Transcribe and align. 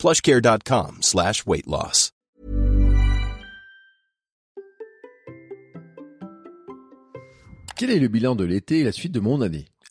plushcare.com 0.00 1.02
slash 1.02 1.44
weight 1.46 1.66
loss. 1.66 2.10
Quel 7.76 7.90
est 7.90 7.98
le 7.98 8.08
bilan 8.08 8.34
de 8.34 8.44
l'été 8.44 8.80
et 8.80 8.84
la 8.84 8.92
suite 8.92 9.12
de 9.12 9.20
mon 9.20 9.40
année? 9.40 9.64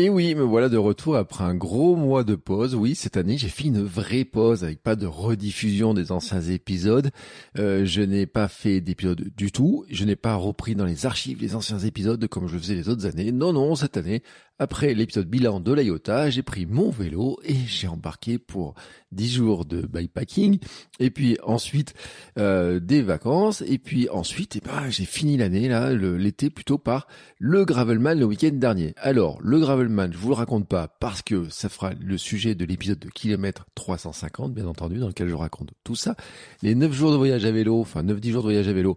Et 0.00 0.08
oui, 0.10 0.36
me 0.36 0.44
voilà 0.44 0.68
de 0.68 0.76
retour 0.76 1.16
après 1.16 1.42
un 1.42 1.56
gros 1.56 1.96
mois 1.96 2.22
de 2.22 2.36
pause. 2.36 2.76
Oui, 2.76 2.94
cette 2.94 3.16
année, 3.16 3.36
j'ai 3.36 3.48
fait 3.48 3.64
une 3.64 3.82
vraie 3.82 4.24
pause 4.24 4.62
avec 4.62 4.80
pas 4.80 4.94
de 4.94 5.06
rediffusion 5.06 5.92
des 5.92 6.12
anciens 6.12 6.40
épisodes. 6.40 7.10
Euh, 7.58 7.84
je 7.84 8.02
n'ai 8.02 8.24
pas 8.24 8.46
fait 8.46 8.80
d'épisodes 8.80 9.32
du 9.36 9.50
tout. 9.50 9.84
Je 9.90 10.04
n'ai 10.04 10.14
pas 10.14 10.36
repris 10.36 10.76
dans 10.76 10.84
les 10.84 11.04
archives 11.04 11.40
les 11.40 11.56
anciens 11.56 11.80
épisodes 11.80 12.24
comme 12.28 12.46
je 12.46 12.56
faisais 12.56 12.76
les 12.76 12.88
autres 12.88 13.06
années. 13.06 13.32
Non, 13.32 13.52
non, 13.52 13.74
cette 13.74 13.96
année, 13.96 14.22
après 14.60 14.92
l'épisode 14.92 15.28
bilan 15.28 15.60
de 15.60 15.72
l'IOTA, 15.72 16.30
j'ai 16.30 16.42
pris 16.42 16.66
mon 16.66 16.90
vélo 16.90 17.38
et 17.44 17.54
j'ai 17.54 17.86
embarqué 17.86 18.38
pour 18.38 18.74
10 19.12 19.32
jours 19.32 19.64
de 19.64 19.82
bikepacking 19.82 20.58
et 20.98 21.10
puis 21.10 21.38
ensuite 21.44 21.94
euh, 22.38 22.80
des 22.80 23.00
vacances 23.00 23.62
et 23.66 23.78
puis 23.78 24.08
ensuite 24.10 24.56
eh 24.56 24.60
ben, 24.60 24.90
j'ai 24.90 25.04
fini 25.04 25.36
l'année 25.36 25.68
là 25.68 25.92
l'été 25.92 26.50
plutôt 26.50 26.76
par 26.76 27.06
le 27.38 27.64
gravelman 27.64 28.18
le 28.18 28.24
week-end 28.24 28.50
dernier. 28.52 28.94
Alors 28.96 29.38
le 29.42 29.60
gravelman, 29.60 29.87
je 29.88 30.18
vous 30.18 30.28
le 30.28 30.34
raconte 30.34 30.68
pas 30.68 30.88
parce 30.88 31.22
que 31.22 31.48
ça 31.50 31.68
fera 31.68 31.92
le 31.98 32.18
sujet 32.18 32.54
de 32.54 32.64
l'épisode 32.64 32.98
de 32.98 33.08
kilomètre 33.08 33.66
350 33.74 34.52
bien 34.52 34.66
entendu 34.66 34.98
dans 34.98 35.08
lequel 35.08 35.28
je 35.28 35.34
raconte 35.34 35.70
tout 35.84 35.96
ça. 35.96 36.16
Les 36.62 36.74
9 36.74 36.92
jours 36.92 37.10
de 37.10 37.16
voyage 37.16 37.44
à 37.44 37.50
vélo, 37.50 37.80
enfin 37.80 38.02
9-10 38.02 38.30
jours 38.30 38.42
de 38.42 38.48
voyage 38.48 38.68
à 38.68 38.72
vélo. 38.72 38.96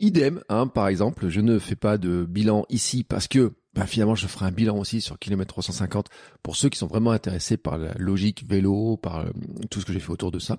Idem, 0.00 0.40
hein, 0.48 0.66
par 0.66 0.88
exemple, 0.88 1.28
je 1.28 1.40
ne 1.40 1.58
fais 1.58 1.76
pas 1.76 1.98
de 1.98 2.24
bilan 2.24 2.64
ici 2.70 3.04
parce 3.04 3.28
que 3.28 3.52
bah, 3.74 3.86
finalement, 3.86 4.14
je 4.16 4.26
ferai 4.26 4.46
un 4.46 4.50
bilan 4.50 4.78
aussi 4.78 5.00
sur 5.02 5.18
kilomètre 5.18 5.52
350 5.54 6.06
pour 6.42 6.56
ceux 6.56 6.70
qui 6.70 6.78
sont 6.78 6.88
vraiment 6.88 7.12
intéressés 7.12 7.56
par 7.56 7.78
la 7.78 7.92
logique 7.98 8.44
vélo, 8.48 8.96
par 8.96 9.18
euh, 9.18 9.30
tout 9.70 9.80
ce 9.80 9.84
que 9.84 9.92
j'ai 9.92 10.00
fait 10.00 10.10
autour 10.10 10.32
de 10.32 10.38
ça. 10.38 10.58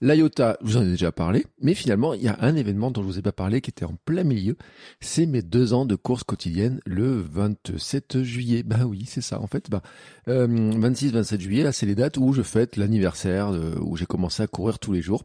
L'IOTA, 0.00 0.58
je 0.60 0.66
vous 0.66 0.76
en 0.76 0.82
ai 0.82 0.90
déjà 0.90 1.12
parlé, 1.12 1.46
mais 1.60 1.74
finalement, 1.74 2.12
il 2.12 2.22
y 2.22 2.28
a 2.28 2.36
un 2.40 2.56
événement 2.56 2.90
dont 2.90 3.02
je 3.02 3.06
vous 3.06 3.18
ai 3.18 3.22
pas 3.22 3.32
parlé 3.32 3.60
qui 3.60 3.70
était 3.70 3.86
en 3.86 3.96
plein 4.04 4.24
milieu. 4.24 4.56
C'est 5.00 5.26
mes 5.26 5.42
deux 5.42 5.72
ans 5.72 5.86
de 5.86 5.94
course 5.94 6.24
quotidienne 6.24 6.80
le 6.84 7.22
27 7.22 8.22
juillet. 8.22 8.64
Ben 8.64 8.84
oui, 8.84 9.04
c'est 9.06 9.22
ça. 9.22 9.40
En 9.40 9.46
fait, 9.46 9.70
bah, 9.70 9.82
26-27 10.26 11.40
juillet, 11.40 11.62
là, 11.62 11.72
c'est 11.72 11.86
les 11.86 11.94
dates 11.94 12.18
où 12.18 12.32
je 12.32 12.42
fête 12.42 12.76
l'anniversaire, 12.76 13.52
où 13.80 13.96
j'ai 13.96 14.06
commencé 14.06 14.42
à 14.42 14.46
courir 14.48 14.78
tous 14.78 14.92
les 14.92 15.02
jours. 15.02 15.22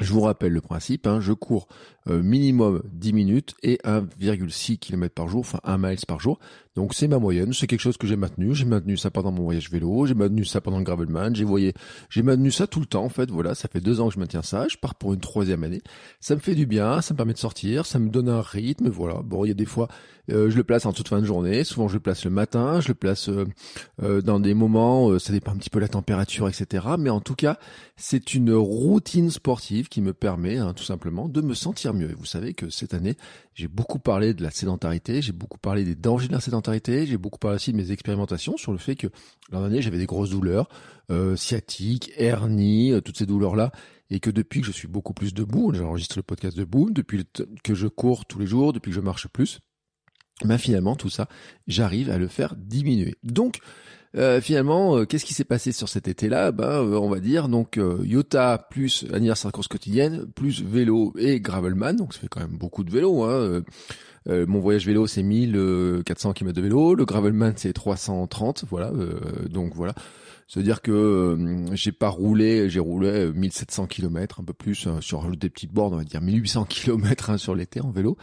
Je 0.00 0.14
vous 0.14 0.22
rappelle 0.22 0.52
le 0.52 0.62
principe, 0.62 1.06
hein, 1.06 1.20
je 1.20 1.34
cours 1.34 1.68
euh, 1.68 1.99
minimum 2.10 2.82
10 2.92 3.12
minutes 3.12 3.54
et 3.62 3.78
1,6 3.84 4.78
km 4.78 5.14
par 5.14 5.28
jour, 5.28 5.40
enfin 5.40 5.60
1 5.64 5.78
miles 5.78 5.98
par 6.06 6.20
jour. 6.20 6.38
Donc 6.76 6.94
c'est 6.94 7.08
ma 7.08 7.18
moyenne, 7.18 7.52
c'est 7.52 7.66
quelque 7.66 7.80
chose 7.80 7.96
que 7.96 8.06
j'ai 8.06 8.16
maintenu. 8.16 8.54
J'ai 8.54 8.64
maintenu 8.64 8.96
ça 8.96 9.10
pendant 9.10 9.32
mon 9.32 9.42
voyage 9.42 9.70
vélo, 9.70 10.06
j'ai 10.06 10.14
maintenu 10.14 10.44
ça 10.44 10.60
pendant 10.60 10.78
le 10.78 10.84
gravelman, 10.84 11.34
j'ai 11.34 11.44
voyé, 11.44 11.74
j'ai 12.08 12.22
maintenu 12.22 12.52
ça 12.52 12.68
tout 12.68 12.78
le 12.78 12.86
temps 12.86 13.04
en 13.04 13.08
fait. 13.08 13.28
Voilà, 13.30 13.56
ça 13.56 13.68
fait 13.68 13.80
deux 13.80 14.00
ans 14.00 14.08
que 14.08 14.14
je 14.14 14.20
maintiens 14.20 14.42
ça. 14.42 14.68
Je 14.68 14.76
pars 14.76 14.94
pour 14.94 15.12
une 15.12 15.20
troisième 15.20 15.64
année. 15.64 15.82
Ça 16.20 16.36
me 16.36 16.40
fait 16.40 16.54
du 16.54 16.66
bien, 16.66 17.00
ça 17.00 17.12
me 17.12 17.16
permet 17.16 17.32
de 17.32 17.38
sortir, 17.38 17.86
ça 17.86 17.98
me 17.98 18.08
donne 18.08 18.28
un 18.28 18.40
rythme. 18.40 18.88
Voilà. 18.88 19.20
Bon, 19.22 19.44
il 19.44 19.48
y 19.48 19.50
a 19.50 19.54
des 19.54 19.66
fois, 19.66 19.88
euh, 20.30 20.48
je 20.48 20.56
le 20.56 20.62
place 20.62 20.86
en 20.86 20.92
toute 20.92 21.08
fin 21.08 21.20
de 21.20 21.26
journée. 21.26 21.64
Souvent, 21.64 21.88
je 21.88 21.94
le 21.94 22.00
place 22.00 22.24
le 22.24 22.30
matin. 22.30 22.80
Je 22.80 22.88
le 22.88 22.94
place 22.94 23.28
euh, 23.28 24.22
dans 24.22 24.38
des 24.38 24.54
moments, 24.54 25.18
ça 25.18 25.32
dépend 25.32 25.52
un 25.52 25.56
petit 25.56 25.70
peu 25.70 25.80
la 25.80 25.88
température, 25.88 26.48
etc. 26.48 26.86
Mais 26.98 27.10
en 27.10 27.20
tout 27.20 27.34
cas, 27.34 27.58
c'est 27.96 28.32
une 28.32 28.54
routine 28.54 29.30
sportive 29.30 29.88
qui 29.88 30.00
me 30.00 30.14
permet 30.14 30.58
hein, 30.58 30.72
tout 30.72 30.84
simplement 30.84 31.28
de 31.28 31.40
me 31.40 31.54
sentir 31.54 31.94
mieux. 31.94 31.99
Vous 32.06 32.24
savez 32.24 32.54
que 32.54 32.70
cette 32.70 32.94
année, 32.94 33.16
j'ai 33.54 33.68
beaucoup 33.68 33.98
parlé 33.98 34.34
de 34.34 34.42
la 34.42 34.50
sédentarité, 34.50 35.22
j'ai 35.22 35.32
beaucoup 35.32 35.58
parlé 35.58 35.84
des 35.84 35.94
dangers 35.94 36.28
de 36.28 36.32
la 36.32 36.40
sédentarité, 36.40 37.06
j'ai 37.06 37.18
beaucoup 37.18 37.38
parlé 37.38 37.56
aussi 37.56 37.72
de 37.72 37.76
mes 37.76 37.92
expérimentations 37.92 38.56
sur 38.56 38.72
le 38.72 38.78
fait 38.78 38.96
que 38.96 39.08
l'an 39.50 39.60
dernier 39.60 39.82
j'avais 39.82 39.98
des 39.98 40.06
grosses 40.06 40.30
douleurs 40.30 40.68
euh, 41.10 41.36
sciatiques, 41.36 42.12
hernies, 42.16 42.92
euh, 42.92 43.00
toutes 43.00 43.18
ces 43.18 43.26
douleurs-là, 43.26 43.72
et 44.10 44.20
que 44.20 44.30
depuis 44.30 44.60
que 44.60 44.66
je 44.66 44.72
suis 44.72 44.88
beaucoup 44.88 45.14
plus 45.14 45.34
debout, 45.34 45.72
j'enregistre 45.74 46.18
le 46.18 46.22
podcast 46.22 46.56
debout, 46.56 46.90
depuis 46.90 47.24
que 47.62 47.74
je 47.74 47.86
cours 47.86 48.26
tous 48.26 48.38
les 48.38 48.46
jours, 48.46 48.72
depuis 48.72 48.90
que 48.90 48.96
je 48.96 49.00
marche 49.00 49.28
plus, 49.28 49.60
ben 50.44 50.58
finalement 50.58 50.96
tout 50.96 51.10
ça, 51.10 51.28
j'arrive 51.66 52.10
à 52.10 52.18
le 52.18 52.28
faire 52.28 52.56
diminuer. 52.56 53.16
Donc 53.22 53.60
euh, 54.16 54.40
finalement, 54.40 54.96
euh, 54.96 55.04
qu'est-ce 55.04 55.24
qui 55.24 55.34
s'est 55.34 55.44
passé 55.44 55.70
sur 55.70 55.88
cet 55.88 56.08
été-là? 56.08 56.50
Ben, 56.50 56.82
euh, 56.82 56.98
on 56.98 57.08
va 57.08 57.20
dire 57.20 57.48
donc 57.48 57.78
Yota 58.02 58.66
plus 58.70 59.06
anniversaire 59.12 59.52
course 59.52 59.68
quotidienne, 59.68 60.26
plus 60.34 60.62
vélo 60.62 61.14
et 61.16 61.40
gravelman, 61.40 61.96
donc 61.96 62.14
ça 62.14 62.20
fait 62.20 62.28
quand 62.28 62.40
même 62.40 62.56
beaucoup 62.56 62.82
de 62.82 62.90
vélo. 62.90 63.22
Hein. 63.22 63.62
mon 64.26 64.60
voyage 64.60 64.86
vélo 64.86 65.06
c'est 65.06 65.22
1400 65.22 66.32
km 66.32 66.54
de 66.56 66.62
vélo, 66.62 66.94
le 66.94 67.04
gravelman 67.04 67.52
c'est 67.56 67.72
330, 67.72 68.64
voilà. 68.68 68.92
donc 69.48 69.74
voilà. 69.74 69.94
C'est-à-dire 70.48 70.82
que 70.82 71.38
j'ai 71.74 71.92
pas 71.92 72.08
roulé, 72.08 72.68
j'ai 72.68 72.80
roulé 72.80 73.30
1700 73.32 73.86
km, 73.86 74.40
un 74.40 74.44
peu 74.44 74.52
plus 74.52 74.88
sur 75.00 75.30
des 75.36 75.48
petites 75.48 75.72
bornes, 75.72 75.94
on 75.94 75.98
va 75.98 76.04
dire 76.04 76.20
1800 76.20 76.64
km 76.68 77.30
hein, 77.30 77.38
sur 77.38 77.54
l'été 77.54 77.80
en 77.80 77.92
vélo. 77.92 78.16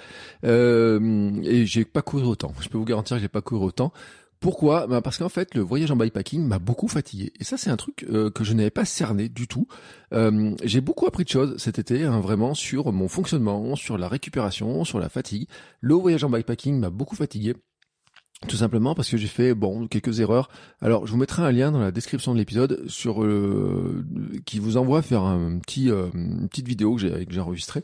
et 0.43 1.65
j'ai 1.65 1.85
pas 1.85 2.01
couru 2.01 2.25
autant. 2.25 2.53
Je 2.59 2.67
peux 2.67 2.77
vous 2.77 2.83
garantir 2.83 3.15
que 3.15 3.21
j'ai 3.21 3.29
pas 3.29 3.41
couru 3.41 3.67
autant. 3.67 3.93
Pourquoi? 4.39 4.85
Bah 4.87 5.01
Parce 5.01 5.17
qu'en 5.17 5.29
fait, 5.29 5.55
le 5.55 5.61
voyage 5.61 5.89
en 5.91 5.95
bikepacking 5.95 6.45
m'a 6.45 6.59
beaucoup 6.59 6.87
fatigué. 6.87 7.33
Et 7.39 7.43
ça, 7.43 7.57
c'est 7.57 7.69
un 7.69 7.77
truc 7.77 8.05
euh, 8.09 8.29
que 8.29 8.43
je 8.43 8.53
n'avais 8.53 8.69
pas 8.69 8.85
cerné 8.85 9.29
du 9.29 9.47
tout. 9.47 9.67
Euh, 10.13 10.55
j'ai 10.63 10.81
beaucoup 10.81 11.07
appris 11.07 11.23
de 11.23 11.29
choses 11.29 11.57
cet 11.57 11.79
été, 11.79 12.03
hein, 12.03 12.19
vraiment, 12.19 12.53
sur 12.53 12.91
mon 12.93 13.07
fonctionnement, 13.07 13.75
sur 13.75 13.97
la 13.97 14.07
récupération, 14.07 14.83
sur 14.83 14.99
la 14.99 15.09
fatigue. 15.09 15.47
Le 15.81 15.95
voyage 15.95 16.23
en 16.23 16.29
bikepacking 16.29 16.79
m'a 16.79 16.89
beaucoup 16.89 17.15
fatigué. 17.15 17.55
Tout 18.47 18.57
simplement 18.57 18.93
parce 18.93 19.09
que 19.09 19.17
j'ai 19.17 19.27
fait 19.27 19.55
bon 19.55 19.87
quelques 19.87 20.19
erreurs. 20.19 20.49
Alors 20.79 21.07
je 21.07 21.11
vous 21.11 21.17
mettrai 21.17 21.41
un 21.41 21.51
lien 21.51 21.71
dans 21.71 21.79
la 21.79 21.91
description 21.91 22.33
de 22.33 22.37
l'épisode 22.37 22.87
sur 22.87 23.23
euh, 23.23 24.05
qui 24.45 24.59
vous 24.59 24.77
envoie 24.77 25.01
faire 25.01 25.23
un 25.23 25.57
petit 25.57 25.87
une 25.87 26.47
petite 26.47 26.67
vidéo 26.67 26.93
que 26.93 27.01
j'ai 27.01 27.25
que 27.25 27.33
j'ai 27.33 27.39
enregistrée 27.39 27.83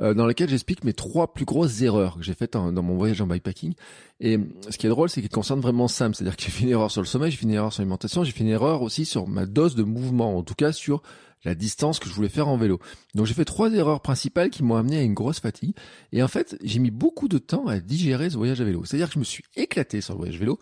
euh, 0.00 0.14
dans 0.14 0.26
laquelle 0.26 0.48
j'explique 0.48 0.84
mes 0.84 0.92
trois 0.92 1.32
plus 1.32 1.44
grosses 1.44 1.82
erreurs 1.82 2.16
que 2.16 2.22
j'ai 2.22 2.34
faites 2.34 2.52
dans 2.52 2.82
mon 2.82 2.96
voyage 2.96 3.20
en 3.20 3.26
bikepacking. 3.26 3.74
Et 4.20 4.38
ce 4.70 4.78
qui 4.78 4.86
est 4.86 4.90
drôle, 4.90 5.08
c'est 5.08 5.20
qu'il 5.20 5.30
concerne 5.30 5.60
vraiment 5.60 5.88
Sam, 5.88 6.14
c'est-à-dire 6.14 6.36
que 6.36 6.42
j'ai 6.42 6.50
fait 6.50 6.64
une 6.64 6.70
erreur 6.70 6.90
sur 6.90 7.00
le 7.00 7.06
sommeil, 7.06 7.30
j'ai 7.30 7.36
fait 7.36 7.44
une 7.44 7.52
erreur 7.52 7.72
sur 7.72 7.82
l'alimentation, 7.82 8.24
j'ai 8.24 8.32
fait 8.32 8.44
une 8.44 8.50
erreur 8.50 8.82
aussi 8.82 9.04
sur 9.04 9.26
ma 9.28 9.46
dose 9.46 9.74
de 9.74 9.82
mouvement, 9.82 10.36
en 10.36 10.42
tout 10.42 10.54
cas 10.54 10.72
sur 10.72 11.02
la 11.44 11.54
distance 11.54 11.98
que 11.98 12.08
je 12.08 12.14
voulais 12.14 12.28
faire 12.28 12.48
en 12.48 12.56
vélo. 12.56 12.78
Donc 13.14 13.26
j'ai 13.26 13.34
fait 13.34 13.44
trois 13.44 13.72
erreurs 13.72 14.00
principales 14.00 14.50
qui 14.50 14.62
m'ont 14.62 14.76
amené 14.76 14.98
à 14.98 15.02
une 15.02 15.14
grosse 15.14 15.40
fatigue. 15.40 15.74
Et 16.12 16.22
en 16.22 16.28
fait, 16.28 16.56
j'ai 16.62 16.78
mis 16.78 16.90
beaucoup 16.90 17.28
de 17.28 17.38
temps 17.38 17.66
à 17.66 17.80
digérer 17.80 18.30
ce 18.30 18.36
voyage 18.36 18.60
à 18.60 18.64
vélo. 18.64 18.84
C'est-à-dire 18.84 19.08
que 19.08 19.14
je 19.14 19.18
me 19.18 19.24
suis 19.24 19.44
éclaté 19.56 20.00
sur 20.00 20.14
le 20.14 20.18
voyage 20.18 20.38
vélo. 20.38 20.58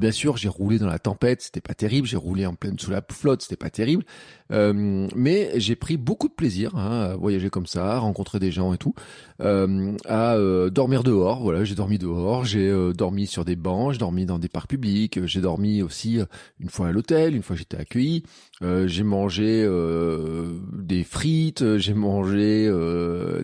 Bien 0.00 0.10
sûr, 0.10 0.36
j'ai 0.36 0.48
roulé 0.48 0.78
dans 0.78 0.86
la 0.86 0.98
tempête, 0.98 1.42
c'était 1.42 1.60
pas 1.60 1.74
terrible. 1.74 2.06
J'ai 2.06 2.16
roulé 2.16 2.46
en 2.46 2.54
pleine 2.54 2.78
sous 2.78 2.90
la 2.90 3.02
flotte, 3.10 3.42
c'était 3.42 3.56
pas 3.56 3.70
terrible. 3.70 4.04
Euh, 4.52 5.08
mais 5.14 5.50
j'ai 5.56 5.76
pris 5.76 5.96
beaucoup 5.96 6.28
de 6.28 6.34
plaisir 6.34 6.76
hein, 6.76 7.12
à 7.12 7.16
voyager 7.16 7.50
comme 7.50 7.66
ça, 7.66 7.94
à 7.94 7.98
rencontrer 7.98 8.38
des 8.38 8.50
gens 8.50 8.72
et 8.74 8.78
tout, 8.78 8.94
euh, 9.40 9.92
à 10.06 10.34
euh, 10.34 10.70
dormir 10.70 11.02
dehors. 11.02 11.42
Voilà, 11.42 11.64
j'ai 11.64 11.74
dormi 11.74 11.98
dehors, 11.98 12.44
j'ai 12.44 12.68
euh, 12.68 12.92
dormi 12.92 13.26
sur 13.26 13.44
des 13.44 13.56
bancs, 13.56 13.92
j'ai 13.92 13.98
dormi 13.98 14.26
dans 14.26 14.38
des 14.38 14.48
parcs 14.48 14.68
publics, 14.68 15.24
j'ai 15.26 15.40
dormi 15.40 15.82
aussi 15.82 16.20
une 16.60 16.68
fois 16.68 16.88
à 16.88 16.92
l'hôtel, 16.92 17.34
une 17.34 17.42
fois 17.42 17.56
j'étais 17.56 17.78
accueilli. 17.78 18.24
j'ai 18.60 19.02
mangé 19.02 19.66
des 20.72 21.04
frites, 21.04 21.78
j'ai 21.78 21.94
mangé 21.94 22.66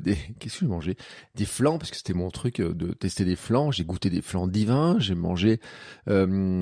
des 0.02 0.16
qu'est-ce 0.38 0.54
que 0.54 0.60
j'ai 0.60 0.66
mangé? 0.66 0.96
Des 1.34 1.46
flancs 1.46 1.78
parce 1.78 1.90
que 1.90 1.96
c'était 1.96 2.14
mon 2.14 2.30
truc 2.30 2.60
de 2.60 2.92
tester 2.92 3.24
des 3.24 3.36
flancs. 3.36 3.70
J'ai 3.72 3.84
goûté 3.84 4.10
des 4.10 4.22
flancs 4.22 4.46
divins. 4.46 4.96
J'ai 4.98 5.14
mangé 5.14 5.60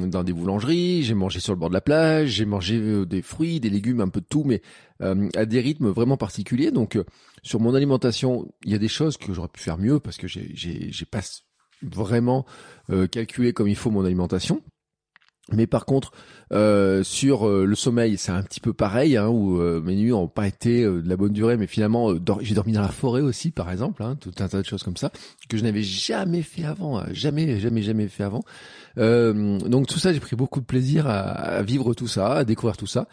dans 0.08 0.24
des 0.24 0.32
boulangeries. 0.32 1.02
J'ai 1.02 1.14
mangé 1.14 1.40
sur 1.40 1.52
le 1.52 1.58
bord 1.58 1.68
de 1.68 1.74
la 1.74 1.80
plage. 1.80 2.30
J'ai 2.30 2.44
mangé 2.44 3.06
des 3.06 3.22
fruits, 3.22 3.60
des 3.60 3.70
légumes, 3.70 4.00
un 4.00 4.08
peu 4.08 4.20
de 4.20 4.26
tout, 4.26 4.44
mais 4.44 4.62
à 5.00 5.44
des 5.46 5.60
rythmes 5.60 5.88
vraiment 5.88 6.16
particuliers. 6.16 6.70
Donc 6.70 6.98
sur 7.42 7.60
mon 7.60 7.74
alimentation, 7.74 8.52
il 8.64 8.72
y 8.72 8.74
a 8.74 8.78
des 8.78 8.88
choses 8.88 9.16
que 9.16 9.32
j'aurais 9.32 9.48
pu 9.48 9.60
faire 9.60 9.78
mieux 9.78 10.00
parce 10.00 10.16
que 10.16 10.26
j'ai 10.28 10.50
j'ai 10.54 11.06
pas 11.06 11.20
vraiment 11.82 12.46
calculé 13.10 13.52
comme 13.52 13.68
il 13.68 13.76
faut 13.76 13.90
mon 13.90 14.04
alimentation. 14.04 14.62
Mais 15.52 15.68
par 15.68 15.86
contre, 15.86 16.10
euh, 16.52 17.04
sur 17.04 17.48
euh, 17.48 17.64
le 17.64 17.76
sommeil, 17.76 18.18
c'est 18.18 18.32
un 18.32 18.42
petit 18.42 18.60
peu 18.60 18.72
pareil, 18.72 19.16
hein, 19.16 19.28
où 19.28 19.60
euh, 19.60 19.80
mes 19.80 19.94
nuits 19.94 20.10
n'ont 20.10 20.26
pas 20.26 20.48
été 20.48 20.82
de 20.82 21.08
la 21.08 21.16
bonne 21.16 21.32
durée, 21.32 21.56
mais 21.56 21.68
finalement, 21.68 22.12
j'ai 22.40 22.54
dormi 22.54 22.72
dans 22.72 22.82
la 22.82 22.88
forêt 22.88 23.20
aussi, 23.20 23.52
par 23.52 23.70
exemple, 23.70 24.02
hein, 24.02 24.16
tout 24.20 24.32
un 24.40 24.48
tas 24.48 24.60
de 24.60 24.66
choses 24.66 24.82
comme 24.82 24.96
ça, 24.96 25.12
que 25.48 25.56
je 25.56 25.62
n'avais 25.62 25.84
jamais 25.84 26.42
fait 26.42 26.64
avant, 26.64 27.02
jamais, 27.12 27.60
jamais, 27.60 27.82
jamais 27.82 28.08
fait 28.08 28.24
avant. 28.24 28.42
donc 28.96 29.86
tout 29.86 30.00
ça, 30.00 30.12
j'ai 30.12 30.20
pris 30.20 30.34
beaucoup 30.34 30.60
de 30.60 30.66
plaisir 30.66 31.06
à, 31.06 31.20
à, 31.20 31.62
vivre 31.62 31.94
tout 31.94 32.08
ça, 32.08 32.34
à 32.38 32.44
découvrir 32.44 32.76
tout 32.76 32.88
ça. 32.88 33.06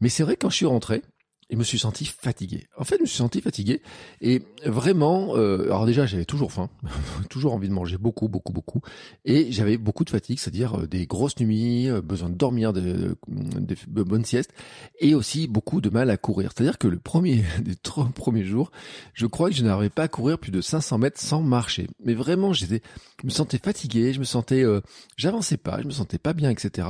Mais 0.00 0.10
c'est 0.10 0.22
vrai 0.22 0.36
quand 0.36 0.50
je 0.50 0.56
suis 0.56 0.66
rentré, 0.66 1.02
et 1.50 1.56
me 1.56 1.64
suis 1.64 1.78
senti 1.78 2.04
fatigué. 2.04 2.66
En 2.76 2.84
fait, 2.84 2.96
je 2.96 3.02
me 3.02 3.06
suis 3.06 3.16
senti 3.16 3.40
fatigué 3.40 3.80
et 4.20 4.42
vraiment. 4.64 5.36
Euh, 5.36 5.64
alors 5.64 5.86
déjà, 5.86 6.06
j'avais 6.06 6.24
toujours 6.24 6.52
faim, 6.52 6.68
toujours 7.30 7.54
envie 7.54 7.68
de 7.68 7.72
manger 7.72 7.96
beaucoup, 7.96 8.28
beaucoup, 8.28 8.52
beaucoup, 8.52 8.80
et 9.24 9.50
j'avais 9.50 9.78
beaucoup 9.78 10.04
de 10.04 10.10
fatigue, 10.10 10.38
c'est-à-dire 10.38 10.80
euh, 10.80 10.86
des 10.86 11.06
grosses 11.06 11.38
nuits, 11.40 11.88
euh, 11.88 12.02
besoin 12.02 12.28
de 12.28 12.34
dormir, 12.34 12.72
de, 12.72 13.16
de, 13.28 13.76
de, 13.86 14.02
bonnes 14.02 14.24
siestes, 14.24 14.52
et 15.00 15.14
aussi 15.14 15.48
beaucoup 15.48 15.80
de 15.80 15.88
mal 15.88 16.10
à 16.10 16.16
courir. 16.16 16.52
C'est-à-dire 16.54 16.78
que 16.78 16.88
le 16.88 16.98
premier 16.98 17.44
des 17.60 17.76
trois 17.76 18.08
premiers 18.14 18.44
jours, 18.44 18.70
je 19.14 19.26
crois 19.26 19.48
que 19.48 19.56
je 19.56 19.64
n'arrivais 19.64 19.90
pas 19.90 20.04
à 20.04 20.08
courir 20.08 20.38
plus 20.38 20.52
de 20.52 20.60
500 20.60 20.98
mètres 20.98 21.20
sans 21.20 21.40
marcher. 21.40 21.88
Mais 22.04 22.14
vraiment, 22.14 22.52
j'étais, 22.52 22.82
je 23.22 23.26
me 23.26 23.30
sentais 23.30 23.58
fatigué, 23.58 24.12
je 24.12 24.18
me 24.18 24.24
sentais, 24.24 24.64
euh, 24.64 24.80
j'avançais 25.16 25.56
pas, 25.56 25.80
je 25.80 25.86
me 25.86 25.92
sentais 25.92 26.18
pas 26.18 26.34
bien, 26.34 26.50
etc. 26.50 26.88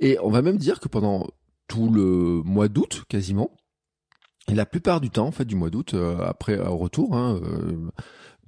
Et 0.00 0.18
on 0.22 0.30
va 0.30 0.42
même 0.42 0.58
dire 0.58 0.80
que 0.80 0.88
pendant 0.88 1.26
tout 1.68 1.88
le 1.88 2.42
mois 2.44 2.68
d'août, 2.68 3.04
quasiment 3.08 3.50
et 4.48 4.54
la 4.54 4.66
plupart 4.66 5.00
du 5.00 5.10
temps, 5.10 5.26
en 5.26 5.32
fait, 5.32 5.44
du 5.44 5.54
mois 5.54 5.70
d'août, 5.70 5.94
euh, 5.94 6.18
après 6.20 6.58
au 6.58 6.76
retour 6.76 7.16
hein, 7.16 7.40
euh, 7.42 7.90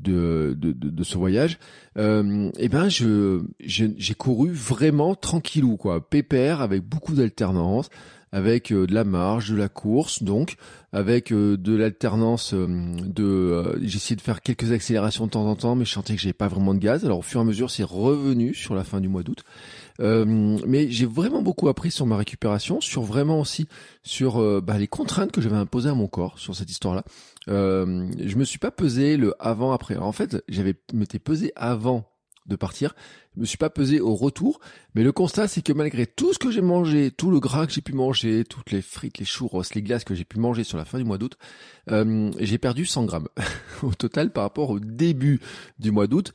de, 0.01 0.55
de, 0.59 0.73
de, 0.73 1.05
ce 1.05 1.17
voyage, 1.17 1.59
euh, 1.97 2.51
eh 2.59 2.69
ben 2.69 2.91
je 2.91 3.41
j'ai 3.61 4.15
couru 4.15 4.51
vraiment 4.51 5.15
tranquillou, 5.15 5.77
quoi, 5.79 6.07
pépère, 6.07 6.61
avec 6.61 6.83
beaucoup 6.83 7.15
d'alternance, 7.15 7.89
avec 8.31 8.73
euh, 8.73 8.87
de 8.87 8.93
la 8.93 9.05
marge, 9.05 9.51
de 9.51 9.57
la 9.57 9.71
course, 9.71 10.23
donc 10.23 10.57
avec 10.93 11.33
de 11.33 11.77
l'alternance 11.77 12.53
de. 12.53 13.79
j'ai 13.83 13.97
essayé 13.97 14.17
de 14.17 14.21
faire 14.21 14.43
quelques 14.43 14.73
accélérations 14.73 15.27
de 15.27 15.31
temps 15.31 15.47
en 15.47 15.57
temps, 15.57 15.77
mais 15.77 15.87
je 15.87 15.93
sentais 15.93 16.15
que 16.15 16.21
j'avais 16.21 16.35
pas 16.35 16.49
vraiment 16.49 16.75
de 16.75 16.79
gaz. 16.79 17.07
Alors 17.07 17.21
au 17.21 17.23
fur 17.23 17.41
et 17.41 17.43
à 17.43 17.47
mesure, 17.47 17.71
c'est 17.71 17.85
revenu 17.85 18.53
sur 18.55 18.75
la 18.75 18.85
fin 18.85 19.01
du 19.01 19.09
mois 19.09 19.23
d'août. 19.23 19.45
Euh, 20.01 20.59
mais 20.67 20.91
j'ai 20.91 21.07
vraiment 21.07 21.43
beaucoup 21.43 21.69
appris 21.69 21.91
sur 21.91 22.07
ma 22.07 22.17
récupération, 22.17 22.81
sur 22.81 23.03
vraiment 23.03 23.41
aussi 23.41 23.69
sur 24.03 24.41
euh, 24.41 24.61
bah, 24.61 24.79
les 24.79 24.89
contraintes 24.89 25.33
que 25.33 25.41
j'avais 25.41 25.57
imposées 25.57 25.89
à 25.89 25.95
mon 25.95 26.09
corps 26.09 26.39
sur 26.39 26.55
cette 26.55 26.71
histoire-là. 26.71 27.05
Euh, 27.49 28.09
je 28.25 28.37
me 28.37 28.45
suis 28.45 28.59
pas 28.59 28.71
pesé 28.71 29.17
le 29.17 29.35
avant 29.39 29.73
après. 29.73 29.97
En 29.97 30.13
fait, 30.13 30.43
j'avais 30.49 30.75
m'étais 30.93 31.19
pesé 31.19 31.53
avant 31.57 32.11
de 32.47 32.57
partir. 32.57 32.95
Je 33.35 33.41
me 33.41 33.47
suis 33.47 33.59
pas 33.59 33.71
pesé 33.71 34.01
au 34.01 34.15
retour, 34.15 34.61
mais 34.95 35.03
le 35.03 35.13
constat 35.13 35.49
c'est 35.49 35.63
que 35.63 35.73
malgré 35.73 36.07
tout 36.07 36.33
ce 36.33 36.39
que 36.39 36.51
j'ai 36.51 36.63
mangé, 36.63 37.11
tout 37.11 37.31
le 37.31 37.41
gras 37.41 37.67
que 37.67 37.73
j'ai 37.73 37.83
pu 37.83 37.93
manger, 37.93 38.45
toutes 38.45 38.71
les 38.71 38.83
frites, 38.83 39.19
les 39.19 39.25
churros, 39.25 39.63
les 39.75 39.83
glaces 39.83 40.05
que 40.05 40.15
j'ai 40.15 40.25
pu 40.25 40.39
manger 40.39 40.65
sur 40.65 40.79
la 40.79 40.85
fin 40.85 40.99
du 40.99 41.05
mois 41.05 41.19
d'août, 41.19 41.37
euh, 41.91 42.31
j'ai 42.39 42.59
perdu 42.59 42.87
100 42.87 43.05
grammes 43.05 43.29
au 43.83 43.93
total 43.93 44.33
par 44.33 44.45
rapport 44.45 44.71
au 44.71 44.79
début 44.79 45.41
du 45.79 45.91
mois 45.91 46.07
d'août. 46.07 46.33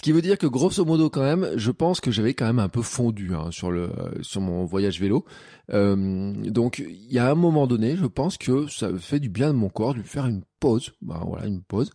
Ce 0.00 0.02
qui 0.02 0.12
veut 0.12 0.22
dire 0.22 0.38
que 0.38 0.46
grosso 0.46 0.82
modo 0.86 1.10
quand 1.10 1.20
même, 1.20 1.50
je 1.56 1.70
pense 1.70 2.00
que 2.00 2.10
j'avais 2.10 2.32
quand 2.32 2.46
même 2.46 2.58
un 2.58 2.70
peu 2.70 2.80
fondu 2.80 3.34
hein, 3.34 3.50
sur 3.50 3.70
le 3.70 3.92
sur 4.22 4.40
mon 4.40 4.64
voyage 4.64 4.98
vélo. 4.98 5.26
Euh, 5.74 6.32
donc 6.36 6.78
il 6.78 7.12
y 7.12 7.18
a 7.18 7.30
un 7.30 7.34
moment 7.34 7.66
donné, 7.66 7.98
je 7.98 8.06
pense 8.06 8.38
que 8.38 8.66
ça 8.66 8.88
fait 8.96 9.20
du 9.20 9.28
bien 9.28 9.48
de 9.48 9.58
mon 9.58 9.68
corps 9.68 9.92
de 9.92 10.00
faire 10.00 10.24
une 10.24 10.40
pause. 10.58 10.92
Ben, 11.02 11.22
voilà, 11.26 11.46
une 11.48 11.60
pause. 11.60 11.90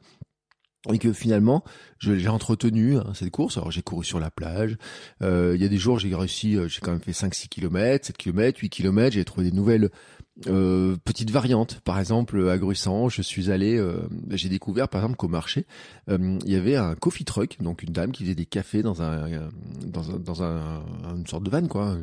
Et 0.93 0.99
que 0.99 1.13
finalement, 1.13 1.63
j'ai 1.97 2.27
entretenu 2.27 2.95
hein, 2.95 3.11
cette 3.15 3.31
course. 3.31 3.57
Alors 3.57 3.71
j'ai 3.71 3.81
couru 3.81 4.05
sur 4.05 4.19
la 4.19 4.29
plage. 4.29 4.77
Euh, 5.23 5.53
il 5.55 5.61
y 5.63 5.65
a 5.65 5.67
des 5.67 5.79
jours, 5.79 5.97
j'ai 5.97 6.13
réussi, 6.13 6.57
euh, 6.57 6.67
j'ai 6.67 6.81
quand 6.81 6.91
même 6.91 7.01
fait 7.01 7.11
5-6 7.11 7.47
km, 7.47 8.05
7 8.05 8.17
km, 8.17 8.59
8 8.59 8.69
km. 8.69 9.15
J'ai 9.15 9.25
trouvé 9.25 9.49
des 9.49 9.55
nouvelles 9.55 9.89
euh, 10.47 10.97
petite 11.05 11.31
variante, 11.31 11.79
par 11.81 11.97
exemple 11.97 12.49
à 12.49 12.57
Gruissant, 12.57 13.07
je 13.07 13.21
suis 13.21 13.51
allé, 13.51 13.77
euh, 13.77 14.01
j'ai 14.31 14.49
découvert 14.49 14.89
par 14.89 15.01
exemple 15.01 15.15
qu'au 15.15 15.29
marché, 15.29 15.65
euh, 16.09 16.37
il 16.43 16.51
y 16.51 16.57
avait 16.57 16.75
un 16.75 16.93
coffee 16.95 17.23
truck, 17.23 17.55
donc 17.61 17.83
une 17.83 17.93
dame 17.93 18.11
qui 18.11 18.23
faisait 18.23 18.35
des 18.35 18.45
cafés 18.45 18.83
dans 18.83 19.01
un 19.01 19.49
dans 19.85 20.11
un 20.11 20.19
dans 20.19 20.43
un, 20.43 20.83
une 21.15 21.25
sorte 21.25 21.43
de 21.43 21.49
van 21.49 21.65
quoi, 21.67 21.97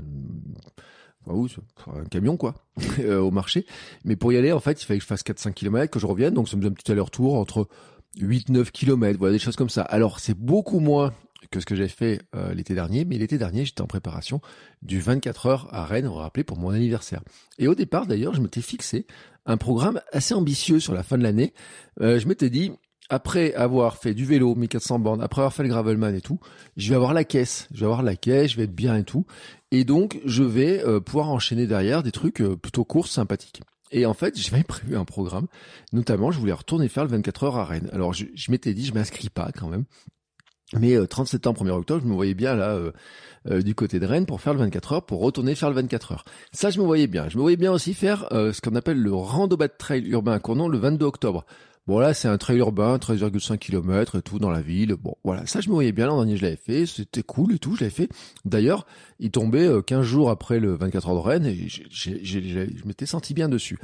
un 1.29 2.05
camion 2.11 2.39
quoi, 2.39 2.55
au 3.07 3.31
marché. 3.31 3.67
Mais 4.05 4.17
pour 4.17 4.33
y 4.33 4.39
aller 4.39 4.53
en 4.53 4.61
fait, 4.61 4.83
il 4.83 4.87
fallait 4.87 4.99
que 4.99 5.05
je 5.05 5.09
fasse 5.09 5.25
4-5 5.25 5.53
km, 5.53 5.91
que 5.91 6.01
je 6.01 6.07
revienne, 6.07 6.33
donc 6.33 6.49
ça 6.49 6.57
me 6.57 6.63
faisait 6.63 6.73
un 6.73 6.75
petit 6.75 6.91
aller-retour 6.91 7.35
entre 7.35 7.69
8-9 8.19 8.71
km, 8.71 9.19
voilà 9.19 9.35
des 9.35 9.39
choses 9.39 9.57
comme 9.57 9.71
ça. 9.71 9.83
Alors 9.83 10.21
c'est 10.21 10.39
beaucoup 10.39 10.81
moins 10.81 11.13
que 11.51 11.61
ce 11.61 11.67
que 11.67 11.75
j'ai 11.75 11.89
fait 11.89 12.23
euh, 12.35 12.55
l'été 12.55 12.75
dernier, 12.75 13.05
mais 13.05 13.19
l'été 13.19 13.39
dernier, 13.39 13.65
j'étais 13.65 13.83
en 13.83 13.87
préparation 13.87 14.41
du 14.83 15.01
24 15.01 15.47
heures 15.47 15.69
à 15.73 15.85
Rennes, 15.85 16.07
on 16.07 16.15
rappelé 16.15 16.45
pour 16.45 16.59
mon 16.59 16.71
anniversaire. 16.71 17.23
Et 17.59 17.69
au 17.69 17.75
départ, 17.75 18.07
d'ailleurs, 18.07 18.35
je 18.35 18.41
m'étais 18.41 18.61
fixé 18.61 19.07
un 19.45 19.57
programme 19.57 20.01
assez 20.13 20.35
ambitieux 20.35 20.81
sur 20.81 20.95
la 20.95 21.03
fin 21.03 21.19
de 21.19 21.23
l'année. 21.23 21.53
Euh, 22.01 22.19
je 22.19 22.29
m'étais 22.29 22.51
dit, 22.51 22.73
après 23.09 23.55
avoir 23.55 23.97
fait 23.97 24.15
du 24.15 24.25
vélo, 24.25 24.55
1400 24.55 25.01
bornes, 25.01 25.23
après 25.23 25.41
avoir 25.41 25.53
fait 25.53 25.65
le 25.65 25.69
gravelman 25.69 26.15
et 26.15 26.21
tout, 26.21 26.39
je 26.77 26.89
vais 26.91 26.97
avoir 26.97 27.13
la 27.13 27.25
caisse, 27.25 27.69
je 27.73 27.81
vais 27.81 27.87
avoir 27.87 28.03
la 28.03 28.17
caisse, 28.17 28.53
je 28.53 28.57
vais 28.57 28.65
être 28.65 28.75
bien 28.75 28.97
et 28.97 29.05
tout. 29.05 29.27
Et 29.71 29.85
donc, 29.85 30.21
je 30.25 30.45
vais 30.45 30.85
euh, 30.85 31.01
pouvoir 31.01 31.31
enchaîner 31.31 31.67
derrière 31.67 32.03
des 32.03 32.13
trucs 32.13 32.43
plutôt 32.63 32.85
courts, 32.85 33.09
sympathiques. 33.09 33.63
Et 33.93 34.07
en 34.07 34.15
fait, 34.15 34.39
j'avais 34.39 34.65
prévu 34.65 34.97
un 34.97 35.05
programme. 35.05 35.47
Notamment, 35.93 36.31
je 36.31 36.39
voulais 36.39 36.53
retourner 36.53 36.89
faire 36.89 37.05
le 37.05 37.11
24 37.11 37.45
heures 37.45 37.57
à 37.57 37.65
Rennes. 37.65 37.91
Alors, 37.93 38.13
je, 38.13 38.27
je 38.35 38.51
m'étais 38.51 38.75
dit, 38.75 38.85
je 38.85 38.95
m'inscris 38.95 39.29
pas 39.29 39.51
quand 39.53 39.69
même. 39.69 39.85
Mais 40.79 40.97
30 41.07 41.29
septembre, 41.29 41.65
1er 41.65 41.71
octobre, 41.71 42.03
je 42.03 42.09
me 42.09 42.15
voyais 42.15 42.35
bien 42.35 42.55
là 42.55 42.71
euh, 42.71 42.93
euh, 43.51 43.63
du 43.63 43.75
côté 43.75 44.01
de 44.01 44.07
Rennes 44.07 44.27
pour 44.27 44.41
faire 44.41 44.55
le 44.55 44.61
24 44.61 44.93
heures, 44.93 45.07
pour 45.07 45.21
retourner 45.21 45.55
faire 45.55 45.69
le 45.69 45.75
24 45.75 46.13
heures. 46.13 46.25
Ça, 46.53 46.71
je 46.71 46.79
me 46.81 46.85
voyais 46.85 47.07
bien. 47.07 47.29
Je 47.29 47.37
me 47.37 47.43
voyais 47.43 47.57
bien 47.57 47.73
aussi 47.73 47.95
faire 47.95 48.33
euh, 48.33 48.53
ce 48.53 48.61
qu'on 48.61 48.75
appelle 48.75 48.99
le 48.99 49.13
rando 49.13 49.57
bad 49.57 49.77
trail 49.77 50.07
urbain 50.09 50.33
à 50.33 50.39
Cournon 50.39 50.69
le 50.69 50.79
22 50.79 51.05
octobre. 51.05 51.45
Bon 51.89 51.99
là, 51.99 52.15
c'est 52.15 52.29
un 52.29 52.39
trail 52.39 52.59
urbain, 52.59 52.97
13,5 52.97 53.59
km 53.59 54.17
et 54.17 54.23
tout 54.23 54.39
dans 54.39 54.51
la 54.51 54.61
ville. 54.61 54.95
Bon, 54.95 55.17
voilà, 55.25 55.45
ça 55.47 55.61
je 55.61 55.69
me 55.69 55.75
voyais 55.75 55.91
bien. 55.91 56.07
L'an 56.07 56.19
dernier, 56.19 56.37
je 56.37 56.43
l'avais 56.43 56.57
fait, 56.57 56.87
c'était 56.87 57.25
cool 57.25 57.55
et 57.55 57.59
tout, 57.59 57.75
je 57.75 57.81
l'avais 57.81 57.91
fait. 57.91 58.09
D'ailleurs, 58.45 58.87
il 59.19 59.33
tombait 59.33 59.69
15 59.85 60.03
jours 60.03 60.31
après 60.31 60.61
le 60.61 60.77
24 60.77 61.09
heures 61.09 61.15
de 61.17 61.21
Rennes 61.21 61.47
et 61.47 61.69
je 61.69 62.87
m'étais 62.87 63.07
senti 63.07 63.35
bien 63.35 63.49
dessus. 63.49 63.81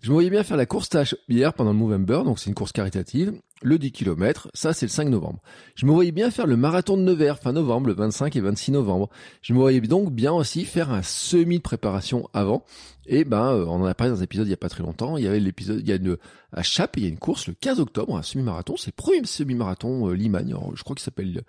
Je 0.00 0.10
me 0.10 0.12
voyais 0.12 0.30
bien 0.30 0.44
faire 0.44 0.56
la 0.56 0.66
course 0.66 0.90
tâche 0.90 1.16
hier 1.28 1.52
pendant 1.54 1.72
le 1.72 1.78
Movember, 1.78 2.22
donc 2.24 2.38
c'est 2.38 2.48
une 2.48 2.54
course 2.54 2.70
caritative, 2.70 3.32
le 3.62 3.78
10 3.78 3.92
km, 3.92 4.48
ça 4.54 4.72
c'est 4.72 4.86
le 4.86 4.90
5 4.90 5.08
novembre. 5.08 5.40
Je 5.74 5.86
me 5.86 5.92
voyais 5.92 6.12
bien 6.12 6.30
faire 6.30 6.46
le 6.46 6.56
marathon 6.56 6.96
de 6.96 7.02
Nevers 7.02 7.38
fin 7.38 7.52
novembre, 7.52 7.88
le 7.88 7.94
25 7.94 8.34
et 8.36 8.40
26 8.40 8.72
novembre. 8.72 9.08
Je 9.42 9.52
me 9.52 9.58
voyais 9.58 9.80
donc 9.80 10.12
bien 10.12 10.32
aussi 10.32 10.64
faire 10.64 10.90
un 10.90 11.02
semi 11.02 11.58
de 11.58 11.62
préparation 11.62 12.28
avant. 12.32 12.64
Et 13.06 13.24
ben, 13.24 13.54
euh, 13.54 13.64
on 13.64 13.80
en 13.80 13.84
a 13.86 13.94
parlé 13.94 14.12
dans 14.12 14.20
un 14.20 14.24
épisode 14.24 14.46
il 14.46 14.50
y 14.50 14.54
a 14.54 14.58
pas 14.58 14.68
très 14.68 14.82
longtemps. 14.82 15.16
Il 15.16 15.24
y 15.24 15.26
avait 15.26 15.40
l'épisode, 15.40 15.80
il 15.80 15.88
y 15.88 15.92
a 15.92 15.96
une 15.96 16.18
à 16.52 16.62
Chap, 16.62 16.96
il 16.96 17.02
y 17.02 17.06
a 17.06 17.08
une 17.08 17.18
course 17.18 17.46
le 17.46 17.54
15 17.54 17.80
octobre, 17.80 18.16
un 18.16 18.22
semi-marathon. 18.22 18.76
C'est 18.76 18.92
le 18.96 19.02
premier 19.02 19.24
semi-marathon 19.24 20.08
euh, 20.08 20.14
Limagne. 20.14 20.54
je 20.74 20.82
crois 20.82 20.94
qu'il 20.94 21.04
s'appelle 21.04 21.42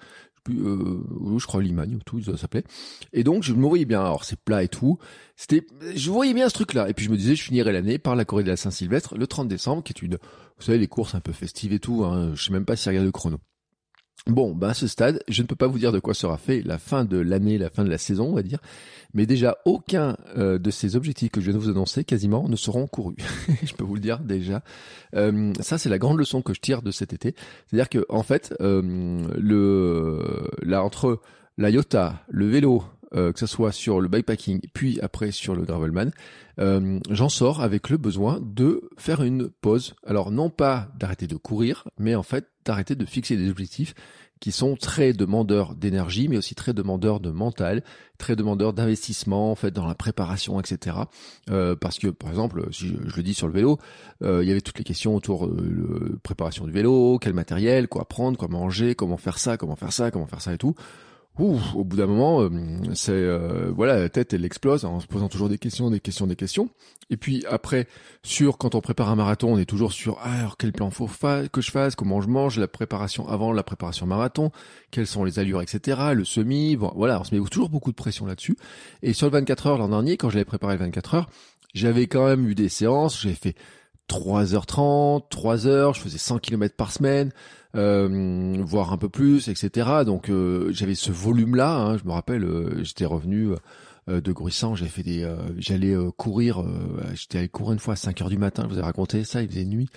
euh, 0.50 1.04
je 1.38 1.46
crois 1.46 1.62
Limagne 1.62 1.96
ou 1.96 2.00
tout 2.06 2.22
ça 2.24 2.38
s'appelait. 2.38 2.64
Et 3.14 3.24
donc 3.24 3.44
je 3.44 3.54
me 3.54 3.68
voyais 3.68 3.86
bien. 3.86 4.02
Alors 4.02 4.24
c'est 4.24 4.40
plat 4.40 4.64
et 4.64 4.68
tout. 4.68 4.98
C'était, 5.36 5.66
je 5.96 6.12
voyais 6.12 6.34
bien 6.34 6.50
ce 6.50 6.54
truc-là. 6.54 6.90
Et 6.90 6.94
puis 6.94 7.06
je 7.06 7.12
me 7.12 7.18
disais, 7.18 7.36
je 7.36 7.44
finirais 7.44 7.72
l'année 7.72 7.98
par 7.98 8.16
la 8.16 8.26
Corée 8.26 8.44
de 8.44 8.50
la 8.50 8.58
Saint-Sylvestre 8.58 9.18
le 9.18 9.28
30 9.28 9.48
décembre, 9.48 9.84
qui 9.84 9.94
est 9.94 10.02
une, 10.02 10.18
vous 10.60 10.66
savez, 10.66 10.78
les 10.78 10.88
courses 10.88 11.16
un 11.16 11.22
peu 11.22 11.32
festives 11.32 11.74
et 11.74 11.80
tout. 11.80 12.04
Hein, 12.04 12.32
je 12.36 12.44
sais 12.44 12.54
même 12.54 12.66
pas 12.66 12.76
si 12.76 12.90
regarde 12.90 13.06
le 13.06 13.12
chrono. 13.12 13.40
Bon, 14.28 14.54
bah 14.54 14.70
à 14.70 14.74
ce 14.74 14.88
stade, 14.88 15.24
je 15.28 15.42
ne 15.42 15.48
peux 15.48 15.56
pas 15.56 15.68
vous 15.68 15.80
dire 15.80 15.92
de 15.92 16.00
quoi 16.00 16.14
sera 16.14 16.38
fait 16.38 16.62
la 16.62 16.78
fin 16.78 17.06
de 17.06 17.18
l'année, 17.18 17.58
la 17.58 17.70
fin 17.70 17.84
de 17.84 17.90
la 17.90 17.98
saison, 17.98 18.26
on 18.26 18.36
va 18.36 18.44
dire. 18.44 18.60
Mais 19.14 19.26
déjà, 19.26 19.58
aucun 19.66 20.18
euh, 20.38 20.60
de 20.60 20.72
ces 20.72 20.96
objectifs 20.96 21.32
que 21.32 21.42
je 21.42 21.46
viens 21.50 21.58
de 21.58 21.64
vous 21.64 21.70
annoncer, 21.70 22.04
quasiment, 22.04 22.48
ne 22.48 22.56
seront 22.56 22.86
courus. 22.86 23.16
je 23.64 23.74
peux 23.74 23.84
vous 23.84 23.96
le 23.96 24.02
dire 24.02 24.20
déjà. 24.20 24.62
Euh, 25.16 25.54
ça, 25.62 25.78
c'est 25.78 25.90
la 25.90 25.98
grande 25.98 26.20
leçon 26.20 26.42
que 26.42 26.54
je 26.54 26.60
tire 26.60 26.82
de 26.82 26.92
cet 26.92 27.14
été. 27.14 27.34
C'est-à-dire 27.68 27.90
que, 27.90 28.06
en 28.10 28.24
fait, 28.24 28.54
euh, 28.60 29.26
le 29.38 30.48
là 30.62 30.84
entre 30.84 31.22
la 31.58 31.70
Yota, 31.70 32.24
le 32.30 32.48
vélo, 32.48 32.84
que 33.12 33.40
ce 33.40 33.46
soit 33.46 33.72
sur 33.72 34.02
le 34.02 34.08
bikepacking, 34.08 34.62
puis 34.74 35.00
après 35.02 35.32
sur 35.32 35.56
le 35.56 35.64
gravelman, 35.64 36.12
j'en 36.58 37.30
sors 37.30 37.62
avec 37.62 37.90
le 37.90 37.98
besoin 37.98 38.40
de 38.42 38.90
faire 38.98 39.24
une 39.24 39.50
pause. 39.50 39.96
Alors 40.06 40.32
non 40.32 40.50
pas 40.50 40.90
d'arrêter 40.98 41.28
de 41.28 41.36
courir, 41.36 41.88
mais 41.98 42.16
en 42.16 42.24
fait 42.24 42.48
d'arrêter 42.66 42.96
de 42.96 43.06
fixer 43.06 43.36
des 43.36 43.50
objectifs 43.50 43.96
qui 44.40 44.52
sont 44.52 44.76
très 44.76 45.14
demandeurs 45.14 45.76
d'énergie, 45.76 46.28
mais 46.28 46.38
aussi 46.38 46.56
très 46.56 46.74
demandeurs 46.74 47.20
de 47.20 47.30
mental, 47.30 47.84
très 48.18 48.36
demandeurs 48.36 48.74
d'investissement 48.74 49.52
en 49.52 49.56
fait 49.56 49.72
dans 49.72 49.86
la 49.86 49.96
préparation, 49.96 50.60
etc. 50.60 50.98
Euh, 51.50 51.76
parce 51.76 52.00
que 52.00 52.08
par 52.08 52.30
exemple, 52.30 52.68
si 52.72 52.88
je, 52.88 53.16
le 53.16 53.24
dis 53.24 53.34
sur 53.34 53.48
le 53.48 53.54
vélo, 53.54 53.80
euh, 54.24 54.44
il 54.44 54.48
y 54.48 54.52
avait 54.52 54.62
toutes 54.62 54.78
les 54.78 54.84
questions 54.84 55.16
autour 55.16 55.48
de 55.48 56.10
la 56.12 56.18
préparation 56.24 56.66
du 56.66 56.72
vélo, 56.72 57.20
quel 57.20 57.34
matériel, 57.34 57.88
quoi 57.88 58.08
prendre, 58.08 58.38
quoi 58.38 58.48
manger, 58.48 58.96
comment 58.96 59.18
faire 59.18 59.40
ça, 59.40 59.58
comment 59.58 59.76
faire 59.76 59.94
ça, 59.94 60.10
comment 60.12 60.28
faire 60.28 60.42
ça 60.42 60.54
et 60.54 60.58
tout 60.58 60.76
au 61.40 61.84
bout 61.84 61.98
d'un 61.98 62.06
moment, 62.06 62.42
euh, 62.42 62.50
c'est 62.94 63.12
euh, 63.12 63.72
voilà, 63.76 63.98
la 63.98 64.10
tête 64.10 64.34
elle 64.34 64.46
explose 64.46 64.86
en 64.86 65.00
se 65.00 65.08
posant 65.08 65.30
toujours 65.30 65.50
des 65.50 65.58
questions, 65.58 65.90
des 65.90 66.00
questions, 66.00 66.28
des 66.28 66.36
questions. 66.36 66.70
Et 67.10 67.18
puis 67.18 67.46
après, 67.50 67.88
sur 68.24 68.58
quand 68.58 68.76
on 68.76 68.82
prépare 68.82 69.10
un 69.10 69.16
marathon, 69.16 69.54
on 69.54 69.58
est 69.58 69.66
toujours 69.66 69.94
sur 69.94 70.18
ah, 70.22 70.40
alors 70.40 70.58
quel 70.58 70.72
plan 70.72 70.90
faut 70.90 71.10
que 71.52 71.62
je 71.62 71.72
fasse, 71.72 71.96
comment 71.96 72.22
je 72.22 72.28
mange, 72.28 72.58
la 72.60 72.68
préparation 72.68 73.28
avant, 73.28 73.52
la 73.52 73.64
préparation 73.64 74.06
marathon, 74.06 74.52
quelles 74.92 75.08
sont 75.08 75.24
les 75.24 75.40
allures, 75.40 75.62
etc. 75.62 76.00
Le 76.14 76.26
semi, 76.26 76.76
voilà, 76.76 77.20
on 77.20 77.24
se 77.24 77.34
met 77.34 77.42
toujours 77.50 77.70
beaucoup 77.70 77.92
de 77.92 77.96
pression 77.96 78.26
là-dessus. 78.26 78.58
Et 79.02 79.14
sur 79.14 79.28
le 79.28 79.32
24 79.32 79.68
heures 79.68 79.78
l'an 79.78 79.90
dernier, 79.90 80.18
quand 80.18 80.30
j'avais 80.30 80.46
préparé 80.46 80.74
le 80.74 80.80
24 80.80 81.16
heures, 81.16 81.30
j'avais 81.74 82.08
quand 82.08 82.26
même 82.26 82.48
eu 82.48 82.56
des 82.56 82.70
séances, 82.70 83.22
j'ai 83.22 83.34
fait 83.34 83.56
3h30, 84.10 85.24
3 85.30 85.68
heures, 85.68 85.94
je 85.94 86.02
faisais 86.02 86.18
100 86.18 86.40
km 86.40 86.76
par 86.76 86.92
semaine 86.92 87.32
euh, 87.76 88.58
voire 88.62 88.94
un 88.94 88.98
peu 88.98 89.10
plus, 89.10 89.48
etc. 89.48 90.04
Donc 90.06 90.30
euh, 90.30 90.70
j'avais 90.72 90.96
ce 90.96 91.12
volume-là. 91.12 91.76
Hein, 91.76 91.98
je 91.98 92.04
me 92.06 92.12
rappelle, 92.12 92.44
euh, 92.44 92.84
j'étais 92.84 93.06
revenu 93.06 93.50
euh, 93.50 93.56
de 94.10 94.32
Gruissant, 94.32 94.76
j'ai 94.76 94.88
fait 94.88 95.04
des, 95.04 95.30
j'allais 95.58 95.96
courir, 96.18 96.64
j'étais 97.14 97.38
allé 97.40 97.50
courir 97.50 97.74
une 97.74 97.80
fois 97.80 97.94
à 97.94 97.98
5 97.98 98.22
heures 98.22 98.30
du 98.30 98.38
matin. 98.38 98.64
Je 98.68 98.74
vous 98.74 98.80
ai 98.80 98.84
raconté 98.84 99.24
ça, 99.24 99.42
il 99.42 99.50
faisait 99.50 99.66
nuit 99.66 99.90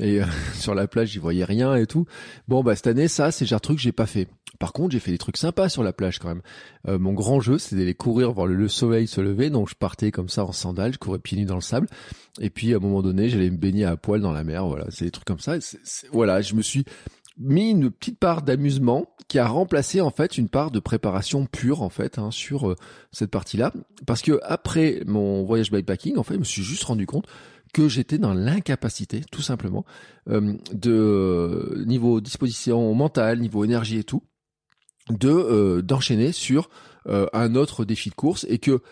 et 0.00 0.20
sur 0.54 0.74
la 0.74 0.86
plage, 0.86 1.10
j'y 1.10 1.18
voyais 1.18 1.44
rien 1.44 1.74
et 1.76 1.86
tout. 1.86 2.06
Bon 2.48 2.62
bah 2.62 2.76
cette 2.76 2.86
année, 2.86 3.08
ça 3.08 3.30
c'est 3.30 3.46
genre 3.46 3.60
truc 3.60 3.76
que 3.76 3.82
j'ai 3.82 3.92
pas 3.92 4.06
fait. 4.06 4.28
Par 4.58 4.72
contre, 4.72 4.92
j'ai 4.92 5.00
fait 5.00 5.10
des 5.10 5.18
trucs 5.18 5.36
sympas 5.36 5.68
sur 5.68 5.82
la 5.82 5.92
plage 5.92 6.18
quand 6.18 6.28
même. 6.28 6.42
mon 7.00 7.12
grand 7.12 7.40
jeu, 7.40 7.58
c'était 7.58 7.76
d'aller 7.76 7.94
courir 7.94 8.32
voir 8.32 8.46
le, 8.46 8.68
soleil 8.68 9.06
se 9.06 9.20
lever. 9.20 9.50
Donc 9.50 9.68
je 9.68 9.74
partais 9.74 10.10
comme 10.10 10.28
ça 10.28 10.44
en 10.44 10.52
sandales, 10.52 10.92
je 10.92 10.98
courais 10.98 11.18
pieds 11.18 11.38
nus 11.38 11.46
dans 11.46 11.56
le 11.56 11.60
sable. 11.60 11.88
Et 12.40 12.48
puis 12.48 12.72
à 12.72 12.76
un 12.76 12.80
moment 12.80 13.02
donné, 13.02 13.28
j'allais 13.28 13.50
me 13.50 13.56
baigner 13.56 13.84
à 13.84 13.96
poil 13.96 14.20
dans 14.20 14.32
la 14.32 14.44
mer. 14.44 14.66
Voilà, 14.66 14.86
c'est 14.90 15.06
des 15.06 15.10
trucs 15.10 15.26
comme 15.26 15.40
ça. 15.40 15.56
voilà, 16.12 16.40
je 16.40 16.54
me 16.54 16.62
suis 16.62 16.84
mis 17.38 17.70
une 17.70 17.90
petite 17.90 18.18
part 18.18 18.42
d'amusement 18.42 19.06
qui 19.28 19.38
a 19.38 19.46
remplacé 19.46 20.00
en 20.00 20.10
fait 20.10 20.36
une 20.36 20.48
part 20.48 20.70
de 20.70 20.80
préparation 20.80 21.46
pure 21.46 21.82
en 21.82 21.88
fait 21.88 22.18
hein, 22.18 22.30
sur 22.30 22.70
euh, 22.70 22.76
cette 23.12 23.30
partie-là. 23.30 23.72
Parce 24.06 24.22
que 24.22 24.38
après 24.42 25.02
mon 25.06 25.44
voyage 25.44 25.70
bikepacking 25.70 26.18
en 26.18 26.22
fait 26.22 26.34
je 26.34 26.40
me 26.40 26.44
suis 26.44 26.62
juste 26.62 26.84
rendu 26.84 27.06
compte 27.06 27.26
que 27.72 27.88
j'étais 27.88 28.18
dans 28.18 28.34
l'incapacité 28.34 29.22
tout 29.30 29.40
simplement 29.40 29.84
euh, 30.28 30.54
de 30.72 30.92
euh, 30.92 31.84
niveau 31.86 32.20
disposition 32.20 32.94
mentale 32.94 33.40
niveau 33.40 33.64
énergie 33.64 33.98
et 33.98 34.04
tout 34.04 34.22
de 35.10 35.80
d'enchaîner 35.80 36.30
sur 36.30 36.70
un 37.06 37.56
autre 37.56 37.84
défi 37.84 38.08
de 38.08 38.14
course 38.14 38.46
et 38.48 38.58
que 38.58 38.82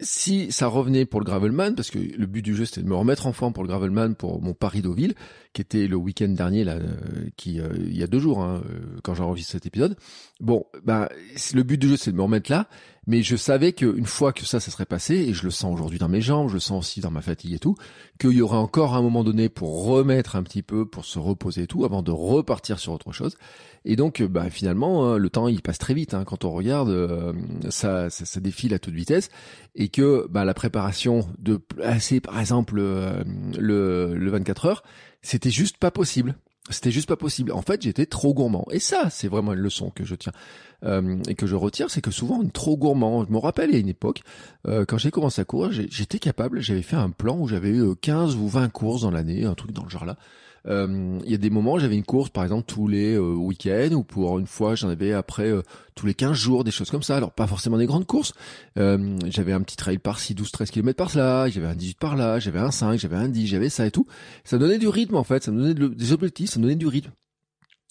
si 0.00 0.50
ça 0.52 0.66
revenait 0.66 1.04
pour 1.04 1.20
le 1.20 1.24
Gravelman, 1.24 1.74
parce 1.74 1.90
que 1.90 1.98
le 1.98 2.26
but 2.26 2.42
du 2.42 2.54
jeu 2.54 2.64
c'était 2.64 2.82
de 2.82 2.88
me 2.88 2.94
remettre 2.94 3.26
en 3.26 3.32
forme 3.32 3.52
pour 3.52 3.62
le 3.62 3.68
Gravelman 3.68 4.14
pour 4.14 4.40
mon 4.40 4.54
Paris 4.54 4.82
Deauville, 4.82 5.14
qui 5.52 5.62
était 5.62 5.86
le 5.86 5.96
week-end 5.96 6.28
dernier 6.28 6.64
là, 6.64 6.74
euh, 6.74 7.28
qui 7.36 7.60
euh, 7.60 7.68
il 7.76 7.96
y 7.96 8.02
a 8.02 8.06
deux 8.06 8.18
jours 8.18 8.42
hein, 8.42 8.62
euh, 8.70 8.98
quand 9.02 9.14
j'enregistre 9.14 9.52
cet 9.52 9.66
épisode. 9.66 9.96
Bon, 10.40 10.64
bah 10.84 11.08
le 11.54 11.62
but 11.62 11.78
du 11.78 11.88
jeu 11.88 11.96
c'est 11.96 12.12
de 12.12 12.16
me 12.16 12.22
remettre 12.22 12.50
là, 12.50 12.68
mais 13.06 13.22
je 13.22 13.36
savais 13.36 13.72
qu'une 13.72 14.06
fois 14.06 14.32
que 14.32 14.44
ça, 14.44 14.60
ça 14.60 14.70
serait 14.70 14.86
passé, 14.86 15.14
et 15.14 15.34
je 15.34 15.44
le 15.44 15.50
sens 15.50 15.72
aujourd'hui 15.72 15.98
dans 15.98 16.08
mes 16.08 16.20
jambes, 16.20 16.48
je 16.48 16.54
le 16.54 16.60
sens 16.60 16.86
aussi 16.86 17.00
dans 17.00 17.10
ma 17.10 17.22
fatigue 17.22 17.54
et 17.54 17.58
tout, 17.58 17.76
qu'il 18.18 18.32
y 18.32 18.42
aurait 18.42 18.56
encore 18.56 18.94
un 18.94 19.02
moment 19.02 19.24
donné 19.24 19.48
pour 19.48 19.86
remettre 19.86 20.36
un 20.36 20.42
petit 20.42 20.62
peu, 20.62 20.84
pour 20.86 21.04
se 21.04 21.18
reposer 21.18 21.62
et 21.62 21.66
tout, 21.66 21.84
avant 21.84 22.02
de 22.02 22.10
repartir 22.10 22.78
sur 22.78 22.92
autre 22.92 23.12
chose. 23.12 23.36
Et 23.84 23.96
donc, 23.96 24.22
bah, 24.22 24.50
finalement, 24.50 25.06
hein, 25.06 25.16
le 25.16 25.30
temps 25.30 25.48
il 25.48 25.62
passe 25.62 25.78
très 25.78 25.94
vite 25.94 26.12
hein, 26.12 26.24
quand 26.24 26.44
on 26.44 26.50
regarde, 26.50 26.90
euh, 26.90 27.32
ça, 27.70 28.10
ça, 28.10 28.26
ça, 28.26 28.40
défile 28.40 28.74
à 28.74 28.78
toute 28.78 28.94
vitesse, 28.94 29.30
et 29.74 29.88
que 29.88 30.26
bah, 30.28 30.44
la 30.44 30.54
préparation 30.54 31.26
de 31.38 31.56
placer, 31.56 32.20
par 32.20 32.38
exemple, 32.38 32.76
euh, 32.78 33.24
le, 33.58 34.14
le 34.14 34.30
24 34.30 34.66
heures, 34.66 34.82
c'était 35.22 35.50
juste 35.50 35.78
pas 35.78 35.90
possible. 35.90 36.36
C'était 36.70 36.90
juste 36.90 37.08
pas 37.08 37.16
possible. 37.16 37.52
En 37.52 37.62
fait, 37.62 37.82
j'étais 37.82 38.06
trop 38.06 38.32
gourmand. 38.32 38.66
Et 38.70 38.78
ça, 38.78 39.10
c'est 39.10 39.28
vraiment 39.28 39.52
une 39.52 39.60
leçon 39.60 39.90
que 39.90 40.04
je 40.04 40.14
tiens 40.14 40.32
euh, 40.84 41.18
et 41.28 41.34
que 41.34 41.46
je 41.46 41.54
retire, 41.56 41.90
c'est 41.90 42.00
que 42.00 42.10
souvent 42.10 42.40
on 42.40 42.48
trop 42.48 42.76
gourmand. 42.76 43.24
Je 43.26 43.32
me 43.32 43.38
rappelle, 43.38 43.70
il 43.70 43.74
y 43.74 43.76
a 43.76 43.80
une 43.80 43.88
époque, 43.88 44.22
euh, 44.66 44.84
quand 44.86 44.98
j'ai 44.98 45.10
commencé 45.10 45.40
à 45.40 45.44
courir, 45.44 45.72
j'étais 45.72 46.18
capable, 46.18 46.60
j'avais 46.60 46.82
fait 46.82 46.96
un 46.96 47.10
plan 47.10 47.38
où 47.38 47.48
j'avais 47.48 47.70
eu 47.70 47.94
15 47.96 48.36
ou 48.36 48.48
20 48.48 48.68
courses 48.70 49.02
dans 49.02 49.10
l'année, 49.10 49.44
un 49.44 49.54
truc 49.54 49.72
dans 49.72 49.84
le 49.84 49.90
genre 49.90 50.04
là. 50.04 50.16
Euh, 50.66 51.18
il 51.24 51.30
y 51.30 51.34
a 51.34 51.38
des 51.38 51.50
moments, 51.50 51.78
j'avais 51.78 51.96
une 51.96 52.04
course, 52.04 52.30
par 52.30 52.44
exemple, 52.44 52.64
tous 52.66 52.88
les 52.88 53.14
euh, 53.14 53.34
week-ends, 53.34 53.92
ou 53.92 54.02
pour 54.02 54.38
une 54.38 54.46
fois, 54.46 54.74
j'en 54.74 54.88
avais 54.88 55.12
après 55.12 55.50
euh, 55.50 55.62
tous 55.94 56.06
les 56.06 56.14
15 56.14 56.32
jours, 56.32 56.64
des 56.64 56.70
choses 56.70 56.90
comme 56.90 57.02
ça. 57.02 57.16
Alors, 57.16 57.32
pas 57.32 57.46
forcément 57.46 57.78
des 57.78 57.86
grandes 57.86 58.06
courses. 58.06 58.34
j'avais 58.76 59.52
un 59.52 59.62
petit 59.62 59.76
trail 59.76 59.98
par-ci, 59.98 60.34
12, 60.34 60.50
13 60.50 60.70
km 60.70 60.96
par 60.96 61.16
là, 61.16 61.48
j'avais 61.48 61.66
un 61.66 61.74
18 61.74 61.98
par 61.98 62.16
là, 62.16 62.38
j'avais 62.38 62.60
un 62.60 62.70
5, 62.70 62.98
j'avais 62.98 63.16
un 63.16 63.28
10, 63.28 63.46
j'avais 63.46 63.68
ça 63.68 63.86
et 63.86 63.90
tout. 63.90 64.06
Ça 64.44 64.58
donnait 64.58 64.78
du 64.78 64.88
rythme, 64.88 65.16
en 65.16 65.24
fait. 65.24 65.42
Ça 65.44 65.50
me 65.50 65.72
donnait 65.72 65.94
des 65.94 66.12
objectifs, 66.12 66.50
ça 66.50 66.58
me 66.58 66.64
donnait 66.64 66.76
du 66.76 66.86
rythme. 66.86 67.10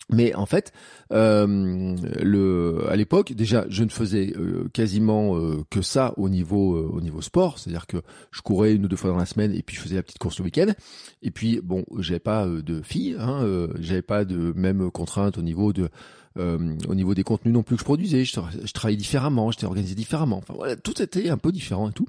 Mais 0.10 0.34
en 0.34 0.48
fait, 0.48 0.74
euh, 1.14 1.96
le, 2.22 2.88
à 2.90 2.96
l'époque, 2.96 3.34
déjà, 3.34 3.66
je 3.70 3.84
ne 3.84 3.90
faisais 3.90 4.34
euh, 4.36 4.68
quasiment 4.74 5.38
euh, 5.38 5.64
que 5.70 5.82
ça 5.82 6.14
au 6.18 6.30
niveau 6.30 6.90
au 6.90 7.00
niveau 7.00 7.22
sport, 7.22 7.60
c'est-à-dire 7.60 7.86
que 7.86 7.98
je 8.32 8.42
courais 8.42 8.74
une 8.74 8.86
ou 8.86 8.88
deux 8.88 8.96
fois 8.96 9.12
dans 9.12 9.18
la 9.18 9.28
semaine 9.28 9.54
et 9.54 9.62
puis 9.62 9.76
je 9.76 9.82
faisais 9.82 9.96
la 9.96 10.04
petite 10.04 10.18
course 10.18 10.40
le 10.40 10.46
week-end. 10.46 10.74
Et 11.22 11.30
puis 11.30 11.62
bon, 11.64 11.86
j'avais 12.00 12.20
pas 12.20 12.48
de 12.48 12.82
filles, 12.82 13.18
hein, 13.20 13.68
j'avais 13.80 14.02
pas 14.02 14.26
de 14.26 14.52
même 14.56 14.90
contraintes 14.92 15.38
au 15.38 15.42
niveau 15.42 15.74
de 15.74 15.90
au 16.38 16.96
niveau 16.96 17.14
des 17.14 17.24
contenus 17.24 17.54
non 17.54 17.64
plus 17.64 17.76
que 17.76 17.82
je 17.82 17.86
produisais. 17.86 18.24
Je, 18.24 18.40
je 18.64 18.72
travaillais 18.72 18.98
différemment, 18.98 19.52
j'étais 19.52 19.66
organisé 19.66 19.94
différemment. 19.94 20.38
Enfin 20.38 20.54
voilà, 20.56 20.76
tout 20.76 21.02
était 21.02 21.30
un 21.30 21.38
peu 21.38 21.52
différent 21.52 21.90
et 21.90 21.94
tout. 21.94 22.08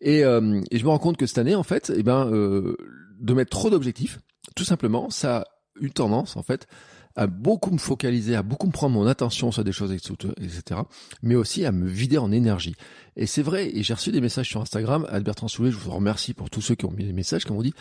Et, 0.00 0.20
et 0.20 0.78
je 0.78 0.84
me 0.84 0.88
rends 0.88 0.98
compte 0.98 1.18
que 1.18 1.26
cette 1.26 1.38
année, 1.38 1.54
en 1.54 1.62
fait, 1.62 1.92
eh 1.94 2.02
ben, 2.02 2.30
de 2.30 3.34
mettre 3.34 3.50
trop 3.50 3.68
d'objectifs, 3.68 4.18
tout 4.56 4.64
simplement, 4.64 5.10
ça 5.10 5.40
a 5.40 5.44
une 5.80 5.90
tendance 5.90 6.36
en 6.36 6.42
fait 6.42 6.66
à 7.16 7.26
beaucoup 7.26 7.70
me 7.70 7.78
focaliser, 7.78 8.34
à 8.36 8.42
beaucoup 8.42 8.66
me 8.66 8.72
prendre 8.72 8.94
mon 8.94 9.06
attention 9.06 9.50
sur 9.50 9.64
des 9.64 9.72
choses, 9.72 9.92
etc. 9.92 10.80
Mais 11.22 11.34
aussi 11.34 11.64
à 11.64 11.72
me 11.72 11.86
vider 11.86 12.18
en 12.18 12.32
énergie. 12.32 12.74
Et 13.16 13.26
c'est 13.26 13.42
vrai, 13.42 13.70
et 13.76 13.82
j'ai 13.82 13.94
reçu 13.94 14.12
des 14.12 14.20
messages 14.20 14.48
sur 14.48 14.60
Instagram, 14.60 15.06
Albert 15.10 15.48
Soulet, 15.48 15.70
je 15.70 15.76
vous 15.76 15.90
remercie 15.90 16.34
pour 16.34 16.50
tous 16.50 16.60
ceux 16.60 16.74
qui 16.74 16.84
ont 16.86 16.92
mis 16.92 17.04
des 17.04 17.12
messages, 17.12 17.44
qui 17.44 17.52
m'ont 17.52 17.62
dit, 17.62 17.74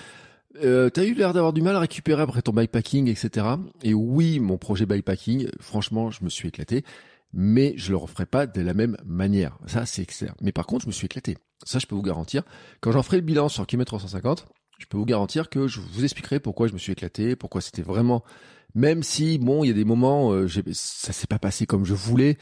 euh, 0.63 0.89
t'as 0.89 1.03
eu 1.03 1.13
l'air 1.13 1.33
d'avoir 1.33 1.53
du 1.53 1.61
mal 1.61 1.75
à 1.75 1.79
récupérer 1.79 2.21
après 2.21 2.41
ton 2.41 2.53
bikepacking, 2.53 3.07
etc. 3.07 3.45
Et 3.83 3.93
oui, 3.93 4.39
mon 4.39 4.57
projet 4.57 4.85
bikepacking, 4.85 5.49
franchement, 5.59 6.09
je 6.09 6.23
me 6.23 6.29
suis 6.29 6.47
éclaté, 6.47 6.83
mais 7.31 7.73
je 7.77 7.91
le 7.91 7.97
referai 7.97 8.25
pas 8.25 8.47
de 8.47 8.61
la 8.61 8.73
même 8.73 8.97
manière. 9.05 9.57
Ça, 9.67 9.85
c'est 9.85 10.05
clair. 10.05 10.33
Mais 10.41 10.51
par 10.51 10.65
contre, 10.65 10.83
je 10.83 10.87
me 10.87 10.91
suis 10.91 11.05
éclaté. 11.05 11.37
Ça, 11.63 11.77
je 11.77 11.85
peux 11.85 11.95
vous 11.95 12.01
garantir. 12.01 12.43
Quand 12.81 12.91
j'en 12.91 13.03
ferai 13.03 13.17
le 13.17 13.23
bilan 13.23 13.47
sur 13.49 13.67
km 13.67 13.85
350, 13.85 14.47
je 14.79 14.85
peux 14.85 14.97
vous 14.97 15.05
garantir 15.05 15.49
que 15.49 15.67
je 15.67 15.81
vous 15.81 16.03
expliquerai 16.03 16.39
pourquoi 16.39 16.67
je 16.67 16.73
me 16.73 16.77
suis 16.77 16.93
éclaté, 16.93 17.35
pourquoi 17.35 17.61
c'était 17.61 17.81
vraiment 17.81 18.23
même 18.75 19.03
si 19.03 19.37
bon, 19.37 19.63
il 19.63 19.67
y 19.67 19.71
a 19.71 19.73
des 19.73 19.85
moments, 19.85 20.31
euh, 20.31 20.47
ça 20.71 21.13
s'est 21.13 21.27
pas 21.27 21.39
passé 21.39 21.65
comme 21.65 21.85
je 21.85 21.93
voulais. 21.93 22.37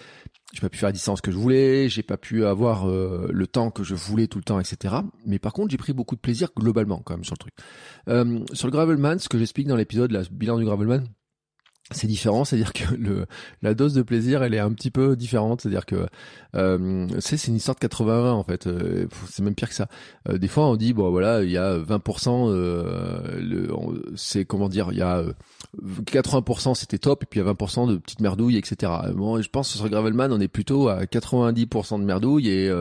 J'ai 0.54 0.62
pas 0.62 0.70
pu 0.70 0.78
faire 0.78 0.88
la 0.88 0.94
distance 0.94 1.20
que 1.20 1.30
je 1.30 1.38
voulais, 1.38 1.90
j'ai 1.90 2.04
pas 2.04 2.16
pu 2.16 2.46
avoir 2.46 2.90
euh, 2.90 3.30
le 3.34 3.48
temps 3.48 3.70
que 3.70 3.84
je 3.84 3.96
voulais 3.96 4.28
tout 4.28 4.38
le 4.38 4.46
temps, 4.46 4.60
etc. 4.60 4.96
Mais 5.26 5.40
par 5.40 5.52
contre, 5.52 5.72
j'ai 5.72 5.78
pris 5.78 5.92
beaucoup 5.92 6.16
de 6.16 6.22
plaisir 6.22 6.50
globalement 6.56 7.02
quand 7.04 7.16
même 7.16 7.26
sur 7.26 7.34
le 7.34 7.40
truc. 7.40 7.54
Euh, 8.08 8.40
sur 8.54 8.68
le 8.68 8.72
gravelman, 8.72 9.20
ce 9.20 9.28
que 9.28 9.38
j'explique 9.38 9.68
dans 9.68 9.76
l'épisode, 9.76 10.12
le 10.12 10.24
bilan 10.32 10.58
du 10.58 10.64
gravelman, 10.64 11.04
c'est 11.92 12.08
différent, 12.08 12.44
c'est-à-dire 12.44 12.74
que 12.74 12.94
le, 12.96 13.26
la 13.62 13.74
dose 13.74 13.94
de 13.94 14.02
plaisir, 14.02 14.44
elle 14.44 14.54
est 14.54 14.60
un 14.60 14.72
petit 14.72 14.92
peu 14.92 15.16
différente, 15.16 15.62
c'est-à-dire 15.62 15.86
que 15.86 16.08
euh, 16.56 17.08
c'est 17.20 17.38
c'est 17.38 17.48
une 17.48 17.56
histoire 17.56 17.76
de 17.76 17.80
80 17.80 18.34
en 18.34 18.44
fait, 18.44 18.68
euh, 18.68 19.08
c'est 19.30 19.42
même 19.42 19.56
pire 19.56 19.70
que 19.70 19.76
ça. 19.76 19.88
Euh, 20.30 20.38
des 20.38 20.48
fois 20.50 20.68
on 20.68 20.76
dit 20.76 20.94
bon 20.94 21.10
voilà 21.12 21.44
il 21.44 21.52
y 21.52 21.58
a 21.58 21.78
20%, 21.78 22.50
euh, 22.52 23.70
c'est 24.16 24.44
comment 24.44 24.68
dire, 24.68 24.90
il 24.92 24.98
y 24.98 25.02
a 25.02 25.24
80% 25.82 26.76
c'était 26.76 26.98
top 26.98 27.24
et 27.24 27.26
puis 27.26 27.40
il 27.40 27.46
y 27.46 27.48
a 27.48 27.54
20% 27.54 27.90
de 27.90 27.98
petites 27.98 28.22
merdouilles 28.22 28.58
etc. 28.58 28.92
Bon 29.14 29.42
je 29.42 29.50
pense 29.50 29.72
que 29.72 29.78
sur 29.78 29.90
Gravelman 29.90 30.32
on 30.32 30.42
est 30.42 30.48
plutôt 30.50 30.90
à 30.90 31.06
90% 31.06 32.00
de 32.00 32.06
merdouilles 32.06 32.50
et 32.50 32.72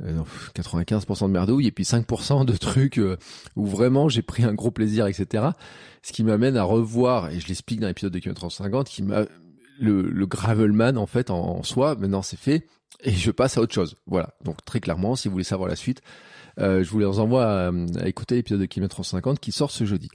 95% 0.00 1.26
de 1.26 1.32
merdouilles 1.32 1.66
et 1.66 1.72
puis 1.72 1.84
5% 1.84 2.44
de 2.44 2.56
trucs 2.56 3.00
où 3.56 3.66
vraiment 3.66 4.08
j'ai 4.08 4.22
pris 4.22 4.44
un 4.44 4.54
gros 4.54 4.70
plaisir 4.70 5.06
etc 5.06 5.50
ce 6.02 6.12
qui 6.12 6.24
m'amène 6.24 6.56
à 6.56 6.62
revoir, 6.62 7.30
et 7.30 7.40
je 7.40 7.48
l'explique 7.48 7.80
dans 7.80 7.86
l'épisode 7.86 8.12
de 8.12 8.18
km 8.18 8.40
350, 8.40 8.88
qui 8.88 9.02
m'a 9.02 9.24
le, 9.80 10.02
le 10.02 10.26
gravelman 10.26 10.96
en 10.96 11.06
fait 11.06 11.30
en, 11.30 11.62
soi, 11.62 11.94
maintenant 11.96 12.22
c'est 12.22 12.38
fait, 12.38 12.66
et 13.02 13.12
je 13.12 13.30
passe 13.30 13.58
à 13.58 13.60
autre 13.60 13.74
chose. 13.74 13.96
Voilà. 14.06 14.34
Donc 14.44 14.64
très 14.64 14.80
clairement, 14.80 15.16
si 15.16 15.28
vous 15.28 15.32
voulez 15.32 15.44
savoir 15.44 15.68
la 15.68 15.76
suite, 15.76 16.02
euh, 16.58 16.82
je 16.82 16.90
vous 16.90 16.98
les 16.98 17.06
envoie 17.06 17.68
à, 17.68 17.72
écouter 18.06 18.36
l'épisode 18.36 18.60
de 18.60 18.66
km 18.66 18.90
350 18.90 19.38
qui 19.38 19.52
sort 19.52 19.70
ce 19.70 19.84
jeudi. 19.84 20.08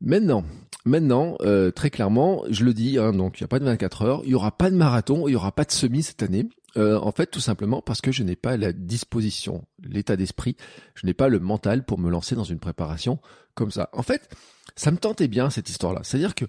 Maintenant, 0.00 0.44
maintenant, 0.84 1.36
euh, 1.40 1.70
très 1.70 1.90
clairement, 1.90 2.42
je 2.50 2.64
le 2.64 2.74
dis, 2.74 2.98
hein, 2.98 3.12
donc 3.12 3.40
il 3.40 3.42
n'y 3.42 3.46
a 3.46 3.48
pas 3.48 3.58
de 3.58 3.64
24 3.64 4.02
heures, 4.02 4.20
il 4.24 4.30
y 4.30 4.34
aura 4.34 4.50
pas 4.50 4.70
de 4.70 4.76
marathon, 4.76 5.28
il 5.28 5.32
y 5.32 5.36
aura 5.36 5.52
pas 5.52 5.64
de 5.64 5.72
semi 5.72 6.02
cette 6.02 6.22
année. 6.22 6.48
En 6.76 7.12
fait, 7.12 7.26
tout 7.26 7.40
simplement 7.40 7.82
parce 7.82 8.00
que 8.00 8.12
je 8.12 8.22
n'ai 8.22 8.36
pas 8.36 8.56
la 8.56 8.72
disposition, 8.72 9.64
l'état 9.82 10.16
d'esprit, 10.16 10.56
je 10.94 11.06
n'ai 11.06 11.14
pas 11.14 11.28
le 11.28 11.40
mental 11.40 11.84
pour 11.84 11.98
me 11.98 12.10
lancer 12.10 12.34
dans 12.34 12.44
une 12.44 12.58
préparation 12.58 13.18
comme 13.54 13.70
ça. 13.70 13.88
En 13.92 14.02
fait, 14.02 14.28
ça 14.76 14.90
me 14.90 14.98
tentait 14.98 15.28
bien 15.28 15.50
cette 15.50 15.70
histoire-là. 15.70 16.00
C'est-à-dire 16.04 16.34
que 16.34 16.44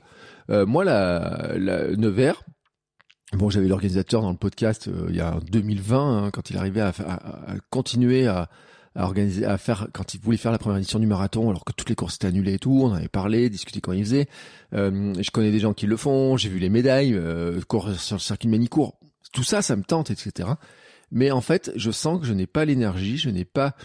moi, 0.65 0.83
la, 0.83 1.53
la 1.57 1.95
Nevers, 1.95 2.43
Bon, 3.33 3.49
j'avais 3.49 3.67
l'organisateur 3.67 4.21
dans 4.21 4.31
le 4.31 4.37
podcast 4.37 4.89
il 5.09 5.13
y 5.13 5.19
a 5.19 5.37
2020 5.51 6.23
hein, 6.27 6.31
quand 6.31 6.49
il 6.49 6.55
arrivait 6.55 6.79
à, 6.79 6.93
à, 7.05 7.51
à 7.51 7.55
continuer 7.69 8.25
à, 8.25 8.49
à 8.97 9.03
organiser, 9.03 9.45
à 9.45 9.57
faire 9.57 9.87
quand 9.93 10.15
il 10.15 10.19
voulait 10.19 10.37
faire 10.37 10.51
la 10.51 10.57
première 10.57 10.79
édition 10.79 10.99
du 10.99 11.05
marathon, 11.05 11.49
alors 11.49 11.63
que 11.63 11.71
toutes 11.71 11.87
les 11.89 11.95
courses 11.95 12.15
étaient 12.15 12.27
annulées 12.27 12.55
et 12.55 12.59
tout. 12.59 12.81
On 12.83 12.93
avait 12.93 13.07
parlé, 13.07 13.49
discuté 13.49 13.79
quand 13.79 13.93
il 13.93 14.03
faisait. 14.03 14.27
Euh, 14.73 15.13
je 15.21 15.29
connais 15.29 15.51
des 15.51 15.59
gens 15.59 15.73
qui 15.73 15.85
le 15.85 15.95
font. 15.95 16.35
J'ai 16.35 16.49
vu 16.49 16.57
les 16.57 16.69
médailles, 16.69 17.13
euh, 17.13 17.61
sur 17.97 18.15
le 18.15 18.19
circuit 18.19 18.49
Manicourt. 18.49 18.99
Tout 19.33 19.43
ça, 19.43 19.61
ça 19.61 19.75
me 19.75 19.83
tente, 19.83 20.11
etc. 20.11 20.49
Mais 21.11 21.31
en 21.31 21.41
fait, 21.41 21.71
je 21.75 21.91
sens 21.91 22.19
que 22.19 22.25
je 22.25 22.33
n'ai 22.33 22.47
pas 22.47 22.65
l'énergie, 22.65 23.17
je 23.17 23.29
n'ai 23.29 23.45
pas 23.45 23.75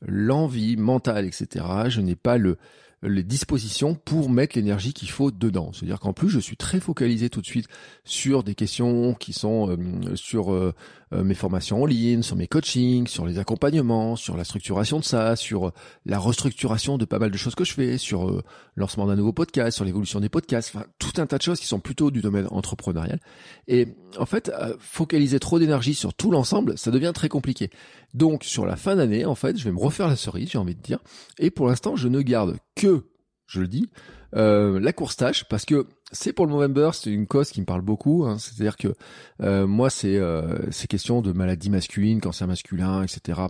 l'envie 0.00 0.76
mentale, 0.76 1.26
etc. 1.26 1.64
Je 1.88 2.00
n'ai 2.00 2.16
pas 2.16 2.38
le 2.38 2.58
les 3.02 3.24
dispositions 3.24 3.94
pour 3.94 4.30
mettre 4.30 4.56
l'énergie 4.56 4.92
qu'il 4.92 5.10
faut 5.10 5.30
dedans. 5.30 5.72
C'est-à-dire 5.72 5.98
qu'en 5.98 6.12
plus, 6.12 6.28
je 6.28 6.38
suis 6.38 6.56
très 6.56 6.78
focalisé 6.78 7.30
tout 7.30 7.40
de 7.40 7.46
suite 7.46 7.66
sur 8.04 8.44
des 8.44 8.54
questions 8.54 9.14
qui 9.14 9.32
sont 9.32 9.70
euh, 9.70 10.14
sur 10.14 10.52
euh, 10.52 10.72
euh, 11.12 11.22
mes 11.22 11.34
formations 11.34 11.82
en 11.82 11.86
ligne, 11.86 12.22
sur 12.22 12.36
mes 12.36 12.46
coachings, 12.46 13.06
sur 13.06 13.26
les 13.26 13.38
accompagnements, 13.38 14.16
sur 14.16 14.36
la 14.36 14.44
structuration 14.44 14.98
de 14.98 15.04
ça, 15.04 15.36
sur 15.36 15.72
la 16.06 16.18
restructuration 16.18 16.98
de 16.98 17.04
pas 17.04 17.18
mal 17.18 17.30
de 17.30 17.36
choses 17.36 17.54
que 17.54 17.64
je 17.64 17.72
fais, 17.72 17.98
sur 17.98 18.30
le 18.30 18.42
lancement 18.76 19.06
d'un 19.06 19.16
nouveau 19.16 19.32
podcast, 19.32 19.76
sur 19.76 19.84
l'évolution 19.84 20.20
des 20.20 20.28
podcasts, 20.28 20.74
enfin 20.74 20.86
tout 20.98 21.20
un 21.20 21.26
tas 21.26 21.38
de 21.38 21.42
choses 21.42 21.60
qui 21.60 21.66
sont 21.66 21.80
plutôt 21.80 22.10
du 22.10 22.20
domaine 22.20 22.46
entrepreneurial. 22.50 23.20
Et 23.68 23.88
en 24.18 24.26
fait, 24.26 24.50
focaliser 24.78 25.38
trop 25.38 25.58
d'énergie 25.58 25.94
sur 25.94 26.14
tout 26.14 26.30
l'ensemble, 26.30 26.78
ça 26.78 26.90
devient 26.90 27.12
très 27.14 27.28
compliqué. 27.28 27.70
Donc 28.14 28.44
sur 28.44 28.66
la 28.66 28.76
fin 28.76 28.96
d'année, 28.96 29.24
en 29.24 29.34
fait, 29.34 29.58
je 29.58 29.64
vais 29.64 29.72
me 29.72 29.80
refaire 29.80 30.08
la 30.08 30.16
cerise, 30.16 30.50
j'ai 30.50 30.58
envie 30.58 30.74
de 30.74 30.82
dire. 30.82 30.98
Et 31.38 31.50
pour 31.50 31.66
l'instant, 31.66 31.96
je 31.96 32.08
ne 32.08 32.20
garde 32.20 32.56
que, 32.74 33.06
je 33.46 33.60
le 33.60 33.68
dis, 33.68 33.88
euh, 34.34 34.80
la 34.80 34.92
course 34.92 35.16
tâche 35.16 35.44
parce 35.44 35.66
que 35.66 35.86
c'est 36.12 36.32
pour 36.32 36.46
le 36.46 36.52
Movember, 36.52 36.90
c'est 36.92 37.10
une 37.10 37.26
cause 37.26 37.50
qui 37.50 37.60
me 37.60 37.66
parle 37.66 37.80
beaucoup. 37.80 38.24
Hein. 38.24 38.38
C'est-à-dire 38.38 38.76
que 38.76 38.94
euh, 39.42 39.66
moi, 39.66 39.90
c'est 39.90 40.16
euh, 40.16 40.70
c'est 40.70 40.86
question 40.86 41.22
de 41.22 41.32
maladies 41.32 41.70
masculines, 41.70 42.20
cancer 42.20 42.46
masculin, 42.46 43.02
etc. 43.02 43.42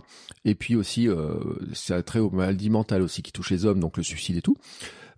Et 0.45 0.55
puis 0.55 0.75
aussi, 0.75 1.07
euh, 1.07 1.35
c'est 1.73 2.01
très 2.03 2.19
aux 2.19 2.31
maladies 2.31 2.69
mentales 2.69 3.01
aussi 3.01 3.21
qui 3.21 3.31
touchent 3.31 3.51
les 3.51 3.65
hommes, 3.65 3.79
donc 3.79 3.97
le 3.97 4.03
suicide 4.03 4.37
et 4.37 4.41
tout. 4.41 4.57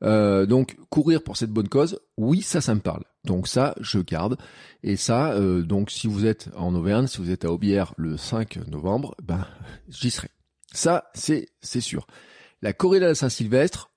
Euh, 0.04 0.46
donc 0.46 0.78
courir 0.90 1.24
pour 1.24 1.38
cette 1.38 1.52
bonne 1.52 1.70
cause, 1.70 2.00
oui, 2.18 2.42
ça, 2.42 2.62
ça 2.62 2.76
me 2.76 2.82
parle. 2.82 3.04
Donc 3.24 3.48
ça, 3.48 3.76
je 3.80 4.00
garde. 4.00 4.38
Et 4.84 4.98
ça, 4.98 5.32
euh, 5.34 5.64
donc 5.64 5.92
si 5.92 6.08
vous 6.08 6.26
êtes 6.26 6.50
en 6.56 6.76
Auvergne, 6.76 7.08
si 7.08 7.20
vous 7.20 7.32
êtes 7.32 7.46
à 7.46 7.52
Aubière 7.52 7.94
le 7.98 8.18
5 8.18 8.68
novembre, 8.68 9.16
ben 9.24 9.46
j'y 9.90 10.12
serai. 10.12 10.30
Ça, 10.74 11.10
c'est 11.14 11.48
c'est 11.62 11.82
sûr. 11.82 12.08
La 12.62 12.74
corrida 12.74 13.10
de 13.10 13.14
Saint-Sylvestre, 13.14 13.90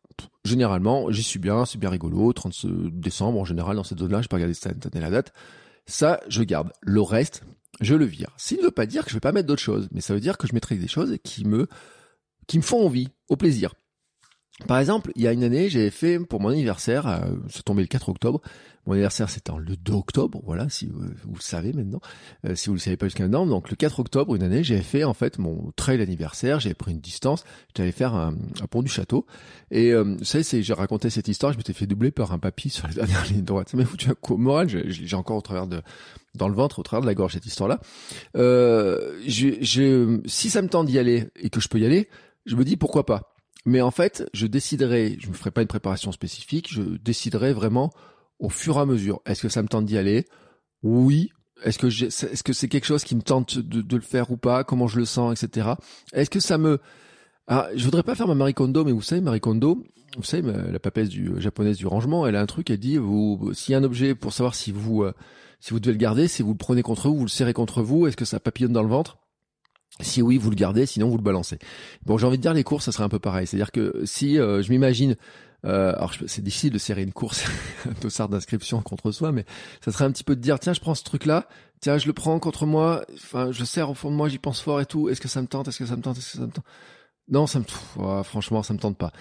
généralement, 0.45 1.11
j'y 1.11 1.23
suis 1.23 1.39
bien, 1.39 1.65
c'est 1.65 1.79
bien 1.79 1.91
rigolo. 1.91 2.33
30 2.33 2.67
décembre, 2.93 3.41
en 3.41 3.45
général, 3.45 3.77
dans 3.77 3.85
cette 3.85 3.99
zone-là, 3.99 4.23
je 4.23 4.29
pas 4.29 4.37
regarder 4.37 4.55
cette 4.55 4.87
année 4.87 5.01
la 5.01 5.11
date. 5.11 5.33
Ça, 5.87 6.21
je 6.29 6.43
garde. 6.43 6.73
Le 6.83 7.01
reste, 7.01 7.43
je 7.81 7.95
le 7.95 8.05
vire. 8.05 8.31
Qui 8.37 8.57
ne 8.57 8.63
veut 8.63 8.71
pas 8.71 8.87
dire 8.87 9.05
que 9.05 9.11
je 9.11 9.15
vais 9.15 9.21
pas 9.21 9.33
mettre 9.33 9.47
d'autres 9.47 9.63
choses, 9.63 9.89
mais 9.93 10.01
ça 10.01 10.15
veut 10.15 10.21
dire 10.21 10.39
que 10.39 10.47
je 10.47 10.55
mettrai 10.55 10.77
des 10.77 10.89
choses 10.89 11.17
qui 11.23 11.45
me 11.45 11.69
qui 12.47 12.57
me 12.57 12.63
font 12.63 12.85
envie, 12.85 13.09
au 13.29 13.37
plaisir. 13.37 13.75
Par 14.67 14.79
exemple, 14.79 15.13
il 15.15 15.23
y 15.23 15.29
a 15.29 15.33
une 15.33 15.45
année, 15.45 15.69
j'avais 15.69 15.91
fait 15.91 16.19
pour 16.19 16.41
mon 16.41 16.49
anniversaire, 16.49 17.07
euh, 17.07 17.31
c'est 17.49 17.65
tombé 17.65 17.83
le 17.83 17.89
4 17.89 18.09
octobre. 18.09 18.41
Mon 18.87 18.95
anniversaire, 18.95 19.29
c'était 19.31 19.53
le 19.57 19.77
2 19.77 19.93
octobre, 19.93 20.41
voilà, 20.45 20.69
si 20.69 20.87
vous, 20.87 21.01
le 21.03 21.41
savez 21.41 21.73
maintenant, 21.73 22.01
euh, 22.47 22.55
si 22.55 22.69
vous 22.69 22.75
le 22.75 22.81
savez 22.81 22.97
pas 22.97 23.07
jusqu'à 23.07 23.23
maintenant. 23.23 23.47
Donc 23.47 23.71
le 23.71 23.77
4 23.77 24.01
octobre, 24.01 24.35
une 24.35 24.43
année, 24.43 24.65
j'avais 24.65 24.83
fait 24.83 25.05
en 25.05 25.15
fait 25.15 25.39
mon 25.39 25.73
trail 25.77 26.01
anniversaire, 26.01 26.59
j'avais 26.59 26.75
pris 26.75 26.93
une 26.93 27.01
distance, 27.01 27.45
j'allais 27.77 27.93
faire 27.93 28.15
un, 28.15 28.35
pont 28.69 28.83
du 28.83 28.89
château. 28.89 29.27
Et 29.71 29.93
euh, 29.93 30.17
vous 30.19 30.25
savez, 30.25 30.43
c'est, 30.43 30.63
j'ai 30.63 30.73
raconté 30.73 31.09
cette 31.11 31.29
histoire, 31.29 31.53
je 31.53 31.59
m'étais 31.59 31.75
fait 31.75 31.87
doubler 31.87 32.11
par 32.11 32.33
un 32.33 32.39
papy 32.39 32.71
sur 32.71 32.89
la 32.89 32.95
dernière 32.95 33.25
ligne 33.27 33.45
droite. 33.45 33.69
Ça 33.69 33.77
m'a 33.77 33.85
foutu 33.85 34.11
un 34.11 34.15
coup 34.15 34.37
moral, 34.39 34.69
j'ai 34.69 35.17
encore 35.17 35.37
au 35.37 35.43
travers 35.43 35.67
de 35.67 35.83
dans 36.35 36.49
le 36.49 36.55
ventre, 36.55 36.79
au 36.79 36.83
travers 36.83 37.03
de 37.03 37.07
la 37.07 37.15
gorge 37.15 37.35
cette 37.35 37.47
histoire-là. 37.47 37.81
Euh, 38.37 39.19
j'ai, 39.27 39.61
si 40.27 40.51
ça 40.51 40.63
me 40.63 40.69
tente 40.69 40.87
d'y 40.87 40.99
aller 40.99 41.29
et 41.37 41.51
que 41.51 41.61
je 41.61 41.69
peux 41.69 41.79
y 41.79 41.85
aller, 41.85 42.09
je 42.47 42.57
me 42.57 42.65
dis 42.65 42.77
pourquoi 42.77 43.05
pas. 43.05 43.35
Mais 43.67 43.81
en 43.81 43.91
fait, 43.91 44.29
je 44.33 44.47
déciderai, 44.47 45.17
je 45.21 45.29
ne 45.29 45.35
ferai 45.35 45.51
pas 45.51 45.63
une 45.63 45.69
préparation 45.69 46.13
spécifique, 46.13 46.73
je 46.73 46.83
déciderai 46.83 47.53
vraiment 47.53 47.91
au 48.39 48.49
fur 48.49 48.77
et 48.77 48.81
à 48.81 48.87
mesure. 48.87 49.21
Est-ce 49.27 49.43
que 49.43 49.49
ça 49.49 49.63
me 49.63 49.69
tente 49.69 49.85
d'y 49.85 49.99
aller? 49.99 50.27
Oui. 50.83 51.31
Est-ce 51.65 51.79
que 51.79 51.89
est-ce 51.89 52.43
que 52.43 52.53
c'est 52.53 52.69
quelque 52.69 52.87
chose 52.87 53.03
qui 53.03 53.17
me 53.17 53.23
tente 53.23 53.59
de, 53.59 53.97
le 53.97 54.03
faire 54.03 54.31
ou 54.31 54.37
pas? 54.37 54.63
Comment 54.63 54.87
je 54.87 54.99
le 54.99 55.05
sens, 55.05 55.43
etc. 55.43 55.71
Est-ce 56.13 56.31
que 56.31 56.41
ça 56.41 56.57
me 56.57 56.79
ah, 57.49 57.69
je 57.75 57.83
voudrais 57.85 58.03
pas 58.03 58.15
faire 58.15 58.29
ma 58.29 58.35
Marie 58.35 58.53
Kondo, 58.53 58.85
mais 58.85 58.93
vous 58.93 59.01
savez, 59.01 59.23
Marie 59.23 59.41
Kondo, 59.41 59.83
vous 60.19 60.23
savez, 60.23 60.53
la 60.71 60.79
papesse 60.79 61.09
du, 61.09 61.33
japonaise 61.39 61.79
du 61.79 61.87
rangement, 61.87 62.27
elle 62.27 62.37
a 62.37 62.43
un 62.43 62.47
truc, 62.47 62.69
elle 62.69 62.79
dit, 62.79 62.99
vous, 62.99 63.53
s'il 63.55 63.73
y 63.73 63.75
a 63.75 63.79
un 63.79 63.85
objet 63.85 64.15
pour 64.15 64.35
savoir 64.35 64.55
si 64.55 64.71
vous, 64.71 65.03
euh, 65.03 65.15
si 65.59 65.71
vous 65.71 65.81
devez 65.81 65.93
le 65.93 65.99
garder, 65.99 66.29
si 66.29 66.43
vous 66.43 66.53
le 66.53 66.59
prenez 66.59 66.83
contre 66.83 67.09
vous, 67.09 67.17
vous 67.17 67.25
le 67.25 67.31
serrez 67.31 67.55
contre 67.55 67.83
vous, 67.83 68.07
est-ce 68.07 68.19
que 68.19 68.27
ça 68.27 68.39
papillonne 68.39 68.75
dans 68.75 68.83
le 68.83 68.91
ventre? 68.91 69.19
Si 70.01 70.23
oui, 70.23 70.39
vous 70.39 70.51
le 70.51 70.57
gardez, 70.57 70.87
sinon 70.87 71.09
vous 71.09 71.17
le 71.17 71.23
balancez. 71.23 71.59
Bon, 72.07 72.19
j'ai 72.19 72.27
envie 72.27 72.37
de 72.37 72.43
dire 72.43 72.55
les 72.55 72.65
courses, 72.65 72.85
ça 72.85 72.93
serait 72.93 73.05
un 73.05 73.09
peu 73.09 73.19
pareil. 73.19 73.47
C'est-à-dire 73.47 73.73
que 73.73 74.03
si 74.05 74.39
euh, 74.39 74.63
je 74.63 74.71
m'imagine, 74.71 75.17
euh, 75.65 75.93
alors 75.97 76.15
c'est 76.27 76.43
difficile 76.43 76.73
de 76.73 76.79
serrer 76.79 77.03
une 77.03 77.13
course, 77.13 77.45
un 77.89 77.95
dossard 78.01 78.29
d'inscription 78.29 78.81
contre 78.81 79.11
soi, 79.11 79.33
mais 79.33 79.45
ça 79.85 79.91
serait 79.91 80.05
un 80.05 80.13
petit 80.13 80.25
peu 80.25 80.37
de 80.37 80.41
dire 80.41 80.61
tiens, 80.61 80.73
je 80.73 80.81
prends 80.81 80.95
ce 80.95 81.03
truc-là, 81.03 81.49
tiens, 81.81 81.99
je 81.99 82.07
le 82.07 82.13
prends 82.13 82.39
contre 82.39 82.65
moi, 82.67 83.05
enfin, 83.15 83.51
je 83.51 83.65
serre 83.65 83.91
au 83.91 83.95
fond 83.95 84.11
de 84.11 84.17
moi, 84.17 84.29
j'y 84.29 84.39
pense 84.39 84.61
fort 84.61 84.81
et 84.81 84.87
tout. 84.87 85.09
Est-ce 85.09 85.21
que 85.21 85.29
ça 85.29 85.43
me 85.43 85.49
tente 85.49 85.69
Est-ce 85.69 85.79
que 85.79 85.87
ça 85.87 85.97
me 85.97 86.03
tente 86.03 86.19
Est-ce 86.19 86.33
que 86.33 86.39
ça 86.39 86.47
me 86.47 86.53
tente? 86.53 86.65
Non, 87.31 87.47
ça 87.47 87.59
me, 87.59 88.23
franchement, 88.23 88.63
ça 88.63 88.73
me 88.73 88.79
tente 88.79 88.97
pas. 88.97 89.13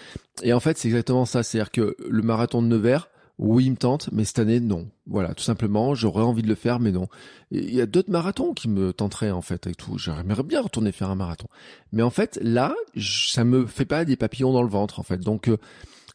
Et 0.41 0.53
en 0.53 0.61
fait, 0.61 0.77
c'est 0.77 0.87
exactement 0.87 1.25
ça. 1.25 1.43
C'est-à-dire 1.43 1.71
que 1.71 1.97
le 2.07 2.21
marathon 2.21 2.61
de 2.61 2.67
Nevers, 2.67 3.09
oui, 3.39 3.65
il 3.65 3.71
me 3.71 3.77
tente, 3.77 4.09
mais 4.11 4.25
cette 4.25 4.39
année, 4.39 4.59
non. 4.59 4.87
Voilà, 5.05 5.33
tout 5.35 5.43
simplement, 5.43 5.93
j'aurais 5.93 6.23
envie 6.23 6.41
de 6.41 6.47
le 6.47 6.55
faire, 6.55 6.79
mais 6.79 6.91
non. 6.91 7.07
Il 7.51 7.73
y 7.73 7.81
a 7.81 7.85
d'autres 7.85 8.11
marathons 8.11 8.53
qui 8.53 8.67
me 8.67 8.93
tenteraient, 8.93 9.31
en 9.31 9.43
fait, 9.43 9.67
avec 9.67 9.77
tout. 9.77 9.97
J'aimerais 9.97 10.43
bien 10.43 10.61
retourner 10.61 10.91
faire 10.91 11.11
un 11.11 11.15
marathon. 11.15 11.47
Mais 11.91 12.01
en 12.01 12.09
fait, 12.09 12.39
là, 12.41 12.73
ça 12.99 13.43
me 13.43 13.67
fait 13.67 13.85
pas 13.85 14.05
des 14.05 14.15
papillons 14.15 14.53
dans 14.53 14.63
le 14.63 14.69
ventre, 14.69 14.99
en 14.99 15.03
fait. 15.03 15.19
Donc, 15.19 15.49
euh, 15.49 15.57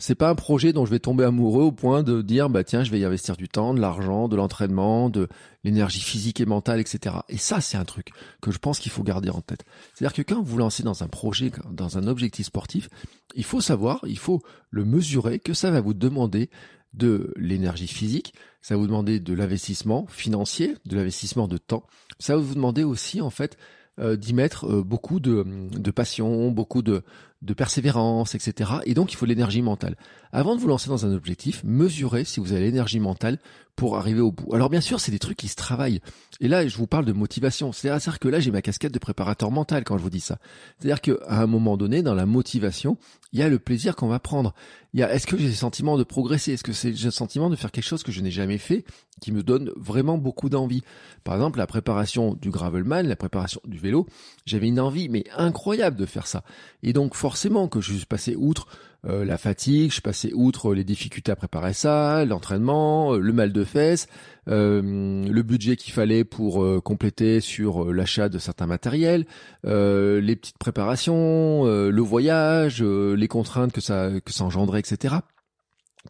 c'est 0.02 0.16
pas 0.16 0.28
un 0.28 0.34
projet 0.34 0.72
dont 0.72 0.84
je 0.84 0.90
vais 0.90 0.98
tomber 0.98 1.22
amoureux 1.22 1.62
au 1.62 1.70
point 1.70 2.02
de 2.02 2.22
dire 2.22 2.50
bah 2.50 2.64
tiens 2.64 2.82
je 2.82 2.90
vais 2.90 2.98
y 2.98 3.04
investir 3.04 3.36
du 3.36 3.48
temps, 3.48 3.72
de 3.72 3.80
l'argent, 3.80 4.26
de 4.26 4.34
l'entraînement, 4.34 5.08
de 5.08 5.28
l'énergie 5.62 6.00
physique 6.00 6.40
et 6.40 6.44
mentale, 6.44 6.80
etc. 6.80 7.18
Et 7.28 7.36
ça 7.36 7.60
c'est 7.60 7.76
un 7.76 7.84
truc 7.84 8.08
que 8.40 8.50
je 8.50 8.58
pense 8.58 8.80
qu'il 8.80 8.90
faut 8.90 9.04
garder 9.04 9.30
en 9.30 9.42
tête. 9.42 9.64
C'est-à-dire 9.94 10.12
que 10.12 10.22
quand 10.22 10.42
vous 10.42 10.58
lancez 10.58 10.82
dans 10.82 11.04
un 11.04 11.06
projet, 11.06 11.52
dans 11.70 11.98
un 11.98 12.08
objectif 12.08 12.46
sportif, 12.46 12.88
il 13.36 13.44
faut 13.44 13.60
savoir, 13.60 14.00
il 14.08 14.18
faut 14.18 14.42
le 14.70 14.84
mesurer 14.84 15.38
que 15.38 15.54
ça 15.54 15.70
va 15.70 15.80
vous 15.80 15.94
demander 15.94 16.50
de 16.94 17.32
l'énergie 17.36 17.86
physique, 17.86 18.34
ça 18.60 18.74
va 18.74 18.80
vous 18.80 18.86
demander 18.86 19.20
de 19.20 19.34
l'investissement 19.34 20.06
financier, 20.06 20.76
de 20.86 20.96
l'investissement 20.96 21.48
de 21.48 21.58
temps, 21.58 21.84
ça 22.18 22.36
va 22.36 22.42
vous 22.42 22.54
demander 22.54 22.84
aussi 22.84 23.20
en 23.20 23.30
fait 23.30 23.56
euh, 23.98 24.16
d'y 24.16 24.32
mettre 24.32 24.64
euh, 24.66 24.82
beaucoup 24.82 25.20
de, 25.20 25.44
passion, 25.90 26.50
beaucoup 26.50 26.80
de, 26.80 27.02
de 27.42 27.52
persévérance, 27.52 28.34
etc. 28.34 28.70
Et 28.86 28.94
donc, 28.94 29.12
il 29.12 29.16
faut 29.16 29.26
l'énergie 29.26 29.60
mentale. 29.60 29.96
Avant 30.32 30.56
de 30.56 30.60
vous 30.60 30.68
lancer 30.68 30.88
dans 30.88 31.04
un 31.04 31.12
objectif, 31.12 31.62
mesurez 31.62 32.24
si 32.24 32.40
vous 32.40 32.52
avez 32.52 32.62
l'énergie 32.62 33.00
mentale 33.00 33.38
pour 33.76 33.96
arriver 33.96 34.20
au 34.20 34.30
bout. 34.30 34.54
Alors, 34.54 34.68
bien 34.68 34.80
sûr, 34.80 35.00
c'est 35.00 35.10
des 35.10 35.18
trucs 35.18 35.38
qui 35.38 35.48
se 35.48 35.56
travaillent. 35.56 36.00
Et 36.40 36.48
là, 36.48 36.66
je 36.66 36.76
vous 36.76 36.86
parle 36.86 37.04
de 37.04 37.12
motivation. 37.12 37.72
C'est-à-dire 37.72 38.18
que 38.18 38.28
là, 38.28 38.38
j'ai 38.38 38.50
ma 38.50 38.62
casquette 38.62 38.92
de 38.92 38.98
préparateur 38.98 39.50
mental 39.50 39.82
quand 39.84 39.96
je 39.96 40.02
vous 40.02 40.10
dis 40.10 40.20
ça. 40.20 40.38
C'est-à-dire 40.78 41.00
qu'à 41.00 41.14
un 41.28 41.46
moment 41.46 41.76
donné, 41.76 42.02
dans 42.02 42.14
la 42.14 42.26
motivation, 42.26 42.98
il 43.32 43.40
y 43.40 43.42
a 43.42 43.48
le 43.48 43.58
plaisir 43.58 43.96
qu'on 43.96 44.08
va 44.08 44.18
prendre. 44.18 44.54
Il 44.92 45.00
y 45.00 45.02
a, 45.02 45.12
est-ce 45.12 45.26
que 45.26 45.38
j'ai 45.38 45.48
le 45.48 45.54
sentiment 45.54 45.96
de 45.96 46.04
progresser? 46.04 46.52
Est-ce 46.52 46.62
que 46.62 46.74
c'est 46.74 46.90
le 46.90 47.10
sentiment 47.10 47.48
de 47.48 47.56
faire 47.56 47.72
quelque 47.72 47.86
chose 47.86 48.02
que 48.02 48.12
je 48.12 48.20
n'ai 48.20 48.30
jamais 48.30 48.58
fait, 48.58 48.84
qui 49.22 49.32
me 49.32 49.42
donne 49.42 49.72
vraiment 49.76 50.18
beaucoup 50.18 50.50
d'envie? 50.50 50.82
Par 51.24 51.34
exemple, 51.34 51.58
la 51.58 51.66
préparation 51.66 52.34
du 52.34 52.50
gravelman, 52.50 53.06
la 53.06 53.16
préparation 53.16 53.62
du 53.64 53.78
vélo, 53.78 54.06
j'avais 54.44 54.68
une 54.68 54.80
envie, 54.80 55.08
mais 55.08 55.24
incroyable 55.34 55.96
de 55.96 56.04
faire 56.04 56.26
ça. 56.26 56.44
Et 56.82 56.92
donc, 56.92 57.14
forcément 57.14 57.68
que 57.68 57.80
je 57.80 57.94
suis 57.94 58.06
passé 58.06 58.36
outre 58.36 58.66
euh, 59.04 59.24
la 59.24 59.36
fatigue, 59.36 59.90
je 59.92 60.00
passé 60.00 60.30
outre 60.32 60.74
les 60.74 60.84
difficultés 60.84 61.32
à 61.32 61.36
préparer 61.36 61.72
ça, 61.72 62.24
l'entraînement, 62.24 63.14
euh, 63.14 63.18
le 63.18 63.32
mal 63.32 63.52
de 63.52 63.64
fesses, 63.64 64.06
euh, 64.48 65.26
le 65.26 65.42
budget 65.42 65.74
qu'il 65.74 65.92
fallait 65.92 66.24
pour 66.24 66.64
compléter 66.82 67.40
sur 67.40 67.92
l'achat 67.92 68.28
de 68.28 68.38
certains 68.38 68.66
matériels, 68.66 69.26
les 69.64 70.36
petites 70.36 70.58
préparations, 70.58 71.64
le 71.64 72.00
voyage, 72.00 72.82
les 72.82 73.28
contraintes 73.28 73.72
que 73.72 73.80
ça 73.80 74.10
que 74.24 74.32
ça 74.32 74.44
engendrait, 74.44 74.80
etc. 74.80 75.16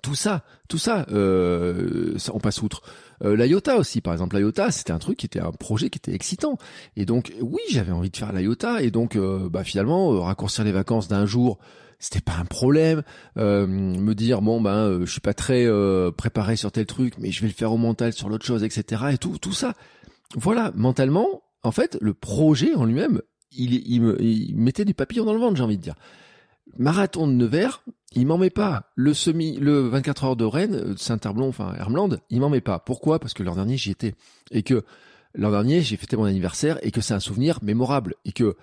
Tout 0.03 0.15
ça, 0.15 0.45
tout 0.69 0.79
ça, 0.79 1.07
ça 1.07 2.33
on 2.35 2.41
passe 2.41 2.63
outre. 2.63 2.83
Euh, 3.25 3.37
L'IOTA 3.37 3.77
aussi, 3.77 4.01
par 4.01 4.13
exemple, 4.13 4.37
l'IOTA, 4.37 4.71
c'était 4.71 4.93
un 4.93 4.99
truc 4.99 5.19
qui 5.19 5.27
était 5.27 5.41
un 5.41 5.53
projet 5.53 5.91
qui 5.91 5.99
était 5.99 6.15
excitant. 6.15 6.59
Et 6.97 7.05
donc, 7.05 7.33
oui, 7.41 7.61
j'avais 7.71 7.93
envie 7.93 8.11
de 8.11 8.17
faire 8.17 8.33
l'IOTA. 8.33 8.83
Et 8.83 8.91
donc, 8.91 9.17
euh, 9.17 9.49
bah, 9.49 9.65
finalement, 9.65 10.13
euh, 10.13 10.21
raccourcir 10.21 10.65
les 10.65 10.73
vacances 10.73 11.09
d'un 11.09 11.27
jour, 11.27 11.59
c'était 11.99 12.21
pas 12.21 12.37
un 12.39 12.45
problème. 12.45 13.03
me 13.37 14.13
dire, 14.15 14.43
bon, 14.43 14.61
ben, 14.61 15.05
je 15.05 15.11
suis 15.11 15.21
pas 15.21 15.35
très 15.35 15.69
préparé 16.17 16.57
sur 16.57 16.73
tel 16.73 16.87
truc, 16.87 17.15
mais 17.19 17.31
je 17.31 17.41
vais 17.43 17.47
le 17.47 17.55
faire 17.55 17.73
au 17.73 17.77
mental 17.77 18.13
sur 18.13 18.29
l'autre 18.29 18.45
chose, 18.45 18.65
etc. 18.65 19.05
Et 19.13 19.19
tout, 19.19 19.39
tout 19.39 19.53
ça. 19.53 19.75
Voilà, 20.35 20.73
mentalement, 20.75 21.43
en 21.63 21.71
fait, 21.71 21.97
le 22.01 22.15
projet 22.15 22.75
en 22.75 22.85
lui-même, 22.85 23.21
il, 23.53 23.75
il, 23.75 24.17
il 24.21 24.57
mettait 24.57 24.85
des 24.85 24.95
papillons 24.95 25.25
dans 25.25 25.35
le 25.35 25.39
ventre, 25.39 25.57
j'ai 25.57 25.63
envie 25.63 25.77
de 25.77 25.83
dire. 25.83 25.95
Marathon 26.79 27.27
de 27.27 27.33
Nevers, 27.33 27.83
il 28.15 28.27
m'en 28.27 28.39
met 28.39 28.51
pas. 28.51 28.91
Le 28.95 29.15
semi, 29.15 29.57
le 29.57 29.89
24 29.89 30.25
heures 30.25 30.37
de 30.37 30.45
Rennes, 30.45 30.97
Saint-Herblon, 30.97 31.49
enfin 31.49 31.75
Hermland, 31.79 32.21
il 32.31 32.41
m'en 32.41 32.51
met 32.51 32.61
pas. 32.61 32.79
Pourquoi? 32.79 33.19
Parce 33.19 33.35
que 33.35 33.43
l'an 33.43 33.55
dernier 33.55 33.77
j'y 33.77 33.91
étais 33.91 34.15
et 34.51 34.63
que 34.63 34.85
l'an 35.35 35.51
dernier 35.51 35.83
j'ai 35.83 35.97
fêté 35.97 36.17
mon 36.17 36.25
anniversaire 36.25 36.79
et 36.83 36.91
que 36.91 37.01
c'est 37.01 37.15
un 37.15 37.21
souvenir 37.21 37.59
mémorable 37.63 38.15
et 38.25 38.33
que 38.33 38.57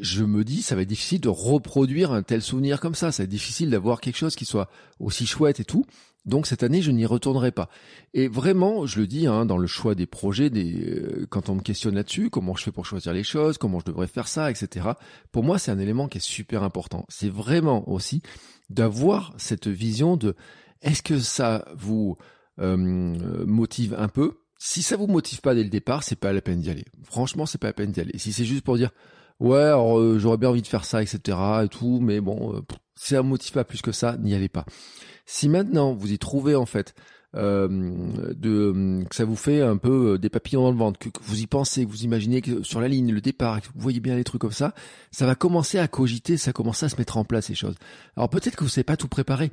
je 0.00 0.24
me 0.24 0.44
dis 0.44 0.62
ça 0.62 0.74
va 0.74 0.82
être 0.82 0.88
difficile 0.88 1.20
de 1.20 1.28
reproduire 1.28 2.12
un 2.12 2.22
tel 2.22 2.42
souvenir 2.42 2.80
comme 2.80 2.94
ça. 2.94 3.12
Ça 3.12 3.22
va 3.22 3.24
être 3.24 3.30
difficile 3.30 3.70
d'avoir 3.70 4.00
quelque 4.00 4.16
chose 4.16 4.36
qui 4.36 4.44
soit 4.44 4.68
aussi 5.00 5.26
chouette 5.26 5.60
et 5.60 5.64
tout. 5.64 5.86
Donc 6.24 6.46
cette 6.46 6.62
année, 6.62 6.80
je 6.80 6.90
n'y 6.90 7.04
retournerai 7.04 7.52
pas. 7.52 7.68
Et 8.14 8.28
vraiment, 8.28 8.86
je 8.86 9.00
le 9.00 9.06
dis 9.06 9.26
hein, 9.26 9.44
dans 9.44 9.58
le 9.58 9.66
choix 9.66 9.94
des 9.94 10.06
projets, 10.06 10.48
des, 10.48 10.80
euh, 10.80 11.26
quand 11.28 11.50
on 11.50 11.56
me 11.56 11.60
questionne 11.60 11.94
là-dessus, 11.94 12.30
comment 12.30 12.54
je 12.54 12.64
fais 12.64 12.72
pour 12.72 12.86
choisir 12.86 13.12
les 13.12 13.24
choses, 13.24 13.58
comment 13.58 13.78
je 13.80 13.84
devrais 13.84 14.06
faire 14.06 14.26
ça, 14.26 14.50
etc. 14.50 14.88
Pour 15.32 15.44
moi, 15.44 15.58
c'est 15.58 15.70
un 15.70 15.78
élément 15.78 16.08
qui 16.08 16.18
est 16.18 16.22
super 16.22 16.62
important. 16.62 17.04
C'est 17.08 17.28
vraiment 17.28 17.88
aussi 17.90 18.22
d'avoir 18.70 19.34
cette 19.36 19.68
vision 19.68 20.16
de 20.16 20.34
est-ce 20.80 21.02
que 21.02 21.18
ça 21.18 21.66
vous 21.76 22.16
euh, 22.58 22.76
motive 23.46 23.94
un 23.98 24.08
peu? 24.08 24.38
Si 24.56 24.82
ça 24.82 24.96
vous 24.96 25.06
motive 25.06 25.42
pas 25.42 25.54
dès 25.54 25.62
le 25.62 25.68
départ, 25.68 26.04
c'est 26.04 26.16
pas 26.16 26.32
la 26.32 26.40
peine 26.40 26.60
d'y 26.60 26.70
aller. 26.70 26.86
Franchement, 27.02 27.44
c'est 27.44 27.58
pas 27.58 27.66
la 27.66 27.72
peine 27.74 27.92
d'y 27.92 28.00
aller. 28.00 28.18
Si 28.18 28.32
c'est 28.32 28.46
juste 28.46 28.64
pour 28.64 28.78
dire 28.78 28.90
ouais, 29.40 29.58
euh, 29.58 30.18
j'aurais 30.18 30.38
bien 30.38 30.48
envie 30.48 30.62
de 30.62 30.66
faire 30.66 30.86
ça, 30.86 31.02
etc. 31.02 31.36
et 31.64 31.68
tout, 31.68 32.00
mais 32.00 32.20
bon, 32.20 32.62
si 32.94 33.08
ça 33.08 33.20
vous 33.20 33.28
motive 33.28 33.52
pas 33.52 33.64
plus 33.64 33.82
que 33.82 33.92
ça, 33.92 34.16
n'y 34.16 34.34
allez 34.34 34.48
pas. 34.48 34.64
Si 35.26 35.48
maintenant 35.48 35.94
vous 35.94 36.12
y 36.12 36.18
trouvez 36.18 36.54
en 36.54 36.66
fait 36.66 36.94
euh, 37.34 37.68
de 38.34 39.04
que 39.08 39.16
ça 39.16 39.24
vous 39.24 39.36
fait 39.36 39.60
un 39.60 39.76
peu 39.76 40.12
euh, 40.12 40.18
des 40.18 40.28
papillons 40.28 40.62
dans 40.62 40.70
le 40.70 40.76
ventre, 40.76 40.98
que, 41.00 41.08
vous 41.22 41.40
y 41.40 41.46
pensez, 41.46 41.84
que 41.84 41.90
vous 41.90 42.04
imaginez 42.04 42.40
que 42.40 42.62
sur 42.62 42.80
la 42.80 42.88
ligne, 42.88 43.12
le 43.12 43.20
départ, 43.20 43.60
que 43.60 43.66
vous 43.66 43.80
voyez 43.80 44.00
bien 44.00 44.14
les 44.14 44.24
trucs 44.24 44.40
comme 44.40 44.52
ça, 44.52 44.74
ça 45.10 45.26
va 45.26 45.34
commencer 45.34 45.78
à 45.78 45.88
cogiter, 45.88 46.36
ça 46.36 46.50
va 46.50 46.52
commencer 46.52 46.86
à 46.86 46.88
se 46.88 46.96
mettre 46.96 47.16
en 47.16 47.24
place 47.24 47.46
ces 47.46 47.54
choses. 47.54 47.76
Alors 48.16 48.28
peut-être 48.28 48.56
que 48.56 48.62
vous 48.62 48.70
savez 48.70 48.84
pas 48.84 48.96
tout 48.96 49.08
préparer. 49.08 49.50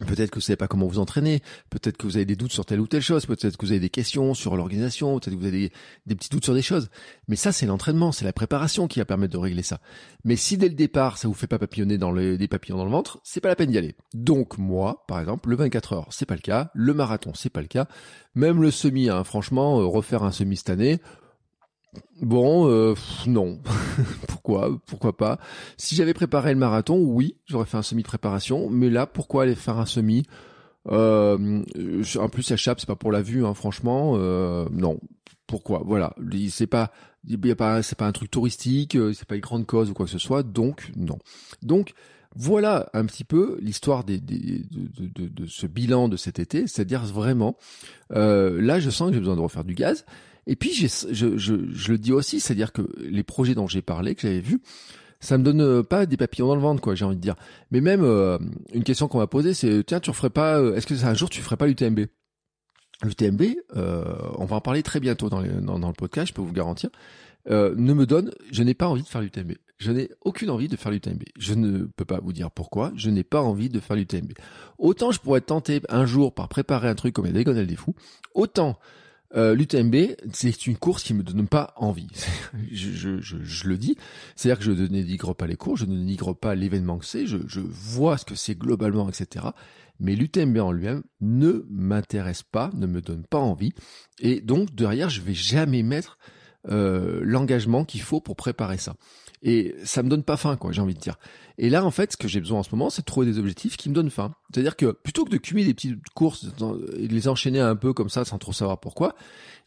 Peut-être 0.00 0.30
que 0.30 0.36
vous 0.36 0.40
savez 0.40 0.56
pas 0.56 0.66
comment 0.66 0.88
vous 0.88 0.98
entraîner, 0.98 1.40
peut-être 1.70 1.96
que 1.96 2.06
vous 2.06 2.16
avez 2.16 2.24
des 2.24 2.34
doutes 2.34 2.52
sur 2.52 2.66
telle 2.66 2.80
ou 2.80 2.88
telle 2.88 3.00
chose, 3.00 3.26
peut-être 3.26 3.56
que 3.56 3.64
vous 3.64 3.70
avez 3.70 3.80
des 3.80 3.90
questions 3.90 4.34
sur 4.34 4.56
l'organisation, 4.56 5.20
peut-être 5.20 5.34
que 5.34 5.38
vous 5.38 5.46
avez 5.46 5.70
des, 6.06 6.14
petits 6.16 6.30
doutes 6.30 6.44
sur 6.44 6.52
des 6.52 6.62
choses. 6.62 6.90
Mais 7.28 7.36
ça, 7.36 7.52
c'est 7.52 7.64
l'entraînement, 7.64 8.10
c'est 8.10 8.24
la 8.24 8.32
préparation 8.32 8.88
qui 8.88 8.98
va 8.98 9.04
permettre 9.04 9.32
de 9.32 9.38
régler 9.38 9.62
ça. 9.62 9.78
Mais 10.24 10.34
si 10.34 10.58
dès 10.58 10.68
le 10.68 10.74
départ, 10.74 11.16
ça 11.16 11.28
vous 11.28 11.34
fait 11.34 11.46
pas 11.46 11.60
papillonner 11.60 11.96
dans 11.96 12.10
les, 12.10 12.36
des 12.36 12.48
papillons 12.48 12.76
dans 12.76 12.84
le 12.84 12.90
ventre, 12.90 13.20
c'est 13.22 13.40
pas 13.40 13.48
la 13.48 13.54
peine 13.54 13.70
d'y 13.70 13.78
aller. 13.78 13.94
Donc 14.14 14.58
moi, 14.58 15.04
par 15.06 15.20
exemple, 15.20 15.48
le 15.48 15.56
24 15.56 15.92
heures, 15.92 16.08
c'est 16.10 16.26
pas 16.26 16.34
le 16.34 16.40
cas, 16.40 16.72
le 16.74 16.92
marathon, 16.92 17.30
c'est 17.32 17.50
pas 17.50 17.62
le 17.62 17.68
cas, 17.68 17.86
même 18.34 18.62
le 18.62 18.72
semi, 18.72 19.08
hein, 19.08 19.22
franchement, 19.22 19.80
euh, 19.80 19.84
refaire 19.84 20.24
un 20.24 20.32
semi 20.32 20.56
cette 20.56 20.70
année, 20.70 20.98
Bon, 22.22 22.68
euh, 22.68 22.94
non. 23.26 23.58
pourquoi? 24.28 24.78
Pourquoi 24.86 25.16
pas? 25.16 25.38
Si 25.76 25.94
j'avais 25.94 26.14
préparé 26.14 26.52
le 26.52 26.58
marathon, 26.58 26.98
oui, 26.98 27.36
j'aurais 27.46 27.66
fait 27.66 27.76
un 27.76 27.82
semi 27.82 28.02
de 28.02 28.08
préparation. 28.08 28.68
Mais 28.70 28.90
là, 28.90 29.06
pourquoi 29.06 29.44
aller 29.44 29.54
faire 29.54 29.78
un 29.78 29.86
semi? 29.86 30.24
Euh, 30.90 31.62
En 32.18 32.28
plus, 32.28 32.50
la 32.50 32.56
chape, 32.56 32.80
c'est 32.80 32.86
pas 32.86 32.96
pour 32.96 33.12
la 33.12 33.22
vue, 33.22 33.44
hein, 33.44 33.54
franchement. 33.54 34.14
Euh, 34.16 34.66
non. 34.70 34.98
Pourquoi? 35.46 35.82
Voilà. 35.84 36.14
C'est 36.50 36.66
pas, 36.66 36.90
pas, 37.56 37.82
c'est 37.82 37.98
pas 37.98 38.06
un 38.06 38.12
truc 38.12 38.30
touristique. 38.30 38.96
Euh, 38.96 39.12
c'est 39.12 39.26
pas 39.26 39.36
une 39.36 39.40
grande 39.40 39.66
cause 39.66 39.90
ou 39.90 39.94
quoi 39.94 40.06
que 40.06 40.12
ce 40.12 40.18
soit. 40.18 40.42
Donc, 40.42 40.90
non. 40.96 41.18
Donc, 41.62 41.94
voilà 42.36 42.90
un 42.94 43.06
petit 43.06 43.24
peu 43.24 43.58
l'histoire 43.60 44.04
de, 44.04 44.16
de, 44.16 45.46
ce 45.46 45.66
bilan 45.66 46.08
de 46.08 46.16
cet 46.16 46.38
été. 46.38 46.66
C'est-à-dire 46.66 47.04
vraiment, 47.04 47.56
euh, 48.12 48.60
là, 48.60 48.80
je 48.80 48.90
sens 48.90 49.08
que 49.08 49.14
j'ai 49.14 49.20
besoin 49.20 49.36
de 49.36 49.40
refaire 49.40 49.64
du 49.64 49.74
gaz. 49.74 50.04
Et 50.46 50.56
puis, 50.56 50.72
je, 50.74 50.86
je, 51.10 51.36
je, 51.36 51.92
le 51.92 51.98
dis 51.98 52.12
aussi, 52.12 52.40
c'est-à-dire 52.40 52.72
que 52.72 52.82
les 52.98 53.22
projets 53.22 53.54
dont 53.54 53.66
j'ai 53.66 53.82
parlé, 53.82 54.14
que 54.14 54.22
j'avais 54.22 54.40
vus, 54.40 54.60
ça 55.20 55.38
me 55.38 55.44
donne 55.44 55.62
euh, 55.62 55.82
pas 55.82 56.06
des 56.06 56.16
papillons 56.16 56.48
dans 56.48 56.54
le 56.54 56.60
ventre, 56.60 56.82
quoi, 56.82 56.94
j'ai 56.94 57.04
envie 57.04 57.16
de 57.16 57.20
dire. 57.20 57.36
Mais 57.70 57.80
même, 57.80 58.02
euh, 58.04 58.38
une 58.72 58.84
question 58.84 59.08
qu'on 59.08 59.18
m'a 59.18 59.26
posée, 59.26 59.54
c'est, 59.54 59.84
tiens, 59.84 60.00
tu 60.00 60.10
referais 60.10 60.30
pas, 60.30 60.58
euh, 60.58 60.74
est-ce 60.74 60.86
que 60.86 61.04
un 61.04 61.14
jour 61.14 61.30
tu 61.30 61.40
ferais 61.40 61.56
pas 61.56 61.66
l'UTMB 61.66 62.06
L'UTMB, 63.02 63.42
euh, 63.76 64.04
on 64.36 64.44
va 64.44 64.56
en 64.56 64.60
parler 64.60 64.82
très 64.82 65.00
bientôt 65.00 65.28
dans, 65.28 65.42
dans, 65.42 65.78
dans, 65.78 65.88
le 65.88 65.94
podcast, 65.94 66.28
je 66.28 66.34
peux 66.34 66.42
vous 66.42 66.52
garantir, 66.52 66.90
euh, 67.50 67.74
ne 67.76 67.92
me 67.92 68.06
donne, 68.06 68.30
je 68.50 68.62
n'ai 68.62 68.74
pas 68.74 68.86
envie 68.88 69.02
de 69.02 69.08
faire 69.08 69.20
l'UTMB. 69.20 69.52
Je 69.76 69.90
n'ai 69.90 70.08
aucune 70.22 70.50
envie 70.50 70.68
de 70.68 70.76
faire 70.76 70.92
l'UTMB. 70.92 71.24
Je 71.36 71.54
ne 71.54 71.84
peux 71.84 72.04
pas 72.04 72.20
vous 72.20 72.32
dire 72.32 72.50
pourquoi, 72.50 72.92
je 72.94 73.10
n'ai 73.10 73.24
pas 73.24 73.42
envie 73.42 73.68
de 73.68 73.80
faire 73.80 73.96
l'UTMB. 73.96 74.32
Autant 74.78 75.10
je 75.10 75.20
pourrais 75.20 75.40
tenter 75.40 75.82
un 75.88 76.06
jour 76.06 76.32
par 76.32 76.48
préparer 76.48 76.88
un 76.88 76.94
truc 76.94 77.14
comme 77.14 77.26
les 77.26 77.32
diagonales 77.32 77.66
des 77.66 77.76
fous, 77.76 77.94
autant 78.34 78.78
euh, 79.36 79.54
L'UTMB, 79.54 80.16
c'est 80.32 80.66
une 80.66 80.76
course 80.76 81.02
qui 81.02 81.14
me 81.14 81.22
donne 81.22 81.48
pas 81.48 81.74
envie. 81.76 82.08
je, 82.72 83.68
le 83.68 83.76
dis. 83.76 83.96
C'est-à-dire 84.36 84.58
que 84.58 84.64
je 84.64 84.70
ne 84.70 84.86
dénigre 84.86 85.34
pas 85.34 85.46
les 85.46 85.56
cours, 85.56 85.76
je 85.76 85.84
ne 85.86 85.96
dénigre 85.96 86.34
pas 86.34 86.54
l'événement 86.54 86.98
que 86.98 87.06
c'est, 87.06 87.26
je, 87.26 87.38
je 87.46 87.60
vois 87.60 88.18
ce 88.18 88.24
que 88.24 88.34
c'est 88.34 88.56
globalement, 88.56 89.08
etc. 89.08 89.46
Mais 90.00 90.16
l'UTMB 90.16 90.58
en 90.58 90.72
lui-même 90.72 91.02
ne 91.20 91.64
m'intéresse 91.70 92.42
pas, 92.42 92.70
ne 92.74 92.86
me 92.86 93.00
donne 93.00 93.24
pas 93.24 93.38
envie. 93.38 93.72
Et 94.20 94.40
donc, 94.40 94.74
derrière, 94.74 95.10
je 95.10 95.20
vais 95.20 95.34
jamais 95.34 95.82
mettre 95.82 96.18
euh, 96.70 97.20
l'engagement 97.22 97.84
qu'il 97.84 98.00
faut 98.00 98.20
pour 98.20 98.36
préparer 98.36 98.78
ça. 98.78 98.94
Et 99.42 99.76
ça 99.84 100.02
me 100.02 100.08
donne 100.08 100.22
pas 100.22 100.38
faim, 100.38 100.56
quoi, 100.56 100.72
j'ai 100.72 100.80
envie 100.80 100.94
de 100.94 101.00
dire. 101.00 101.18
Et 101.58 101.68
là, 101.68 101.84
en 101.84 101.90
fait, 101.90 102.12
ce 102.12 102.16
que 102.16 102.28
j'ai 102.28 102.40
besoin 102.40 102.60
en 102.60 102.62
ce 102.62 102.70
moment, 102.72 102.88
c'est 102.88 103.02
de 103.02 103.06
trouver 103.06 103.26
des 103.26 103.38
objectifs 103.38 103.76
qui 103.76 103.90
me 103.90 103.94
donnent 103.94 104.10
faim. 104.10 104.34
C'est-à-dire 104.50 104.74
que 104.74 104.92
plutôt 104.92 105.26
que 105.26 105.30
de 105.30 105.36
cumuler 105.36 105.66
des 105.66 105.74
petites 105.74 105.98
courses 106.14 106.46
et 106.96 107.06
de 107.06 107.12
les 107.12 107.28
enchaîner 107.28 107.60
un 107.60 107.76
peu 107.76 107.92
comme 107.92 108.08
ça 108.08 108.24
sans 108.24 108.38
trop 108.38 108.52
savoir 108.54 108.80
pourquoi, 108.80 109.14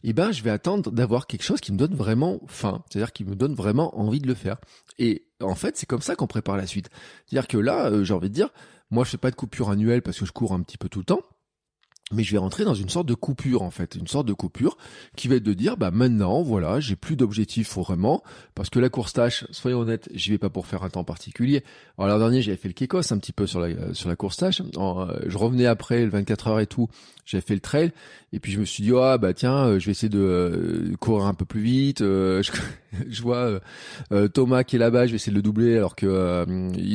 eh 0.02 0.12
ben, 0.12 0.32
je 0.32 0.42
vais 0.42 0.50
attendre 0.50 0.90
d'avoir 0.90 1.28
quelque 1.28 1.44
chose 1.44 1.60
qui 1.60 1.72
me 1.72 1.78
donne 1.78 1.94
vraiment 1.94 2.40
faim. 2.48 2.82
C'est-à-dire 2.90 3.12
qui 3.12 3.24
me 3.24 3.36
donne 3.36 3.54
vraiment 3.54 3.96
envie 3.98 4.20
de 4.20 4.26
le 4.26 4.34
faire. 4.34 4.56
Et 4.98 5.26
en 5.40 5.54
fait, 5.54 5.76
c'est 5.76 5.86
comme 5.86 6.02
ça 6.02 6.16
qu'on 6.16 6.26
prépare 6.26 6.56
la 6.56 6.66
suite. 6.66 6.90
C'est-à-dire 7.26 7.46
que 7.46 7.58
là, 7.58 7.86
euh, 7.86 8.02
j'ai 8.02 8.14
envie 8.14 8.30
de 8.30 8.34
dire, 8.34 8.48
moi, 8.90 9.04
je 9.04 9.10
fais 9.10 9.18
pas 9.18 9.30
de 9.30 9.36
coupure 9.36 9.70
annuelle 9.70 10.02
parce 10.02 10.18
que 10.18 10.26
je 10.26 10.32
cours 10.32 10.52
un 10.52 10.62
petit 10.62 10.78
peu 10.78 10.88
tout 10.88 10.98
le 10.98 11.04
temps 11.04 11.20
mais 12.12 12.22
je 12.22 12.32
vais 12.32 12.38
rentrer 12.38 12.64
dans 12.64 12.74
une 12.74 12.88
sorte 12.88 13.06
de 13.06 13.14
coupure 13.14 13.62
en 13.62 13.70
fait, 13.70 13.94
une 13.94 14.06
sorte 14.06 14.26
de 14.26 14.32
coupure 14.32 14.78
qui 15.16 15.28
va 15.28 15.36
être 15.36 15.42
de 15.42 15.52
dire 15.52 15.76
bah 15.76 15.90
maintenant 15.90 16.42
voilà 16.42 16.80
j'ai 16.80 16.96
plus 16.96 17.16
d'objectifs 17.16 17.74
vraiment 17.74 18.22
parce 18.54 18.70
que 18.70 18.78
la 18.78 18.88
course 18.88 19.12
tâche 19.12 19.44
soyons 19.50 19.80
honnêtes 19.80 20.08
j'y 20.14 20.30
vais 20.30 20.38
pas 20.38 20.48
pour 20.48 20.66
faire 20.66 20.82
un 20.82 20.90
temps 20.90 21.04
particulier. 21.04 21.62
Alors 21.98 22.08
l'an 22.08 22.18
dernier 22.18 22.42
j'avais 22.42 22.56
fait 22.56 22.68
le 22.68 22.74
Kekos 22.74 23.12
un 23.12 23.18
petit 23.18 23.32
peu 23.32 23.46
sur 23.46 23.60
la 23.60 23.92
sur 23.94 24.08
la 24.08 24.16
course 24.16 24.38
tâche, 24.38 24.62
euh, 24.76 25.18
je 25.26 25.38
revenais 25.38 25.66
après 25.66 26.04
le 26.04 26.10
24 26.10 26.48
heures 26.48 26.60
et 26.60 26.66
tout, 26.66 26.88
j'avais 27.26 27.42
fait 27.42 27.54
le 27.54 27.60
trail 27.60 27.92
et 28.32 28.40
puis 28.40 28.52
je 28.52 28.60
me 28.60 28.64
suis 28.64 28.82
dit 28.82 28.92
ah 28.96 29.18
bah 29.18 29.34
tiens 29.34 29.66
euh, 29.66 29.78
je 29.78 29.86
vais 29.86 29.92
essayer 29.92 30.08
de 30.08 30.18
euh, 30.18 30.96
courir 30.98 31.26
un 31.26 31.34
peu 31.34 31.44
plus 31.44 31.60
vite. 31.60 31.98
je, 32.02 32.50
je, 33.08 33.22
vois 33.22 33.60
Thomas 34.32 34.64
qui 34.64 34.76
est 34.76 34.78
là-bas, 34.78 35.06
je 35.06 35.12
vais 35.12 35.16
essayer 35.16 35.32
de 35.32 35.36
le 35.36 35.42
doubler 35.42 35.76
alors 35.76 35.94
que 35.94 36.46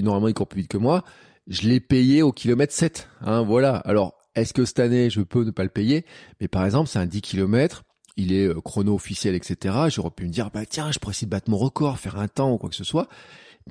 normalement 0.01 0.27
il 0.27 0.33
court 0.33 0.47
plus 0.47 0.61
vite 0.61 0.71
que 0.71 0.77
moi. 0.77 1.03
Je 1.47 1.67
l'ai 1.67 1.81
payé 1.81 2.21
au 2.21 2.31
kilomètre 2.31 2.71
7, 2.71 3.09
hein, 3.25 3.41
voilà. 3.43 3.75
Alors 3.75 4.22
est-ce 4.35 4.53
que 4.53 4.65
cette 4.65 4.79
année, 4.79 5.09
je 5.09 5.21
peux 5.21 5.43
ne 5.43 5.51
pas 5.51 5.63
le 5.63 5.69
payer? 5.69 6.05
Mais 6.41 6.47
par 6.47 6.65
exemple, 6.65 6.89
c'est 6.89 6.99
un 6.99 7.05
10 7.05 7.21
km, 7.21 7.83
il 8.17 8.33
est 8.33 8.47
euh, 8.47 8.61
chrono 8.61 8.93
officiel, 8.93 9.35
etc. 9.35 9.75
J'aurais 9.89 10.11
pu 10.11 10.25
me 10.25 10.29
dire, 10.29 10.51
bah 10.51 10.65
tiens, 10.65 10.91
je 10.91 10.99
pourrais 10.99 11.11
essayer 11.11 11.27
de 11.27 11.31
battre 11.31 11.49
mon 11.49 11.57
record, 11.57 11.99
faire 11.99 12.17
un 12.19 12.27
temps 12.27 12.53
ou 12.53 12.57
quoi 12.57 12.69
que 12.69 12.75
ce 12.75 12.83
soit. 12.83 13.07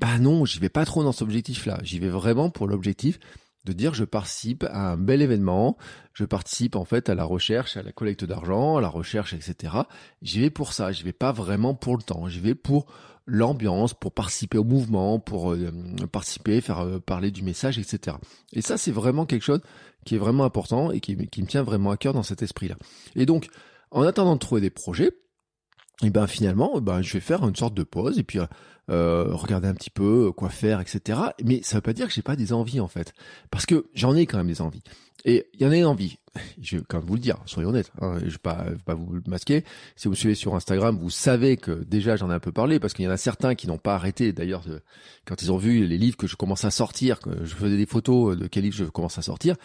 Bah 0.01 0.18
non, 0.18 0.44
j'y 0.44 0.59
vais 0.59 0.68
pas 0.68 0.85
trop 0.85 1.05
dans 1.05 1.12
cet 1.12 1.22
objectif-là. 1.22 1.79
J'y 1.83 1.98
vais 1.98 2.09
vraiment 2.09 2.51
pour 2.51 2.66
l'objectif 2.66 3.18
de 3.64 3.72
dire 3.72 3.94
je 3.94 4.05
participe 4.05 4.64
à 4.64 4.92
un 4.92 4.96
bel 4.96 5.22
événement, 5.22 5.77
je 6.14 6.25
participe 6.25 6.75
en 6.75 6.85
fait 6.85 7.09
à 7.09 7.14
la 7.14 7.25
recherche, 7.25 7.77
à 7.77 7.83
la 7.83 7.92
collecte 7.92 8.25
d'argent, 8.25 8.77
à 8.77 8.81
la 8.81 8.88
recherche, 8.88 9.35
etc. 9.35 9.75
J'y 10.20 10.40
vais 10.40 10.51
pour 10.51 10.72
ça, 10.72 10.90
j'y 10.90 11.05
vais 11.05 11.12
pas 11.12 11.33
vraiment 11.33 11.75
pour 11.75 11.96
le 11.96 12.03
temps, 12.03 12.29
j'y 12.29 12.40
vais 12.40 12.55
pour 12.55 12.87
l'ambiance, 13.27 13.94
pour 13.94 14.12
participer 14.12 14.59
au 14.59 14.64
mouvement, 14.64 15.20
pour 15.20 15.53
euh, 15.53 15.70
participer, 16.11 16.61
faire 16.61 16.81
euh, 16.81 16.98
parler 16.98 17.31
du 17.31 17.42
message, 17.42 17.79
etc. 17.79 18.16
Et 18.53 18.62
ça, 18.62 18.77
c'est 18.77 18.90
vraiment 18.90 19.27
quelque 19.27 19.44
chose 19.44 19.61
qui 20.05 20.15
est 20.17 20.19
vraiment 20.19 20.45
important 20.45 20.91
et 20.91 21.01
qui, 21.01 21.17
me 21.17 21.47
tient 21.47 21.62
vraiment 21.62 21.91
à 21.91 21.97
cœur 21.97 22.12
dans 22.12 22.23
cet 22.23 22.43
esprit-là. 22.43 22.77
Et 23.15 23.27
donc, 23.27 23.49
en 23.91 24.03
attendant 24.03 24.35
de 24.35 24.41
trouver 24.41 24.61
des 24.61 24.71
projets, 24.71 25.12
et 26.03 26.11
ben 26.11 26.27
finalement, 26.27 26.81
ben 26.81 27.03
je 27.03 27.12
vais 27.12 27.21
faire 27.21 27.47
une 27.47 27.55
sorte 27.55 27.75
de 27.75 27.85
pause 27.85 28.19
et 28.19 28.25
puis 28.25 28.41
euh, 28.91 29.27
regarder 29.35 29.69
un 29.69 29.75
petit 29.75 29.91
peu 29.91 30.33
quoi 30.33 30.49
faire, 30.49 30.81
etc. 30.81 31.21
Mais 31.45 31.61
ça 31.62 31.77
veut 31.77 31.83
pas 31.83 31.93
dire 31.93 32.09
que 32.09 32.12
j'ai 32.12 32.23
pas 32.23 32.35
des 32.35 32.53
envies 32.53 32.81
en 32.81 32.88
fait, 32.88 33.12
parce 33.51 33.67
que 33.67 33.87
j'en 33.95 34.17
ai 34.17 34.27
quand 34.27 34.38
même 34.38 34.49
des 34.49 34.61
envies. 34.61 34.83
Et 35.25 35.47
il 35.55 35.63
y 35.63 35.67
en 35.67 35.71
a 35.71 35.77
une 35.77 35.87
envie. 35.87 36.19
Je 36.61 36.79
vais 36.79 36.83
quand 36.89 36.99
même 36.99 37.07
vous 37.07 37.15
le 37.15 37.21
dire, 37.21 37.37
soyons 37.47 37.71
honnêtes. 37.71 37.93
Hein, 38.01 38.19
je 38.21 38.31
vais 38.31 38.39
pas, 38.39 38.65
vais 38.65 38.77
pas 38.85 38.95
vous 38.95 39.13
le 39.13 39.23
masquer. 39.27 39.65
Si 39.97 40.09
vous 40.09 40.13
me 40.13 40.17
suivez 40.17 40.35
sur 40.35 40.55
Instagram, 40.55 40.99
vous 40.99 41.11
savez 41.11 41.57
que 41.57 41.85
déjà 41.85 42.17
j'en 42.17 42.31
ai 42.31 42.35
un 42.35 42.41
peu 42.41 42.53
parlé 42.53 42.81
parce 42.81 42.95
qu'il 42.95 43.05
y 43.05 43.09
en 43.09 43.13
a 43.13 43.17
certains 43.17 43.55
qui 43.55 43.67
n'ont 43.67 43.79
pas 43.79 43.95
arrêté. 43.95 44.33
D'ailleurs, 44.33 44.65
quand 45.27 45.43
ils 45.43 45.53
ont 45.53 45.59
vu 45.59 45.87
les 45.87 45.99
livres 45.99 46.17
que 46.17 46.27
je 46.27 46.37
commence 46.37 46.65
à 46.65 46.71
sortir, 46.71 47.21
que 47.21 47.45
je 47.45 47.55
faisais 47.55 47.77
des 47.77 47.87
photos 47.87 48.37
de 48.37 48.47
quels 48.47 48.65
livres 48.65 48.77
je 48.77 48.85
commence 48.85 49.19
à 49.19 49.23
sortir, 49.23 49.57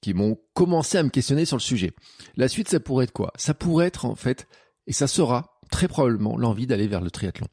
qui 0.00 0.14
m'ont 0.14 0.38
commencé 0.52 0.98
à 0.98 1.02
me 1.02 1.08
questionner 1.08 1.44
sur 1.44 1.56
le 1.56 1.62
sujet. 1.62 1.92
La 2.36 2.48
suite, 2.48 2.68
ça 2.68 2.80
pourrait 2.80 3.04
être 3.04 3.12
quoi? 3.12 3.32
Ça 3.36 3.54
pourrait 3.54 3.86
être 3.86 4.04
en 4.04 4.14
fait, 4.14 4.46
et 4.86 4.92
ça 4.92 5.06
sera 5.06 5.58
très 5.70 5.88
probablement 5.88 6.36
l'envie 6.36 6.66
d'aller 6.66 6.86
vers 6.86 7.00
le 7.00 7.10
triathlon. 7.10 7.46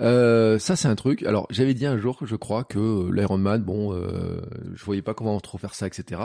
Euh, 0.00 0.58
ça 0.58 0.76
c'est 0.76 0.88
un 0.88 0.94
truc. 0.94 1.22
Alors 1.22 1.46
j'avais 1.50 1.74
dit 1.74 1.86
un 1.86 1.98
jour, 1.98 2.18
je 2.22 2.36
crois, 2.36 2.64
que 2.64 2.78
euh, 2.78 3.10
l'Ironman, 3.12 3.62
bon, 3.62 3.92
euh, 3.92 4.40
je 4.74 4.84
voyais 4.84 5.02
pas 5.02 5.14
comment 5.14 5.38
trop 5.40 5.58
faire 5.58 5.74
ça, 5.74 5.86
etc. 5.86 6.22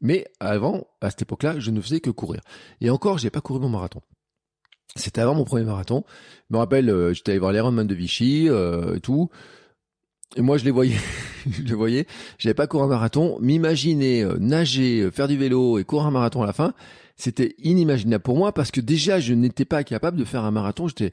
Mais 0.00 0.26
avant, 0.40 0.86
à 1.00 1.10
cette 1.10 1.22
époque-là, 1.22 1.58
je 1.58 1.70
ne 1.70 1.80
faisais 1.80 2.00
que 2.00 2.10
courir. 2.10 2.40
Et 2.80 2.90
encore, 2.90 3.18
j'ai 3.18 3.30
pas 3.30 3.40
couru 3.40 3.60
mon 3.60 3.68
marathon. 3.68 4.00
C'était 4.96 5.20
avant 5.20 5.34
mon 5.34 5.44
premier 5.44 5.64
marathon. 5.64 6.04
Je 6.50 6.54
me 6.54 6.58
rappelle, 6.58 6.88
euh, 6.88 7.12
j'étais 7.12 7.32
allé 7.32 7.38
voir 7.40 7.52
l'Ironman 7.52 7.86
de 7.86 7.94
Vichy 7.94 8.46
et 8.46 9.00
tout. 9.00 9.30
Et 10.36 10.42
moi, 10.42 10.58
je 10.58 10.64
les 10.64 10.70
voyais, 10.70 10.98
je 11.50 11.62
les 11.62 11.74
voyais. 11.74 12.06
J'avais 12.38 12.54
pas 12.54 12.66
couru 12.66 12.84
un 12.84 12.88
marathon. 12.88 13.38
M'imaginer 13.40 14.24
nager, 14.38 15.10
faire 15.10 15.28
du 15.28 15.36
vélo 15.36 15.78
et 15.78 15.84
courir 15.84 16.06
un 16.06 16.10
marathon 16.10 16.42
à 16.42 16.46
la 16.46 16.52
fin, 16.52 16.74
c'était 17.16 17.54
inimaginable 17.58 18.22
pour 18.22 18.36
moi 18.36 18.52
parce 18.52 18.70
que 18.70 18.80
déjà, 18.80 19.20
je 19.20 19.34
n'étais 19.34 19.64
pas 19.64 19.84
capable 19.84 20.18
de 20.18 20.24
faire 20.24 20.44
un 20.44 20.50
marathon. 20.50 20.88
J'étais 20.88 21.12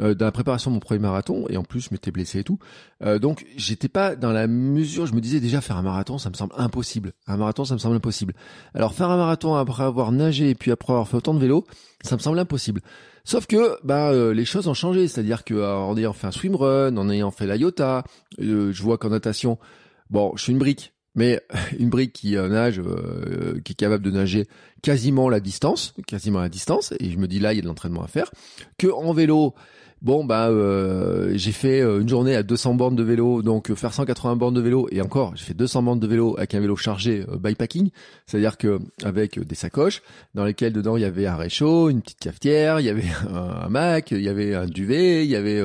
euh, 0.00 0.14
dans 0.14 0.26
la 0.26 0.32
préparation 0.32 0.70
de 0.70 0.74
mon 0.74 0.80
premier 0.80 1.00
marathon 1.00 1.46
et 1.48 1.56
en 1.56 1.64
plus 1.64 1.80
je 1.80 1.88
m'étais 1.90 2.10
blessé 2.10 2.40
et 2.40 2.44
tout. 2.44 2.58
Euh, 3.02 3.18
donc 3.18 3.46
j'étais 3.56 3.88
pas 3.88 4.16
dans 4.16 4.32
la 4.32 4.46
mesure, 4.46 5.06
je 5.06 5.14
me 5.14 5.20
disais 5.20 5.40
déjà 5.40 5.60
faire 5.60 5.76
un 5.76 5.82
marathon, 5.82 6.18
ça 6.18 6.28
me 6.28 6.34
semble 6.34 6.52
impossible. 6.56 7.12
Un 7.26 7.36
marathon, 7.36 7.64
ça 7.64 7.74
me 7.74 7.78
semble 7.78 7.96
impossible. 7.96 8.34
Alors 8.74 8.94
faire 8.94 9.10
un 9.10 9.16
marathon 9.16 9.54
après 9.54 9.82
avoir 9.82 10.12
nagé 10.12 10.50
et 10.50 10.54
puis 10.54 10.70
après 10.70 10.92
avoir 10.92 11.08
fait 11.08 11.16
autant 11.16 11.34
de 11.34 11.40
vélo, 11.40 11.66
ça 12.02 12.16
me 12.16 12.20
semble 12.20 12.38
impossible. 12.38 12.80
Sauf 13.24 13.46
que 13.46 13.76
bah 13.82 14.10
euh, 14.10 14.32
les 14.32 14.44
choses 14.44 14.68
ont 14.68 14.74
changé, 14.74 15.08
c'est-à-dire 15.08 15.44
que 15.44 15.54
en 15.54 15.96
ayant 15.96 16.12
fait 16.12 16.26
un 16.26 16.32
swimrun, 16.32 16.96
en 16.96 17.10
ayant 17.10 17.30
fait 17.30 17.46
la 17.46 17.56
Iota, 17.56 18.04
je 18.38 18.82
vois 18.82 18.98
qu'en 18.98 19.10
natation, 19.10 19.58
bon, 20.10 20.32
je 20.36 20.42
suis 20.44 20.52
une 20.52 20.58
brique, 20.58 20.92
mais 21.14 21.42
une 21.78 21.88
brique 21.88 22.12
qui 22.12 22.36
nage, 22.36 22.80
qui 23.64 23.72
est 23.72 23.76
capable 23.76 24.04
de 24.04 24.10
nager 24.10 24.46
quasiment 24.82 25.28
la 25.28 25.40
distance, 25.40 25.94
quasiment 26.06 26.40
la 26.40 26.48
distance, 26.48 26.92
et 27.00 27.10
je 27.10 27.18
me 27.18 27.26
dis 27.26 27.40
là 27.40 27.52
il 27.52 27.56
y 27.56 27.58
a 27.58 27.62
de 27.62 27.66
l'entraînement 27.66 28.02
à 28.02 28.06
faire, 28.06 28.30
que 28.78 28.86
en 28.86 29.12
vélo, 29.12 29.54
Bon 30.00 30.24
bah 30.24 30.48
euh, 30.48 31.32
j'ai 31.34 31.50
fait 31.50 31.80
euh, 31.80 32.00
une 32.00 32.08
journée 32.08 32.36
à 32.36 32.44
200 32.44 32.74
bornes 32.74 32.94
de 32.94 33.02
vélo, 33.02 33.42
donc 33.42 33.68
euh, 33.68 33.74
faire 33.74 33.92
180 33.92 34.36
bornes 34.36 34.54
de 34.54 34.60
vélo 34.60 34.86
et 34.92 35.00
encore 35.00 35.34
j'ai 35.34 35.46
fait 35.46 35.54
200 35.54 35.82
bornes 35.82 35.98
de 35.98 36.06
vélo 36.06 36.36
avec 36.38 36.54
un 36.54 36.60
vélo 36.60 36.76
chargé 36.76 37.24
bypacking, 37.40 37.90
c'est-à-dire 38.24 38.58
que 38.58 38.78
avec 39.02 39.40
des 39.40 39.54
sacoches 39.56 40.02
dans 40.34 40.44
lesquelles 40.44 40.72
dedans 40.72 40.96
il 40.96 41.02
y 41.02 41.04
avait 41.04 41.26
un 41.26 41.34
réchaud, 41.34 41.90
une 41.90 42.00
petite 42.00 42.20
cafetière, 42.20 42.78
il 42.78 42.86
y 42.86 42.90
avait 42.90 43.02
un, 43.34 43.68
Mac, 43.68 44.12
il 44.12 44.22
y 44.22 44.28
avait 44.28 44.54
un 44.54 44.66
duvet, 44.66 45.24
il 45.24 45.30
y 45.30 45.36
avait 45.36 45.60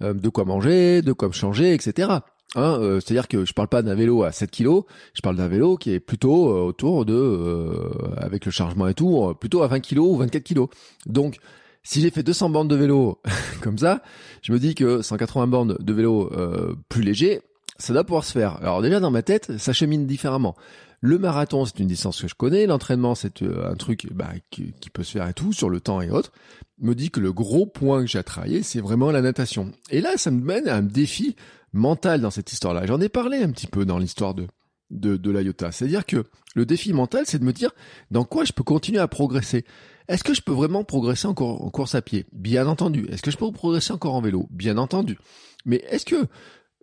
de 0.00 0.28
quoi 0.30 0.46
manger, 0.46 1.02
de 1.02 1.12
quoi 1.12 1.28
me 1.28 1.34
changer, 1.34 1.74
etc. 1.74 2.08
Hein, 2.54 2.80
c'est-à-dire 2.80 3.28
que 3.28 3.44
je 3.44 3.52
parle 3.52 3.68
pas 3.68 3.82
d'un 3.82 3.94
vélo 3.94 4.22
à 4.22 4.32
7 4.32 4.50
kg, 4.50 4.80
je 5.12 5.20
parle 5.20 5.36
d'un 5.36 5.48
vélo 5.48 5.76
qui 5.76 5.92
est 5.92 6.00
plutôt 6.00 6.48
autour 6.48 7.04
de, 7.04 7.70
avec 8.16 8.46
le 8.46 8.50
chargement 8.50 8.88
et 8.88 8.94
tout, 8.94 9.34
plutôt 9.38 9.62
à 9.62 9.66
20 9.66 9.80
kg 9.80 9.98
ou 9.98 10.16
24 10.16 10.42
kg. 10.42 10.64
Donc 11.04 11.38
si 11.86 12.00
j'ai 12.00 12.10
fait 12.10 12.24
200 12.24 12.50
bornes 12.50 12.68
de 12.68 12.74
vélo 12.74 13.20
comme 13.62 13.78
ça, 13.78 14.02
je 14.42 14.52
me 14.52 14.58
dis 14.58 14.74
que 14.74 15.02
180 15.02 15.46
bornes 15.46 15.76
de 15.78 15.92
vélo 15.92 16.30
euh, 16.32 16.74
plus 16.88 17.02
léger, 17.02 17.42
ça 17.78 17.92
doit 17.92 18.02
pouvoir 18.04 18.24
se 18.24 18.32
faire. 18.32 18.56
Alors 18.56 18.82
déjà 18.82 18.98
dans 18.98 19.12
ma 19.12 19.22
tête, 19.22 19.56
ça 19.58 19.72
chemine 19.72 20.04
différemment. 20.06 20.56
Le 21.00 21.18
marathon, 21.18 21.64
c'est 21.64 21.78
une 21.78 21.86
distance 21.86 22.20
que 22.20 22.26
je 22.26 22.34
connais. 22.34 22.66
L'entraînement, 22.66 23.14
c'est 23.14 23.42
euh, 23.42 23.70
un 23.70 23.76
truc 23.76 24.08
bah, 24.12 24.30
qui, 24.50 24.72
peut 24.92 25.04
se 25.04 25.12
faire 25.12 25.28
et 25.28 25.34
tout, 25.34 25.52
sur 25.52 25.68
le 25.68 25.78
temps 25.80 26.00
et 26.00 26.10
autres. 26.10 26.32
Me 26.78 26.94
dit 26.94 27.10
que 27.10 27.20
le 27.20 27.32
gros 27.32 27.66
point 27.66 28.00
que 28.00 28.08
j'ai 28.08 28.18
à 28.18 28.24
travailler, 28.24 28.62
c'est 28.64 28.80
vraiment 28.80 29.12
la 29.12 29.20
natation. 29.20 29.70
Et 29.90 30.00
là, 30.00 30.16
ça 30.16 30.32
me 30.32 30.42
mène 30.42 30.68
à 30.68 30.76
un 30.76 30.82
défi 30.82 31.36
mental 31.72 32.20
dans 32.20 32.30
cette 32.30 32.52
histoire-là. 32.52 32.86
J'en 32.86 33.00
ai 33.00 33.08
parlé 33.08 33.38
un 33.38 33.50
petit 33.50 33.68
peu 33.68 33.84
dans 33.84 33.98
l'histoire 33.98 34.34
de, 34.34 34.48
de, 34.90 35.16
de. 35.16 35.54
C'est-à-dire 35.70 36.04
que 36.04 36.24
le 36.54 36.66
défi 36.66 36.92
mental, 36.92 37.24
c'est 37.26 37.38
de 37.38 37.44
me 37.44 37.52
dire 37.52 37.70
dans 38.10 38.24
quoi 38.24 38.44
je 38.44 38.52
peux 38.52 38.64
continuer 38.64 38.98
à 38.98 39.08
progresser? 39.08 39.64
Est-ce 40.08 40.24
que 40.24 40.34
je 40.34 40.40
peux 40.40 40.52
vraiment 40.52 40.84
progresser 40.84 41.26
encore 41.26 41.62
en 41.62 41.70
course 41.70 41.94
à 41.94 42.02
pied? 42.02 42.26
Bien 42.32 42.66
entendu. 42.66 43.06
Est-ce 43.10 43.22
que 43.22 43.30
je 43.30 43.36
peux 43.36 43.50
progresser 43.50 43.92
encore 43.92 44.14
en 44.14 44.20
vélo? 44.20 44.46
Bien 44.50 44.78
entendu. 44.78 45.18
Mais 45.64 45.84
est-ce 45.90 46.04
que 46.04 46.26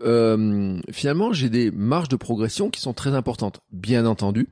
euh, 0.01 0.81
finalement 0.91 1.31
j'ai 1.31 1.49
des 1.49 1.71
marges 1.71 2.09
de 2.09 2.15
progression 2.15 2.69
qui 2.69 2.81
sont 2.81 2.93
très 2.93 3.15
importantes? 3.15 3.61
Bien 3.71 4.05
entendu. 4.05 4.49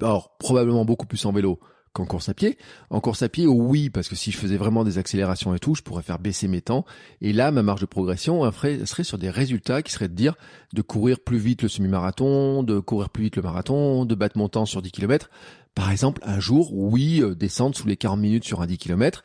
Alors 0.00 0.36
probablement 0.38 0.84
beaucoup 0.84 1.06
plus 1.06 1.24
en 1.24 1.32
vélo 1.32 1.60
qu'en 1.92 2.06
course 2.06 2.28
à 2.28 2.34
pied. 2.34 2.58
En 2.90 3.00
course 3.00 3.22
à 3.22 3.28
pied, 3.28 3.46
oui, 3.46 3.90
parce 3.90 4.08
que 4.08 4.16
si 4.16 4.30
je 4.30 4.38
faisais 4.38 4.56
vraiment 4.56 4.84
des 4.84 4.98
accélérations 4.98 5.54
et 5.54 5.58
tout, 5.58 5.74
je 5.74 5.82
pourrais 5.82 6.02
faire 6.02 6.18
baisser 6.18 6.48
mes 6.48 6.60
temps. 6.60 6.84
Et 7.20 7.32
là, 7.32 7.50
ma 7.50 7.62
marge 7.62 7.80
de 7.80 7.86
progression 7.86 8.50
serait 8.52 9.04
sur 9.04 9.18
des 9.18 9.30
résultats 9.30 9.82
qui 9.82 9.92
seraient 9.92 10.08
de 10.08 10.14
dire 10.14 10.34
de 10.74 10.82
courir 10.82 11.18
plus 11.20 11.38
vite 11.38 11.62
le 11.62 11.68
semi-marathon, 11.68 12.62
de 12.62 12.78
courir 12.78 13.10
plus 13.10 13.24
vite 13.24 13.36
le 13.36 13.42
marathon, 13.42 14.04
de 14.04 14.14
battre 14.14 14.38
mon 14.38 14.48
temps 14.48 14.66
sur 14.66 14.82
10 14.82 14.92
km. 14.92 15.30
Par 15.74 15.90
exemple, 15.90 16.20
un 16.24 16.40
jour, 16.40 16.72
oui, 16.72 17.20
euh, 17.22 17.34
descendre 17.34 17.76
sous 17.76 17.86
les 17.86 17.96
40 17.96 18.20
minutes 18.20 18.44
sur 18.44 18.60
un 18.60 18.66
10 18.66 18.78
km, 18.78 19.22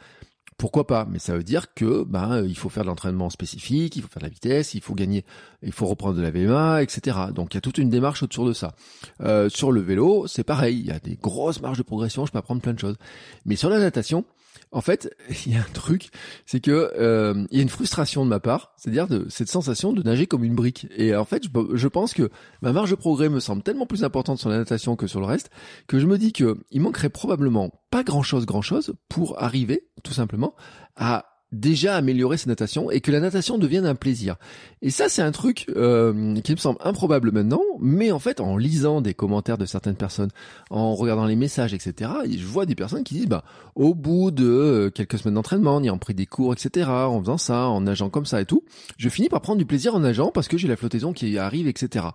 pourquoi 0.58 0.88
pas? 0.88 1.06
Mais 1.10 1.20
ça 1.20 1.36
veut 1.36 1.44
dire 1.44 1.74
que 1.74 2.04
ben 2.04 2.32
euh, 2.32 2.48
il 2.48 2.58
faut 2.58 2.70
faire 2.70 2.84
de 2.84 2.88
l'entraînement 2.88 3.30
spécifique, 3.30 3.96
il 3.96 4.02
faut 4.02 4.08
faire 4.08 4.22
de 4.22 4.28
la 4.28 4.32
vitesse, 4.34 4.74
il 4.74 4.82
faut 4.82 4.94
gagner, 4.94 5.26
il 5.62 5.72
faut 5.72 5.86
reprendre 5.86 6.16
de 6.16 6.22
la 6.22 6.32
VMA, 6.32 6.84
etc. 6.84 7.18
Donc 7.34 7.54
il 7.54 7.58
y 7.58 7.60
a 7.60 7.62
toute 7.62 7.78
une 7.78 7.90
démarche 7.90 8.24
autour 8.24 8.46
de 8.46 8.54
ça. 8.54 8.76
Euh, 9.22 9.50
sur 9.50 9.72
le 9.72 9.82
vélo, 9.82 10.28
c'est 10.28 10.44
pareil, 10.44 10.80
il 10.80 10.86
y 10.86 10.92
a 10.92 11.00
des 11.00 11.16
grosses 11.16 11.62
marges 11.62 11.78
de 11.78 11.84
progression, 11.84 12.26
je 12.26 12.32
peux 12.32 12.38
apprendre 12.38 12.62
plein 12.62 12.74
de 12.74 12.80
choses. 12.80 12.98
Mais 13.46 13.56
sur 13.56 13.70
la 13.70 13.80
natation, 13.80 14.26
en 14.72 14.82
fait, 14.82 15.16
il 15.46 15.54
y 15.54 15.56
a 15.56 15.60
un 15.60 15.74
truc, 15.74 16.10
c'est 16.46 16.60
que 16.60 16.92
euh, 16.98 17.46
il 17.52 17.58
y 17.58 17.60
a 17.60 17.64
une 17.64 17.70
frustration 17.70 18.24
de 18.26 18.30
ma 18.30 18.40
part, 18.40 18.74
c'est-à-dire 18.78 19.08
cette 19.30 19.50
sensation 19.50 19.94
de 19.94 20.04
nager 20.04 20.28
comme 20.28 20.44
une 20.44 20.56
brique. 20.56 20.88
Et 20.96 21.16
en 21.16 21.26
fait, 21.26 21.44
je, 21.74 21.88
pense 21.88 22.14
que 22.14 22.30
ma 22.62 22.74
marge 22.74 22.92
de 22.92 22.96
progrès 22.96 23.30
me 23.30 23.40
semble 23.40 23.64
tellement 23.64 23.86
plus 23.86 24.04
importante 24.04 24.40
sur 24.40 24.50
la 24.50 24.58
natation 24.58 24.96
que 24.96 25.08
sur 25.08 25.20
le 25.20 25.26
reste, 25.26 25.50
que 25.88 26.00
je 26.00 26.08
me 26.08 26.18
dis 26.18 26.34
que 26.34 26.58
il 26.72 26.82
manquerait 26.82 27.10
probablement 27.10 27.72
pas 27.92 28.04
grand-chose, 28.04 28.46
grand-chose 28.46 28.94
pour 29.10 29.42
arriver, 29.42 29.88
tout 30.04 30.14
simplement, 30.14 30.56
à 30.96 31.33
déjà 31.54 31.96
améliorer 31.96 32.38
sa 32.38 32.50
natation 32.50 32.92
et 32.92 33.00
que 33.00 33.12
la 33.12 33.20
natation 33.20 33.58
devienne 33.58 33.86
un 33.86 33.96
plaisir. 33.96 34.36
Et 34.82 34.90
ça, 34.90 35.08
c'est 35.08 35.22
un 35.22 35.32
truc 35.32 35.66
euh, 35.76 36.36
qui 36.42 36.52
me 36.52 36.58
semble 36.58 36.80
improbable 36.84 37.32
maintenant, 37.32 37.62
mais 37.80 38.12
en 38.12 38.20
fait, 38.20 38.42
en 38.42 38.58
lisant 38.58 39.02
des 39.02 39.14
commentaires 39.14 39.58
de 39.58 39.66
certaines 39.66 39.96
personnes, 39.96 40.32
en 40.70 40.96
regardant 40.96 41.26
les 41.26 41.36
messages, 41.36 41.74
etc., 41.74 42.12
je 42.30 42.46
vois 42.46 42.66
des 42.66 42.76
personnes 42.76 43.04
qui 43.04 43.14
disent, 43.14 43.28
bah, 43.28 43.44
au 43.76 43.94
bout 43.94 44.32
de 44.32 44.46
euh, 44.46 44.90
quelques 44.90 45.20
semaines 45.20 45.36
d'entraînement, 45.36 45.76
en 45.76 45.84
ayant 45.84 45.98
pris 45.98 46.14
des 46.14 46.26
cours, 46.26 46.54
etc., 46.54 46.90
en 46.90 47.20
faisant 47.22 47.38
ça, 47.38 47.68
en 47.68 47.82
nageant 47.82 48.10
comme 48.10 48.26
ça 48.26 48.42
et 48.42 48.46
tout, 48.46 48.64
je 48.98 49.10
finis 49.10 49.30
par 49.30 49.42
prendre 49.42 49.60
du 49.60 49.66
plaisir 49.66 49.96
en 49.96 50.00
nageant 50.00 50.32
parce 50.32 50.48
que 50.48 50.58
j'ai 50.58 50.68
la 50.68 50.76
flottaison 50.76 51.14
qui 51.14 51.38
arrive, 51.38 51.68
etc. 51.68 52.08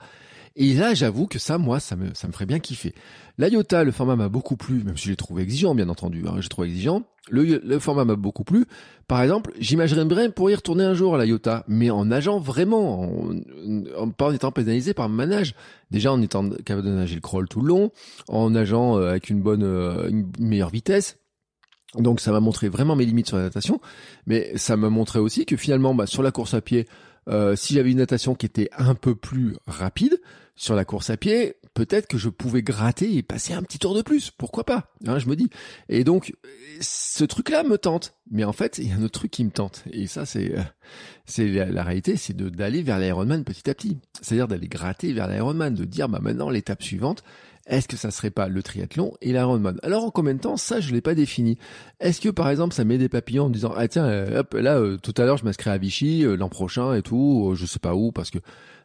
Et 0.57 0.75
là, 0.75 0.95
j'avoue 0.95 1.27
que 1.27 1.39
ça, 1.39 1.59
moi, 1.59 1.81
ça 1.81 1.97
me, 1.97 2.15
ça 2.15 2.27
me 2.29 2.33
ferait 2.33 2.47
bien 2.47 2.59
kiffer. 2.59 2.95
L'IOTA, 3.39 3.85
le 3.85 3.93
format 3.93 4.17
m'a 4.17 4.29
beaucoup 4.29 4.57
plu, 4.57 4.83
même 4.83 4.97
si 4.97 5.05
je 5.05 5.11
l'ai 5.11 5.17
trouvé 5.17 5.43
exigeant, 5.43 5.75
bien 5.75 5.89
entendu. 5.89 6.25
Hein, 6.27 6.37
j'ai 6.41 6.49
trouvé 6.49 6.69
exigeant. 6.69 7.05
Le, 7.31 7.61
le 7.63 7.79
format 7.79 8.05
m'a 8.05 8.17
beaucoup 8.17 8.43
plu. 8.45 8.65
Par 9.07 9.23
exemple, 9.23 9.53
j'imaginerais 9.59 10.07
bien 10.07 10.31
pour 10.31 10.51
y 10.51 10.55
retourner 10.55 10.85
un 10.85 10.95
jour 10.95 11.15
à 11.15 11.25
l'IOTA, 11.25 11.65
mais 11.69 11.91
en 11.91 12.07
nageant 12.07 12.39
vraiment, 12.41 13.03
en, 13.97 14.11
pas 14.11 14.29
en 14.29 14.33
étant 14.33 14.51
pénalisé 14.51 14.95
par 14.95 15.09
ma 15.09 15.27
nage. 15.27 15.55
Déjà 15.91 16.13
en 16.13 16.21
étant 16.21 16.49
capable 16.51 16.87
de 16.87 16.93
nager 16.93 17.15
le 17.15 17.21
crawl 17.21 17.49
tout 17.49 17.61
le 17.61 17.69
long, 17.69 17.91
en 18.29 18.51
nageant 18.51 18.99
euh, 18.99 19.11
avec 19.11 19.31
une 19.31 19.41
bonne, 19.41 19.63
euh, 19.63 20.09
une 20.09 20.31
meilleure 20.39 20.71
vitesse. 20.71 21.19
Donc 21.95 22.21
ça 22.21 22.33
m'a 22.33 22.41
montré 22.41 22.69
vraiment 22.69 22.97
mes 22.97 23.07
limites 23.07 23.29
sur 23.29 23.39
la 23.39 23.45
natation, 23.45 23.81
mais 24.27 24.53
ça 24.57 24.77
m'a 24.77 24.91
montré 24.91 25.19
aussi 25.19 25.47
que 25.47 25.57
finalement, 25.57 25.95
bah, 25.95 26.07
sur 26.07 26.23
la 26.23 26.31
course 26.31 26.53
à 26.53 26.61
pied, 26.61 26.87
euh, 27.29 27.57
si 27.57 27.75
j'avais 27.75 27.91
une 27.91 27.99
natation 27.99 28.35
qui 28.35 28.47
était 28.47 28.71
un 28.77 28.95
peu 28.95 29.15
plus 29.15 29.57
rapide, 29.67 30.21
sur 30.59 30.75
la 30.75 30.85
course 30.85 31.09
à 31.09 31.17
pied, 31.17 31.55
peut-être 31.73 32.09
que 32.09 32.19
je 32.19 32.29
pouvais 32.29 32.63
gratter 32.63 33.17
et 33.17 33.23
passer 33.23 33.55
un 33.55 33.63
petit 33.63 33.79
tour 33.79 33.95
de 33.95 34.03
plus. 34.03 34.33
Pourquoi 34.33 34.65
pas 34.65 34.93
hein, 35.07 35.21
Je 35.21 35.29
me 35.29 35.37
dis. 35.37 35.49
Et 35.89 36.03
donc, 36.03 36.35
ce 36.81 37.25
truc-là 37.25 37.63
me 37.63 37.79
tente. 37.79 38.17
Mais 38.33 38.43
en 38.43 38.53
fait, 38.53 38.79
il 38.79 38.89
y 38.89 38.93
a 38.93 38.97
un 38.97 39.03
autre 39.03 39.21
truc 39.21 39.31
qui 39.31 39.45
me 39.45 39.53
tente. 39.53 39.85
Et 39.93 40.09
ça, 40.09 40.27
c'est 40.27 40.59
euh, 40.59 40.63
c'est 41.27 41.47
la, 41.47 41.85
réalité, 41.85 42.17
c'est 42.17 42.37
d'aller 42.37 42.83
vers 42.83 42.99
l'Ironman 42.99 43.45
petit 43.45 43.71
à 43.71 43.75
petit. 43.75 43.99
C'est-à-dire 44.21 44.49
d'aller 44.49 44.67
gratter 44.67 45.13
vers 45.13 45.29
l'Ironman, 45.29 45.75
de 45.75 45.85
dire, 45.85 46.09
bah 46.09 46.19
maintenant, 46.21 46.51
l'étape 46.51 46.83
suivante, 46.83 47.23
est-ce 47.69 47.87
que 47.87 47.97
ça 47.97 48.11
serait 48.11 48.31
pas 48.31 48.49
le 48.49 48.63
triathlon 48.63 49.13
et 49.21 49.33
l'Ironman? 49.33 49.79
Alors 49.83 50.05
en 50.05 50.11
combien 50.11 50.35
de 50.35 50.41
temps? 50.41 50.57
Ça, 50.57 50.81
je 50.81 50.93
l'ai 50.93 51.03
pas 51.03 51.15
défini. 51.15 51.59
Est-ce 52.01 52.21
que 52.21 52.31
par 52.31 52.49
exemple, 52.49 52.75
ça 52.75 52.85
met 52.85 52.97
des 52.97 53.11
papillons 53.11 53.45
en 53.45 53.49
me 53.49 53.55
disant 53.55 53.75
ah 53.77 53.87
tiens, 53.89 54.07
euh, 54.07 54.41
hop, 54.41 54.55
là 54.55 54.79
euh, 54.79 54.97
tout 54.97 55.15
à 55.19 55.25
l'heure 55.25 55.37
je 55.37 55.45
m'inscris 55.45 55.71
à 55.71 55.77
Vichy 55.77 56.23
l'an 56.23 56.49
prochain 56.49 56.95
et 56.95 57.03
tout, 57.03 57.53
je 57.55 57.67
sais 57.67 57.79
pas 57.79 57.95
où 57.95 58.11
parce 58.11 58.31
que 58.31 58.39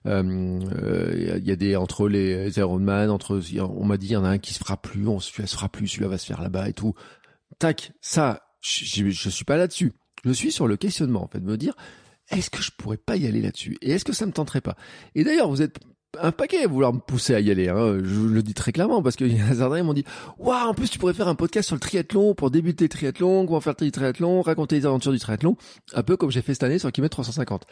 il 0.06 0.12
euh, 0.12 1.40
y 1.42 1.52
a 1.52 1.56
des 1.56 1.78
entre 1.78 2.10
les 2.10 2.58
Ironman, 2.60 3.10
entre 3.10 3.40
on 3.62 3.86
m'a 3.86 3.98
dit 3.98 4.08
il 4.08 4.12
y 4.12 4.18
en 4.18 4.26
a 4.26 4.30
un 4.30 4.38
qui 4.38 4.54
se 4.54 4.60
fera 4.60 4.76
plus, 4.76 5.08
on 5.08 5.22
se 5.22 5.32
fera 5.32 5.70
plus, 5.70 5.88
celui-là 5.88 6.10
va 6.10 6.18
se 6.18 6.26
faire 6.26 6.42
là-bas 6.42 6.68
et 6.68 6.74
tout. 6.74 6.94
Tac, 7.60 7.94
ça, 8.02 8.44
je, 8.60 9.10
je, 9.10 9.30
suis 9.30 9.46
pas 9.46 9.56
là-dessus. 9.56 9.94
Je 10.26 10.32
suis 10.32 10.52
sur 10.52 10.68
le 10.68 10.76
questionnement 10.76 11.24
en 11.24 11.28
fait, 11.28 11.40
de 11.40 11.46
me 11.46 11.56
dire 11.56 11.74
est-ce 12.30 12.50
que 12.50 12.62
je 12.62 12.72
pourrais 12.78 12.98
pas 12.98 13.16
y 13.16 13.28
aller 13.28 13.42
là-dessus? 13.42 13.78
Et 13.82 13.92
est-ce 13.92 14.06
que 14.06 14.14
ça 14.14 14.26
me 14.26 14.32
tenterait 14.32 14.62
pas? 14.62 14.76
Et 15.16 15.24
d'ailleurs, 15.24 15.50
vous 15.50 15.62
êtes 15.62 15.80
un 16.22 16.32
paquet 16.32 16.64
à 16.64 16.68
vouloir 16.68 16.94
me 16.94 17.00
pousser 17.00 17.34
à 17.36 17.40
y 17.40 17.50
aller. 17.52 17.70
Hein. 17.70 17.98
Je 18.04 18.20
le 18.22 18.44
dis 18.44 18.54
très 18.54 18.72
clairement 18.72 19.02
parce 19.02 19.16
qu'il 19.16 19.36
y 19.36 19.42
a 19.42 19.84
m'ont 19.84 19.94
dit 19.94 20.06
waouh 20.38 20.70
en 20.70 20.74
plus 20.74 20.90
tu 20.90 21.00
pourrais 21.00 21.14
faire 21.14 21.28
un 21.28 21.36
podcast 21.36 21.68
sur 21.68 21.76
le 21.76 21.80
triathlon 21.80 22.36
pour 22.36 22.52
débuter 22.52 22.86
le 22.86 22.90
triathlon, 22.90 23.46
comment 23.46 23.62
faire 23.62 23.76
le 23.80 23.92
triathlon, 23.92 24.42
raconter 24.42 24.76
les 24.76 24.86
aventures 24.86 25.12
du 25.12 25.20
triathlon, 25.20 25.58
un 25.94 26.04
peu 26.04 26.18
comme 26.18 26.32
j'ai 26.32 26.42
fait 26.42 26.54
cette 26.54 26.64
année 26.64 26.80
sur 26.80 26.92
kilomètre 26.92 27.16
350. 27.16 27.66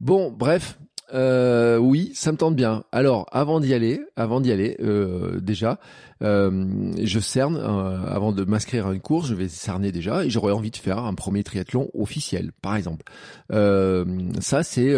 Bon 0.00 0.30
bref, 0.30 0.78
euh, 1.14 1.78
oui, 1.78 2.10
ça 2.14 2.32
me 2.32 2.36
tente 2.36 2.56
bien. 2.56 2.84
Alors, 2.92 3.26
avant 3.30 3.60
d'y 3.60 3.74
aller, 3.74 4.00
avant 4.16 4.40
d'y 4.40 4.52
aller, 4.52 4.76
euh, 4.80 5.40
déjà, 5.40 5.78
euh, 6.22 6.92
je 7.02 7.20
cerne 7.20 7.56
euh, 7.56 8.06
avant 8.06 8.32
de 8.32 8.44
m'inscrire 8.44 8.86
à 8.86 8.94
une 8.94 9.00
course. 9.00 9.28
Je 9.28 9.34
vais 9.34 9.48
cerner 9.48 9.92
déjà 9.92 10.24
et 10.24 10.30
j'aurais 10.30 10.52
envie 10.52 10.70
de 10.70 10.76
faire 10.76 10.98
un 10.98 11.14
premier 11.14 11.44
triathlon 11.44 11.90
officiel, 11.94 12.52
par 12.62 12.76
exemple. 12.76 13.04
Euh, 13.52 14.04
ça, 14.40 14.62
c'est 14.62 14.94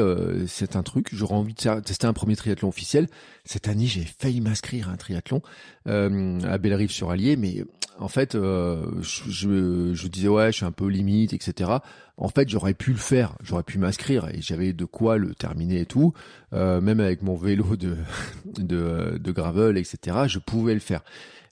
c'est 0.47 0.77
un 0.77 0.83
truc. 0.83 1.09
J'aurais 1.13 1.35
envie 1.35 1.55
de 1.55 1.81
tester 1.81 2.07
un 2.07 2.13
premier 2.13 2.37
triathlon 2.37 2.69
officiel. 2.69 3.09
Cette 3.49 3.67
année, 3.67 3.87
j'ai 3.87 4.05
failli 4.05 4.43
m'inscrire 4.43 4.91
à 4.91 4.93
un 4.93 4.97
triathlon 4.97 5.41
euh, 5.87 6.39
à 6.43 6.59
Bellerive-sur-Allier, 6.59 7.37
mais 7.37 7.65
en 7.99 8.09
fait, 8.09 8.35
euh, 8.35 9.01
je, 9.01 9.95
je, 9.95 10.07
disais 10.07 10.29
ouais, 10.29 10.53
je 10.53 10.59
suis 10.59 10.67
un 10.67 10.71
peu 10.71 10.87
limite, 10.87 11.33
etc. 11.33 11.71
En 12.19 12.29
fait, 12.29 12.47
j'aurais 12.51 12.75
pu 12.75 12.91
le 12.91 12.99
faire, 12.99 13.37
j'aurais 13.43 13.63
pu 13.63 13.79
m'inscrire 13.79 14.29
et 14.29 14.43
j'avais 14.43 14.75
de 14.75 14.85
quoi 14.85 15.17
le 15.17 15.35
terminer 15.35 15.81
et 15.81 15.87
tout. 15.87 16.13
Euh, 16.53 16.83
même 16.83 17.01
avec 17.01 17.23
mon 17.23 17.37
vélo 17.37 17.75
de, 17.75 17.97
de, 18.45 19.17
de 19.19 19.33
gravel, 19.33 19.79
etc. 19.79 20.25
Je 20.27 20.39
pouvais 20.41 20.75
le 20.75 20.81
faire. 20.81 21.03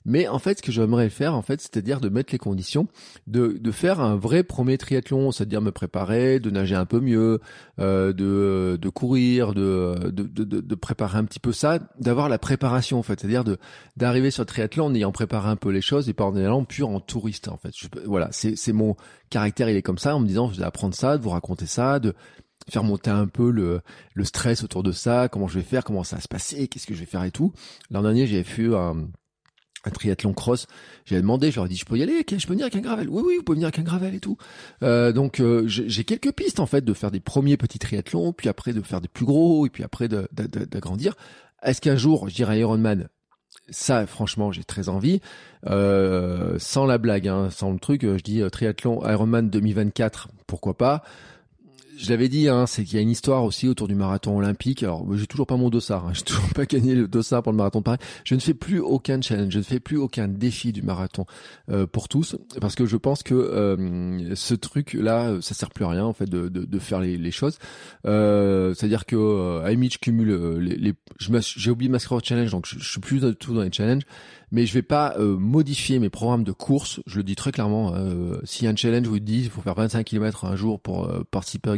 Mais 0.07 0.27
en 0.29 0.39
fait, 0.39 0.59
ce 0.59 0.63
que 0.63 0.71
j'aimerais 0.71 1.09
faire, 1.09 1.35
en 1.35 1.41
fait, 1.41 1.59
c'est-à-dire 1.59 1.99
de 1.99 2.07
mettre 2.07 2.31
les 2.31 2.37
conditions, 2.37 2.87
de, 3.27 3.57
de 3.59 3.71
faire 3.71 3.99
un 3.99 4.15
vrai 4.15 4.41
premier 4.41 4.77
triathlon, 4.77 5.33
c'est-à-dire 5.33 5.61
me 5.61 5.71
préparer, 5.71 6.39
de 6.39 6.49
nager 6.49 6.75
un 6.75 6.85
peu 6.85 7.01
mieux, 7.01 7.41
euh, 7.79 8.13
de, 8.13 8.77
de 8.81 8.89
courir, 8.89 9.53
de, 9.53 10.09
de, 10.09 10.23
de, 10.23 10.61
de, 10.61 10.75
préparer 10.75 11.17
un 11.17 11.25
petit 11.25 11.41
peu 11.41 11.51
ça, 11.51 11.79
d'avoir 11.99 12.29
la 12.29 12.39
préparation, 12.39 12.97
en 12.97 13.03
fait, 13.03 13.19
c'est-à-dire 13.19 13.43
de 13.43 13.57
d'arriver 13.97 14.31
sur 14.31 14.43
le 14.43 14.47
triathlon 14.47 14.85
en 14.85 14.95
ayant 14.95 15.11
préparé 15.11 15.49
un 15.49 15.57
peu 15.57 15.71
les 15.71 15.81
choses 15.81 16.07
et 16.07 16.13
pas 16.13 16.23
en 16.23 16.35
allant 16.37 16.63
pur 16.63 16.87
en 16.87 17.01
touriste, 17.01 17.49
en 17.49 17.57
fait. 17.57 17.71
voilà, 18.05 18.29
c'est 18.31 18.55
c'est 18.55 18.73
mon 18.73 18.95
caractère, 19.29 19.69
il 19.69 19.75
est 19.75 19.81
comme 19.81 19.97
ça, 19.97 20.15
en 20.15 20.21
me 20.21 20.27
disant, 20.27 20.49
je 20.53 20.57
vais 20.57 20.65
apprendre 20.65 20.95
ça, 20.95 21.17
de 21.17 21.23
vous 21.23 21.31
raconter 21.31 21.65
ça, 21.65 21.99
de 21.99 22.13
faire 22.69 22.85
monter 22.85 23.09
un 23.09 23.27
peu 23.27 23.51
le, 23.51 23.81
le 24.13 24.23
stress 24.23 24.63
autour 24.63 24.83
de 24.83 24.93
ça, 24.93 25.27
comment 25.27 25.49
je 25.49 25.59
vais 25.59 25.65
faire, 25.65 25.83
comment 25.83 26.05
ça 26.05 26.15
va 26.15 26.21
se 26.21 26.29
passer, 26.29 26.69
qu'est-ce 26.69 26.87
que 26.87 26.93
je 26.93 27.01
vais 27.01 27.05
faire 27.05 27.25
et 27.25 27.31
tout. 27.31 27.51
L'an 27.91 28.03
dernier, 28.03 28.25
j'ai 28.25 28.43
fait 28.43 28.73
un 28.73 29.07
un 29.87 29.91
triathlon 29.91 30.33
cross. 30.33 30.67
J'ai 31.05 31.17
demandé, 31.17 31.51
je 31.51 31.57
leur 31.57 31.65
ai 31.65 31.69
dit, 31.69 31.75
je 31.75 31.85
peux 31.85 31.97
y 31.97 32.03
aller, 32.03 32.23
je 32.29 32.45
peux 32.45 32.53
venir 32.53 32.65
avec 32.65 32.75
un 32.75 32.81
gravel. 32.81 33.09
Oui, 33.09 33.23
oui, 33.25 33.37
vous 33.37 33.43
pouvez 33.43 33.55
venir 33.55 33.67
avec 33.67 33.79
un 33.79 33.83
gravel 33.83 34.15
et 34.15 34.19
tout. 34.19 34.37
Euh, 34.83 35.11
donc 35.11 35.39
euh, 35.39 35.63
j'ai 35.67 36.03
quelques 36.03 36.31
pistes 36.31 36.59
en 36.59 36.65
fait 36.65 36.83
de 36.83 36.93
faire 36.93 37.11
des 37.11 37.19
premiers 37.19 37.57
petits 37.57 37.79
triathlons, 37.79 38.33
puis 38.33 38.49
après 38.49 38.73
de 38.73 38.81
faire 38.81 39.01
des 39.01 39.07
plus 39.07 39.25
gros, 39.25 39.65
et 39.65 39.69
puis 39.69 39.83
après 39.83 40.07
d'agrandir. 40.07 41.15
Est-ce 41.63 41.81
qu'un 41.81 41.97
jour, 41.97 42.29
je 42.29 42.35
dirais 42.35 42.59
Ironman? 42.59 43.07
Ça, 43.69 44.05
franchement, 44.05 44.51
j'ai 44.51 44.63
très 44.63 44.87
envie. 44.87 45.19
Euh, 45.65 46.57
sans 46.59 46.85
la 46.85 46.97
blague, 46.97 47.27
hein, 47.27 47.49
sans 47.49 47.71
le 47.71 47.79
truc, 47.79 48.03
je 48.03 48.23
dis 48.23 48.41
triathlon 48.51 49.01
Ironman 49.09 49.49
2024, 49.49 50.29
pourquoi 50.45 50.77
pas? 50.77 51.03
Je 51.97 52.09
l'avais 52.09 52.29
dit, 52.29 52.47
hein, 52.47 52.65
c'est 52.67 52.83
qu'il 52.83 52.95
y 52.95 52.99
a 52.99 53.01
une 53.01 53.09
histoire 53.09 53.43
aussi 53.43 53.67
autour 53.67 53.87
du 53.87 53.95
marathon 53.95 54.37
olympique. 54.37 54.83
Alors, 54.83 55.05
j'ai 55.15 55.27
toujours 55.27 55.47
pas 55.47 55.57
mon 55.57 55.69
dossard, 55.69 56.07
hein, 56.07 56.11
j'ai 56.13 56.23
toujours 56.23 56.49
pas 56.53 56.65
gagné 56.65 56.95
le 56.95 57.07
dossard 57.07 57.43
pour 57.43 57.51
le 57.51 57.57
marathon 57.57 57.79
de 57.79 57.83
Paris. 57.83 57.97
Je 58.23 58.35
ne 58.35 58.39
fais 58.39 58.53
plus 58.53 58.79
aucun 58.79 59.21
challenge, 59.21 59.51
je 59.51 59.57
ne 59.57 59.63
fais 59.63 59.79
plus 59.79 59.97
aucun 59.97 60.27
défi 60.27 60.71
du 60.71 60.81
marathon 60.81 61.25
euh, 61.69 61.87
pour 61.87 62.07
tous, 62.07 62.35
parce 62.61 62.75
que 62.75 62.85
je 62.85 62.97
pense 62.97 63.23
que 63.23 63.33
euh, 63.33 64.35
ce 64.35 64.53
truc-là, 64.53 65.37
ça 65.41 65.53
sert 65.53 65.71
plus 65.71 65.85
à 65.85 65.89
rien 65.89 66.05
en 66.05 66.13
fait 66.13 66.29
de, 66.29 66.49
de, 66.49 66.65
de 66.65 66.79
faire 66.79 66.99
les, 66.99 67.17
les 67.17 67.31
choses. 67.31 67.57
Euh, 68.05 68.73
C'est-à-dire 68.73 69.05
que 69.05 69.15
euh, 69.15 69.63
à 69.65 69.75
cumule 69.99 70.31
euh, 70.31 70.59
les, 70.59 70.75
les 70.75 70.93
j'ai 71.19 71.71
oublié 71.71 71.89
ma 71.89 71.99
score 71.99 72.21
challenge, 72.23 72.51
donc 72.51 72.65
je, 72.67 72.77
je 72.79 72.89
suis 72.89 72.99
plus 72.99 73.21
du 73.21 73.35
tout 73.35 73.53
dans 73.53 73.61
les 73.63 73.71
challenges 73.71 74.03
mais 74.49 74.65
je 74.65 74.73
vais 74.73 74.81
pas 74.81 75.13
euh, 75.17 75.35
modifier 75.35 75.99
mes 75.99 76.09
programmes 76.09 76.45
de 76.45 76.53
course. 76.53 77.01
Je 77.05 77.17
le 77.17 77.23
dis 77.23 77.35
très 77.35 77.51
clairement. 77.51 77.93
Si 78.45 78.65
un 78.65 78.75
challenge 78.77 79.05
vous 79.05 79.19
dit 79.19 79.41
il 79.41 79.49
faut 79.49 79.61
faire 79.61 79.73
25 79.73 80.05
km 80.05 80.45
un 80.45 80.55
jour 80.55 80.79
pour 80.79 81.11
participer 81.31 81.69
à 81.69 81.73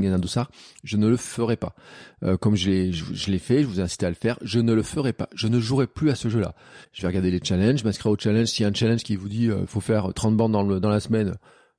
je 0.84 0.98
ne 0.98 1.08
le 1.08 1.18
ferai 1.18 1.58
pas. 1.58 1.76
Euh, 2.24 2.38
comme 2.38 2.56
je 2.56 2.70
l'ai, 2.70 3.40
fait, 3.40 3.62
je 3.62 3.68
vous 3.68 3.80
ai 3.80 3.84
incité 3.84 4.06
à 4.06 4.10
le 4.10 4.16
faire. 4.16 4.38
Je 4.42 4.60
ne 4.60 4.74
le 4.74 4.84
ferai 4.84 5.14
pas. 5.14 5.30
Je 5.34 5.48
ne 5.48 5.60
jouerai 5.60 5.88
plus 5.88 6.10
à 6.10 6.16
ce 6.16 6.30
jeu-là. 6.30 6.56
Je 6.94 7.02
vais 7.02 7.08
regarder 7.08 7.32
les 7.32 7.40
challenges, 7.44 7.84
m'inscrire 7.84 8.12
au 8.12 8.18
challenge. 8.18 8.48
S'il 8.48 8.64
y 8.64 8.66
a 8.66 8.70
un 8.70 8.74
challenge 8.74 9.04
qui 9.04 9.16
vous 9.16 9.30
dit 9.30 9.46
il 9.46 9.68
faut 9.68 9.82
faire 9.82 10.14
30 10.14 10.36
bandes 10.36 10.52
dans, 10.52 10.90
la 10.90 11.00
semaine, 11.00 11.36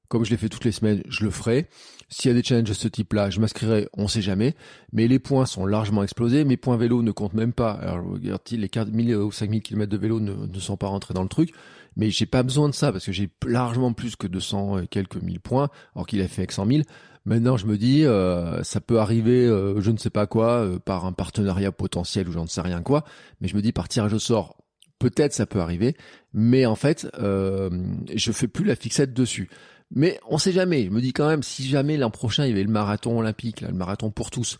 comme 0.09 0.25
je 0.25 0.31
l'ai 0.31 0.37
fait 0.37 0.49
toutes 0.49 0.65
les 0.65 0.73
semaines, 0.73 1.03
je 1.09 1.25
le 1.25 1.31
ferai. 1.31 1.69
S'il 2.09 2.29
y 2.29 2.33
a 2.33 2.35
des 2.35 2.43
challenges 2.43 2.69
de 2.69 2.75
ce 2.75 2.89
type-là, 2.89 3.31
je 3.31 3.39
m'inscrirai, 3.39 3.89
on 3.93 4.09
sait 4.09 4.23
jamais. 4.23 4.55
Mais 4.93 5.07
les 5.07 5.21
points 5.21 5.47
sont 5.47 5.65
largement 5.67 6.03
explosés. 6.03 6.45
Mes 6.45 6.57
points 6.57 6.77
vélo 6.77 7.03
ne 7.03 7.13
comptent 7.13 7.35
même 7.35 7.53
pas. 7.53 7.73
Alors, 7.73 8.05
regardez, 8.05 8.57
les 8.57 8.69
4000 8.69 9.15
ou 9.17 9.31
5000 9.31 9.63
km 9.63 9.91
de 9.91 9.97
vélo 9.97 10.19
ne, 10.19 10.33
ne 10.33 10.59
sont 10.59 10.77
pas 10.77 10.89
rentrés 10.89 11.15
dans 11.15 11.23
le 11.23 11.29
truc. 11.29 11.53
Mais 11.97 12.11
j'ai 12.11 12.27
pas 12.27 12.43
besoin 12.43 12.69
de 12.69 12.75
ça 12.75 12.93
parce 12.93 13.05
que 13.05 13.13
j'ai 13.13 13.29
largement 13.47 13.93
plus 13.93 14.17
que 14.17 14.27
200 14.27 14.81
et 14.81 14.87
quelques 14.87 15.21
mille 15.21 15.41
points, 15.41 15.69
alors 15.95 16.07
qu'il 16.07 16.21
a 16.21 16.29
fait 16.29 16.43
avec 16.43 16.53
100 16.53 16.67
000. 16.67 16.83
Maintenant, 17.27 17.57
je 17.57 17.67
me 17.67 17.77
dis, 17.77 18.05
euh, 18.05 18.63
ça 18.63 18.81
peut 18.81 18.99
arriver, 18.99 19.47
euh, 19.47 19.81
je 19.81 19.91
ne 19.91 19.99
sais 19.99 20.11
pas 20.11 20.27
quoi, 20.27 20.65
euh, 20.65 20.79
par 20.79 21.05
un 21.05 21.13
partenariat 21.13 21.71
potentiel 21.71 22.29
ou 22.29 22.33
j'en 22.33 22.47
sais 22.47 22.63
rien 22.63 22.83
quoi. 22.83 23.05
Mais 23.41 23.49
je 23.49 23.57
me 23.57 23.63
dis, 23.63 23.73
par 23.73 23.89
tirage 23.89 24.13
au 24.15 24.19
sort, 24.19 24.57
peut-être 24.99 25.33
ça 25.33 25.47
peut 25.47 25.61
arriver. 25.61 25.97
Mais 26.33 26.67
en 26.67 26.77
fait, 26.77 27.09
je 27.19 28.33
fais 28.33 28.49
plus 28.49 28.65
la 28.65 28.77
fixette 28.77 29.13
dessus. 29.13 29.51
Mais 29.91 30.21
on 30.29 30.39
sait 30.39 30.53
jamais. 30.53 30.85
Je 30.85 30.91
me 30.91 31.01
dis 31.01 31.13
quand 31.13 31.29
même, 31.29 31.43
si 31.43 31.67
jamais 31.67 31.97
l'an 31.97 32.11
prochain 32.11 32.45
il 32.45 32.51
y 32.51 32.53
avait 32.53 32.63
le 32.63 32.71
marathon 32.71 33.19
olympique, 33.19 33.61
le 33.61 33.73
marathon 33.73 34.11
pour 34.11 34.31
tous, 34.31 34.59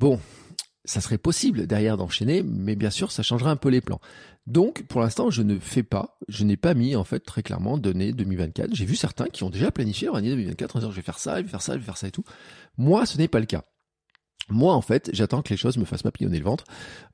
bon, 0.00 0.18
ça 0.84 1.00
serait 1.00 1.18
possible 1.18 1.66
derrière 1.66 1.96
d'enchaîner, 1.96 2.42
mais 2.42 2.74
bien 2.76 2.90
sûr, 2.90 3.12
ça 3.12 3.22
changerait 3.22 3.50
un 3.50 3.56
peu 3.56 3.68
les 3.68 3.80
plans. 3.80 4.00
Donc, 4.46 4.84
pour 4.84 5.00
l'instant, 5.00 5.30
je 5.30 5.42
ne 5.42 5.58
fais 5.58 5.82
pas, 5.82 6.18
je 6.28 6.44
n'ai 6.44 6.56
pas 6.56 6.74
mis, 6.74 6.94
en 6.94 7.02
fait, 7.02 7.20
très 7.20 7.42
clairement, 7.42 7.78
donné 7.78 8.12
2024. 8.12 8.74
J'ai 8.74 8.84
vu 8.84 8.94
certains 8.94 9.26
qui 9.26 9.42
ont 9.42 9.50
déjà 9.50 9.72
planifié 9.72 10.06
leur 10.06 10.16
année 10.16 10.30
2024 10.30 10.76
en 10.76 10.78
disant, 10.78 10.90
je 10.92 10.96
vais 10.96 11.02
faire 11.02 11.18
ça, 11.18 11.38
je 11.38 11.42
vais 11.42 11.48
faire 11.48 11.62
ça, 11.62 11.74
je 11.74 11.78
vais 11.78 11.84
faire 11.84 11.96
ça 11.96 12.06
et 12.06 12.12
tout. 12.12 12.24
Moi, 12.78 13.06
ce 13.06 13.18
n'est 13.18 13.28
pas 13.28 13.40
le 13.40 13.46
cas. 13.46 13.64
Moi, 14.48 14.72
en 14.74 14.80
fait, 14.80 15.10
j'attends 15.12 15.42
que 15.42 15.50
les 15.50 15.56
choses 15.56 15.76
me 15.76 15.84
fassent 15.84 16.04
m'appillonner 16.04 16.38
le 16.38 16.44
ventre. 16.44 16.64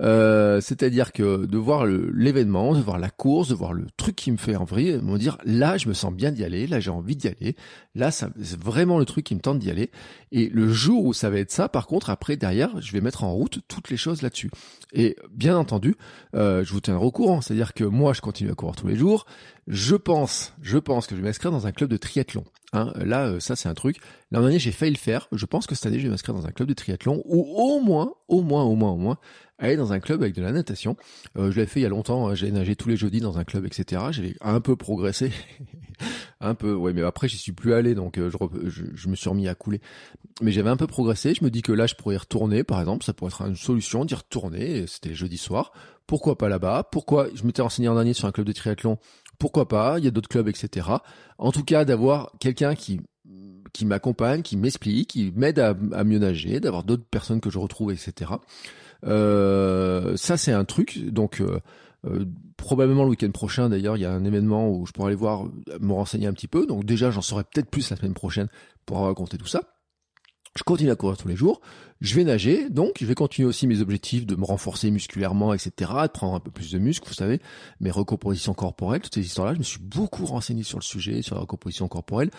Euh, 0.03 0.61
c'est-à-dire 0.61 1.13
que 1.13 1.47
de 1.47 1.57
voir 1.57 1.87
l'événement, 1.87 2.75
de 2.75 2.81
voir 2.81 2.99
la 2.99 3.09
course, 3.09 3.49
de 3.49 3.55
voir 3.55 3.73
le 3.73 3.87
truc 3.97 4.17
qui 4.17 4.31
me 4.31 4.37
fait 4.37 4.55
envie, 4.55 4.99
me 4.99 5.17
dire 5.17 5.39
là, 5.45 5.79
je 5.79 5.89
me 5.89 5.95
sens 5.95 6.13
bien 6.13 6.31
d'y 6.31 6.45
aller, 6.45 6.67
là, 6.67 6.79
j'ai 6.79 6.91
envie 6.91 7.17
d'y 7.17 7.29
aller. 7.29 7.57
Là, 7.95 8.11
c'est 8.11 8.29
vraiment 8.61 8.99
le 8.99 9.07
truc 9.07 9.25
qui 9.25 9.35
me 9.35 9.41
tente 9.41 9.59
d'y 9.59 9.71
aller. 9.71 9.91
Et 10.31 10.51
le 10.51 10.71
jour 10.71 11.07
où 11.07 11.15
ça 11.15 11.31
va 11.31 11.39
être 11.39 11.51
ça, 11.51 11.71
par 11.71 11.87
contre, 11.87 12.11
après, 12.11 12.37
derrière, 12.37 12.81
je 12.83 12.93
vais 12.93 13.01
mettre 13.01 13.25
en 13.25 13.33
route 13.33 13.61
toutes 13.67 13.89
les 13.89 13.97
choses 13.97 14.21
là-dessus. 14.21 14.51
Et 14.93 15.17
bien 15.31 15.57
entendu, 15.57 15.97
euh, 16.35 16.65
je 16.65 16.73
vous 16.73 16.81
tiendrai 16.81 17.05
au 17.05 17.11
courant. 17.13 17.41
C'est-à-dire 17.41 17.73
que 17.73 17.85
moi, 17.85 18.13
je 18.13 18.21
continue 18.21 18.51
à 18.51 18.55
courir 18.55 18.77
tous 18.77 18.89
les 18.89 18.97
jours. 18.97 19.25
Je 19.69 19.95
pense, 19.95 20.55
je 20.61 20.79
pense 20.79 21.07
que 21.07 21.15
je 21.15 21.21
vais 21.21 21.29
m'inscrire 21.29 21.53
dans 21.53 21.67
un 21.67 21.73
club 21.73 21.89
de 21.89 21.97
triathlon. 21.97 22.45
Hein, 22.73 22.93
là, 22.97 23.27
euh, 23.27 23.41
ça 23.41 23.55
c'est 23.55 23.69
un 23.69 23.75
truc. 23.75 23.99
L'an 24.33 24.41
dernier, 24.41 24.59
j'ai 24.59 24.73
failli 24.73 24.93
le 24.93 24.99
faire. 24.99 25.29
Je 25.31 25.47
pense 25.47 25.67
que 25.67 25.75
cette 25.75 25.87
année, 25.87 25.99
je 25.99 26.05
vais 26.05 26.11
m'inscrire 26.11 26.35
dans 26.35 26.47
un 26.47 26.51
club 26.51 26.69
de 26.69 26.75
triathlon 26.75 27.23
ou 27.27 27.45
au 27.57 27.81
moins, 27.81 28.15
au 28.29 28.43
moins, 28.43 28.65
au 28.65 28.75
moins, 28.75 28.91
au 28.91 28.97
moins, 28.97 29.19
aller 29.59 29.77
dans 29.77 29.93
un 29.93 30.01
club 30.01 30.23
avec 30.23 30.35
de 30.35 30.43
la 30.43 30.51
natation. 30.51 30.97
Euh, 31.37 31.53
je 31.53 31.61
l'ai 31.61 31.67
fait 31.67 31.81
il 31.81 31.83
y 31.85 31.87
a 31.87 31.91
longtemps. 31.91 32.29
Hein. 32.29 32.35
J'ai 32.35 32.51
nagé 32.51 32.75
tous 32.75 32.89
les 32.89 32.97
jeudis 32.97 33.21
dans 33.21 33.39
un 33.39 33.45
club, 33.45 33.65
etc. 33.67 34.03
J'ai 34.11 34.37
un 34.41 34.61
peu 34.61 34.75
progressé, 34.75 35.31
un 36.41 36.55
peu. 36.55 36.75
Ouais, 36.75 36.93
mais 36.93 37.03
après, 37.03 37.29
j'y 37.29 37.39
suis 37.39 37.53
plus 37.53 37.73
allé, 37.73 37.95
donc 37.95 38.19
euh, 38.19 38.31
je, 38.67 38.83
je, 38.95 39.09
me 39.09 39.15
suis 39.15 39.29
remis 39.29 39.49
à 39.49 39.55
couler. 39.55 39.81
Mais 40.41 40.51
j'avais 40.51 40.71
un 40.71 40.77
peu 40.77 40.87
progressé. 40.89 41.35
Je 41.35 41.45
me 41.45 41.51
dis 41.51 41.63
que 41.63 41.73
là, 41.73 41.87
je 41.87 41.95
pourrais 41.95 42.17
y 42.17 42.19
retourner, 42.19 42.65
par 42.65 42.81
exemple. 42.81 43.05
Ça 43.05 43.13
pourrait 43.13 43.31
être 43.31 43.43
une 43.43 43.55
solution 43.55 44.05
d'y 44.05 44.15
retourner. 44.15 44.87
C'était 44.89 45.15
jeudi 45.15 45.39
soir. 45.39 45.73
Pourquoi 46.07 46.37
pas 46.37 46.49
là-bas? 46.49 46.89
Pourquoi? 46.91 47.29
Je 47.35 47.45
m'étais 47.45 47.63
renseigné 47.63 47.89
en 47.89 47.95
dernier 47.95 48.13
sur 48.13 48.27
un 48.27 48.33
club 48.33 48.47
de 48.47 48.53
triathlon 48.53 48.99
pourquoi 49.43 49.67
pas, 49.67 49.99
il 49.99 50.05
y 50.05 50.07
a 50.07 50.13
d'autres 50.13 50.29
clubs, 50.29 50.47
etc. 50.47 50.87
En 51.37 51.51
tout 51.51 51.65
cas, 51.65 51.85
d'avoir 51.85 52.31
quelqu'un 52.39 52.77
qui 52.77 53.01
qui 53.73 53.87
m'accompagne, 53.87 54.43
qui 54.43 54.57
m'explique, 54.57 55.11
qui 55.11 55.33
m'aide 55.35 55.59
à, 55.59 55.75
mieux 56.05 56.21
nager, 56.21 56.61
d'avoir 56.61 56.85
d'autres 56.85 57.07
personnes 57.11 57.41
que 57.41 57.51
je 57.51 57.59
retrouve, 57.59 57.91
etc. 57.91 58.31
Euh, 59.05 60.17
ça, 60.17 60.37
c'est 60.37 60.53
un 60.53 60.65
truc. 60.65 61.05
Donc, 61.07 61.41
euh, 61.41 61.59
euh, 62.07 62.25
probablement 62.57 63.03
le 63.03 63.11
week-end 63.11 63.33
prochain, 63.33 63.69
d'ailleurs, 63.69 63.97
il 63.97 64.01
y 64.01 64.05
a 64.05 64.13
un 64.13 64.25
événement 64.25 64.71
où 64.71 64.87
je 64.87 64.93
pourrais 64.93 65.09
aller 65.09 65.17
voir, 65.17 65.47
me 65.81 65.93
renseigner 65.93 66.29
un 66.29 66.35
petit 66.35 66.49
peu. 66.49 66.65
Donc 66.65 66.85
déjà, 66.85 67.11
j'en 67.11 67.23
saurai 67.23 67.43
peut-être 67.43 67.69
plus 67.69 67.91
la 67.91 67.97
semaine 67.97 68.15
prochaine 68.15 68.47
pour 68.87 68.99
raconter 68.99 69.39
tout 69.39 69.47
ça. 69.47 69.63
Je 70.57 70.63
continue 70.63 70.91
à 70.91 70.97
courir 70.97 71.17
tous 71.17 71.29
les 71.29 71.37
jours. 71.37 71.63
Je 72.03 72.17
vais 72.17 72.25
nager, 72.25 72.69
donc 72.69 72.97
je 73.01 73.07
vais 73.07 73.15
continuer 73.15 73.49
aussi 73.49 73.69
mes 73.69 73.81
objectifs 73.81 74.27
de 74.27 74.35
me 74.35 74.45
renforcer 74.45 74.91
musculairement, 74.91 75.55
etc., 75.55 75.93
de 76.03 76.09
prendre 76.09 76.35
un 76.35 76.41
peu 76.41 76.51
plus 76.51 76.73
de 76.73 76.81
muscles, 76.81 77.07
vous 77.07 77.15
savez, 77.15 77.41
mes 77.79 77.93
recompositions 77.93 78.55
corporelles, 78.55 79.03
toutes 79.03 79.15
ces 79.15 79.25
histoires-là. 79.25 79.55
Je 79.55 79.61
me 79.61 79.63
suis 79.63 79.79
beaucoup 79.79 80.27
renseigné 80.27 80.65
sur 80.65 80.79
le 80.79 80.83
sujet, 80.83 81.23
sur 81.23 81.37
la 81.37 81.43
recomposition 81.43 81.87
corporelle. 81.87 82.31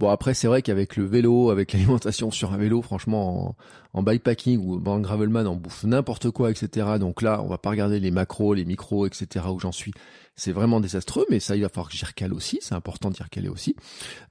Bon 0.00 0.08
après 0.08 0.32
c'est 0.32 0.46
vrai 0.46 0.62
qu'avec 0.62 0.96
le 0.96 1.04
vélo, 1.04 1.50
avec 1.50 1.74
l'alimentation 1.74 2.30
sur 2.30 2.54
un 2.54 2.56
vélo, 2.56 2.80
franchement 2.80 3.56
en, 3.92 3.98
en 3.98 4.02
bikepacking 4.02 4.58
ou 4.58 4.82
en 4.88 4.98
gravelman, 4.98 5.46
on 5.46 5.56
bouffe 5.56 5.84
n'importe 5.84 6.30
quoi, 6.30 6.50
etc. 6.50 6.86
Donc 6.98 7.20
là 7.20 7.42
on 7.44 7.48
va 7.48 7.58
pas 7.58 7.68
regarder 7.68 8.00
les 8.00 8.10
macros, 8.10 8.54
les 8.54 8.64
micros, 8.64 9.06
etc. 9.06 9.44
où 9.52 9.60
j'en 9.60 9.72
suis. 9.72 9.92
C'est 10.36 10.52
vraiment 10.52 10.80
désastreux, 10.80 11.26
mais 11.28 11.38
ça 11.38 11.54
il 11.54 11.60
va 11.60 11.68
falloir 11.68 11.90
que 11.90 11.96
j'y 11.98 12.06
recale 12.06 12.32
aussi. 12.32 12.60
C'est 12.62 12.74
important 12.74 13.10
d'y 13.10 13.22
recaler 13.22 13.50
aussi. 13.50 13.76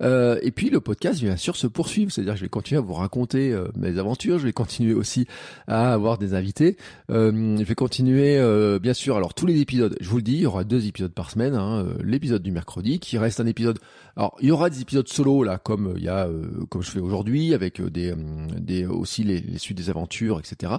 Euh, 0.01 0.39
et 0.41 0.49
puis 0.49 0.71
le 0.71 0.81
podcast 0.81 1.21
bien 1.21 1.37
sûr 1.37 1.55
se 1.55 1.67
poursuivre, 1.67 2.11
c'est-à-dire 2.11 2.33
que 2.33 2.39
je 2.39 2.45
vais 2.45 2.49
continuer 2.49 2.79
à 2.79 2.81
vous 2.81 2.95
raconter 2.95 3.51
euh, 3.51 3.67
mes 3.75 3.99
aventures, 3.99 4.39
je 4.39 4.45
vais 4.45 4.53
continuer 4.53 4.78
aussi 4.93 5.25
à 5.67 5.93
avoir 5.93 6.17
des 6.17 6.33
invités, 6.33 6.77
euh, 7.11 7.57
je 7.57 7.63
vais 7.63 7.75
continuer 7.75 8.37
euh, 8.37 8.79
bien 8.79 8.93
sûr. 8.93 9.15
Alors 9.17 9.33
tous 9.33 9.45
les 9.45 9.59
épisodes, 9.59 9.95
je 9.99 10.09
vous 10.09 10.17
le 10.17 10.23
dis, 10.23 10.33
il 10.33 10.41
y 10.41 10.45
aura 10.45 10.63
deux 10.63 10.87
épisodes 10.87 11.13
par 11.13 11.31
semaine. 11.31 11.55
Hein, 11.55 11.85
euh, 11.85 11.93
L'épisode 12.03 12.41
du 12.41 12.51
mercredi 12.51 12.99
qui 12.99 13.17
reste 13.17 13.39
un 13.39 13.47
épisode. 13.47 13.79
Alors 14.15 14.35
il 14.41 14.49
y 14.49 14.51
aura 14.51 14.69
des 14.69 14.81
épisodes 14.81 15.07
solo 15.07 15.43
là 15.43 15.57
comme 15.57 15.93
il 15.97 16.03
y 16.03 16.09
a 16.09 16.27
comme 16.69 16.81
je 16.81 16.91
fais 16.91 16.99
aujourd'hui 16.99 17.53
avec 17.53 17.81
des, 17.81 18.13
des 18.57 18.85
aussi 18.85 19.23
les, 19.23 19.39
les 19.39 19.57
suites 19.57 19.77
des 19.77 19.89
aventures, 19.89 20.39
etc. 20.39 20.73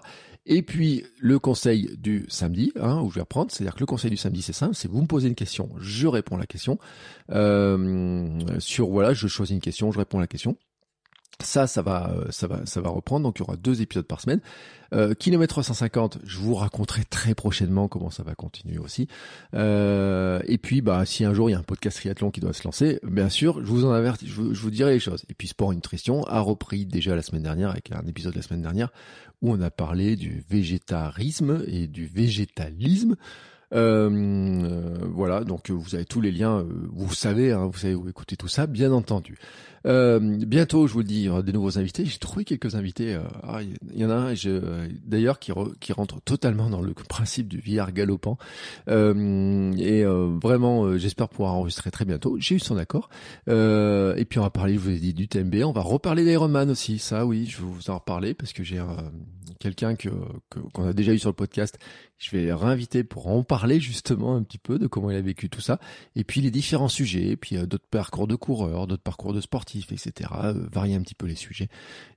Et 0.47 0.63
puis 0.63 1.05
le 1.19 1.39
conseil 1.39 1.97
du 1.99 2.25
samedi, 2.29 2.73
hein, 2.81 3.01
où 3.03 3.11
je 3.11 3.17
vais 3.17 3.21
reprendre, 3.21 3.51
c'est-à-dire 3.51 3.75
que 3.75 3.81
le 3.81 3.87
conseil 3.87 4.11
du 4.11 4.17
samedi, 4.17 4.43
c'est 4.43 4.53
simple, 4.53 4.75
c'est 4.75 4.91
vous 4.91 5.03
me 5.03 5.07
posez 5.07 5.29
une 5.29 5.35
question, 5.35 5.69
je 5.79 6.07
réponds 6.07 6.37
la 6.37 6.47
question. 6.47 6.79
Euh, 7.31 8.41
sur 8.59 8.89
voilà, 8.89 9.13
je 9.13 9.29
choisis 9.29 9.55
une 9.55 9.61
question, 9.61 9.93
je 9.93 9.99
réponds 9.99 10.19
la 10.19 10.27
question. 10.27 10.57
Ça, 11.43 11.67
ça 11.67 11.83
va, 11.83 12.15
ça 12.31 12.47
va, 12.47 12.67
ça 12.67 12.81
va 12.81 12.91
reprendre. 12.91 13.25
Donc 13.25 13.39
il 13.39 13.41
y 13.41 13.43
aura 13.43 13.57
deux 13.57 13.83
épisodes 13.83 14.07
par 14.07 14.21
semaine. 14.21 14.41
Euh, 14.93 15.15
kilomètre 15.15 15.55
350, 15.55 16.19
je 16.25 16.39
vous 16.39 16.55
raconterai 16.55 17.05
très 17.05 17.35
prochainement 17.35 17.89
comment 17.89 18.11
ça 18.11 18.23
va 18.23 18.35
continuer 18.35 18.79
aussi. 18.79 19.07
Euh, 19.55 20.41
et 20.47 20.59
puis, 20.59 20.81
bah, 20.81 21.05
si 21.07 21.25
un 21.25 21.33
jour 21.33 21.49
il 21.49 21.53
y 21.53 21.57
a 21.57 21.59
un 21.59 21.63
podcast 21.63 21.99
triathlon 21.99 22.31
qui 22.31 22.41
doit 22.41 22.53
se 22.53 22.65
lancer, 22.65 22.99
bien 23.05 23.29
sûr, 23.29 23.61
je 23.65 23.69
vous 23.69 23.85
en 23.85 23.93
avertis, 23.93 24.27
je 24.27 24.41
vous, 24.41 24.71
dirai 24.71 24.93
les 24.93 25.01
choses. 25.01 25.25
Et 25.29 25.35
puis 25.35 25.49
Sport 25.49 25.73
Nutrition 25.73 26.25
a 26.25 26.41
repris 26.41 26.87
déjà 26.87 27.15
la 27.15 27.23
semaine 27.23 27.43
dernière 27.43 27.71
avec 27.71 27.93
un 27.93 28.07
épisode 28.07 28.35
la 28.35 28.43
semaine 28.43 28.63
dernière 28.63 28.91
où 29.43 29.53
on 29.53 29.61
a 29.61 29.71
parlé 29.71 30.17
du 30.17 30.45
végétarisme 30.51 31.65
et 31.67 31.87
du 31.87 32.07
végétalisme. 32.07 33.17
Euh, 33.73 34.11
euh, 34.11 34.99
voilà, 35.13 35.45
donc 35.45 35.71
vous 35.71 35.95
avez 35.95 36.05
tous 36.05 36.21
les 36.21 36.33
liens, 36.33 36.65
vous 36.93 37.15
savez, 37.15 37.53
hein, 37.53 37.67
vous 37.67 37.79
savez 37.79 37.95
où 37.95 38.09
écouter 38.09 38.37
tout 38.37 38.49
ça, 38.49 38.67
bien 38.67 38.93
entendu. 38.93 39.39
Euh, 39.87 40.21
bientôt, 40.21 40.87
je 40.87 40.93
vous 40.93 40.99
le 41.01 41.05
dis, 41.05 41.29
des 41.45 41.53
nouveaux 41.53 41.79
invités. 41.79 42.05
J'ai 42.05 42.19
trouvé 42.19 42.45
quelques 42.45 42.75
invités. 42.75 43.15
Euh, 43.15 43.23
ah, 43.43 43.61
il 43.63 43.99
y 43.99 44.05
en 44.05 44.11
a 44.11 44.15
un, 44.15 44.35
d'ailleurs, 45.05 45.39
qui, 45.39 45.53
rentre 45.53 46.21
totalement 46.23 46.69
dans 46.69 46.83
le 46.83 46.93
principe 46.93 47.49
du 47.49 47.61
VR 47.61 47.93
galopant. 47.93 48.39
Euh, 48.89 49.73
et 49.79 50.05
euh, 50.05 50.37
vraiment, 50.43 50.85
euh, 50.85 50.99
j'espère 50.99 51.29
pouvoir 51.29 51.55
enregistrer 51.55 51.91
très 51.91 52.05
bientôt. 52.05 52.37
J'ai 52.39 52.57
eu 52.57 52.59
son 52.59 52.77
accord. 52.77 53.09
et 53.47 54.25
puis 54.29 54.39
on 54.39 54.43
va 54.43 54.51
parler, 54.51 54.75
je 54.75 54.81
vous 54.81 54.91
ai 54.91 54.99
dit, 54.99 55.15
du 55.15 55.29
TMB. 55.29 55.57
On 55.65 55.73
va 55.73 55.83
reparler 55.83 56.25
d'Ironman 56.25 56.71
aussi. 56.71 56.99
Ça, 56.99 57.27
oui, 57.27 57.47
je 57.47 57.59
vais 57.59 57.65
vous 57.65 57.91
en 57.91 57.95
reparler 57.95 58.35
parce 58.35 58.53
que 58.53 58.63
j'ai 58.63 58.81
quelqu'un 59.59 59.95
que 59.95 60.09
qu'on 60.73 60.87
a 60.87 60.93
déjà 60.93 61.13
eu 61.13 61.19
sur 61.19 61.31
le 61.31 61.35
podcast. 61.35 61.79
Je 62.21 62.37
vais 62.37 62.53
réinviter 62.53 63.03
pour 63.03 63.27
en 63.29 63.43
parler 63.43 63.81
justement 63.81 64.37
un 64.37 64.43
petit 64.43 64.59
peu 64.59 64.79
de 64.79 64.87
comment 64.87 65.11
il 65.11 65.17
a 65.17 65.23
vécu 65.23 65.49
tout 65.49 65.61
ça. 65.61 65.81
Et 66.15 66.23
puis 66.23 66.41
les 66.41 66.51
différents 66.51 66.89
sujets, 66.89 67.29
et 67.29 67.37
puis 67.37 67.57
d'autres 67.67 67.89
parcours 67.91 68.29
de 68.29 68.37
coureurs, 68.37 68.87
d'autres 68.87 69.03
parcours 69.03 69.33
de 69.33 69.41
sportifs 69.41 69.91
etc. 69.91 70.31
Euh, 70.45 70.55
varier 70.71 70.95
un 70.95 71.01
petit 71.01 71.15
peu 71.15 71.27
les 71.27 71.35
sujets. 71.35 71.69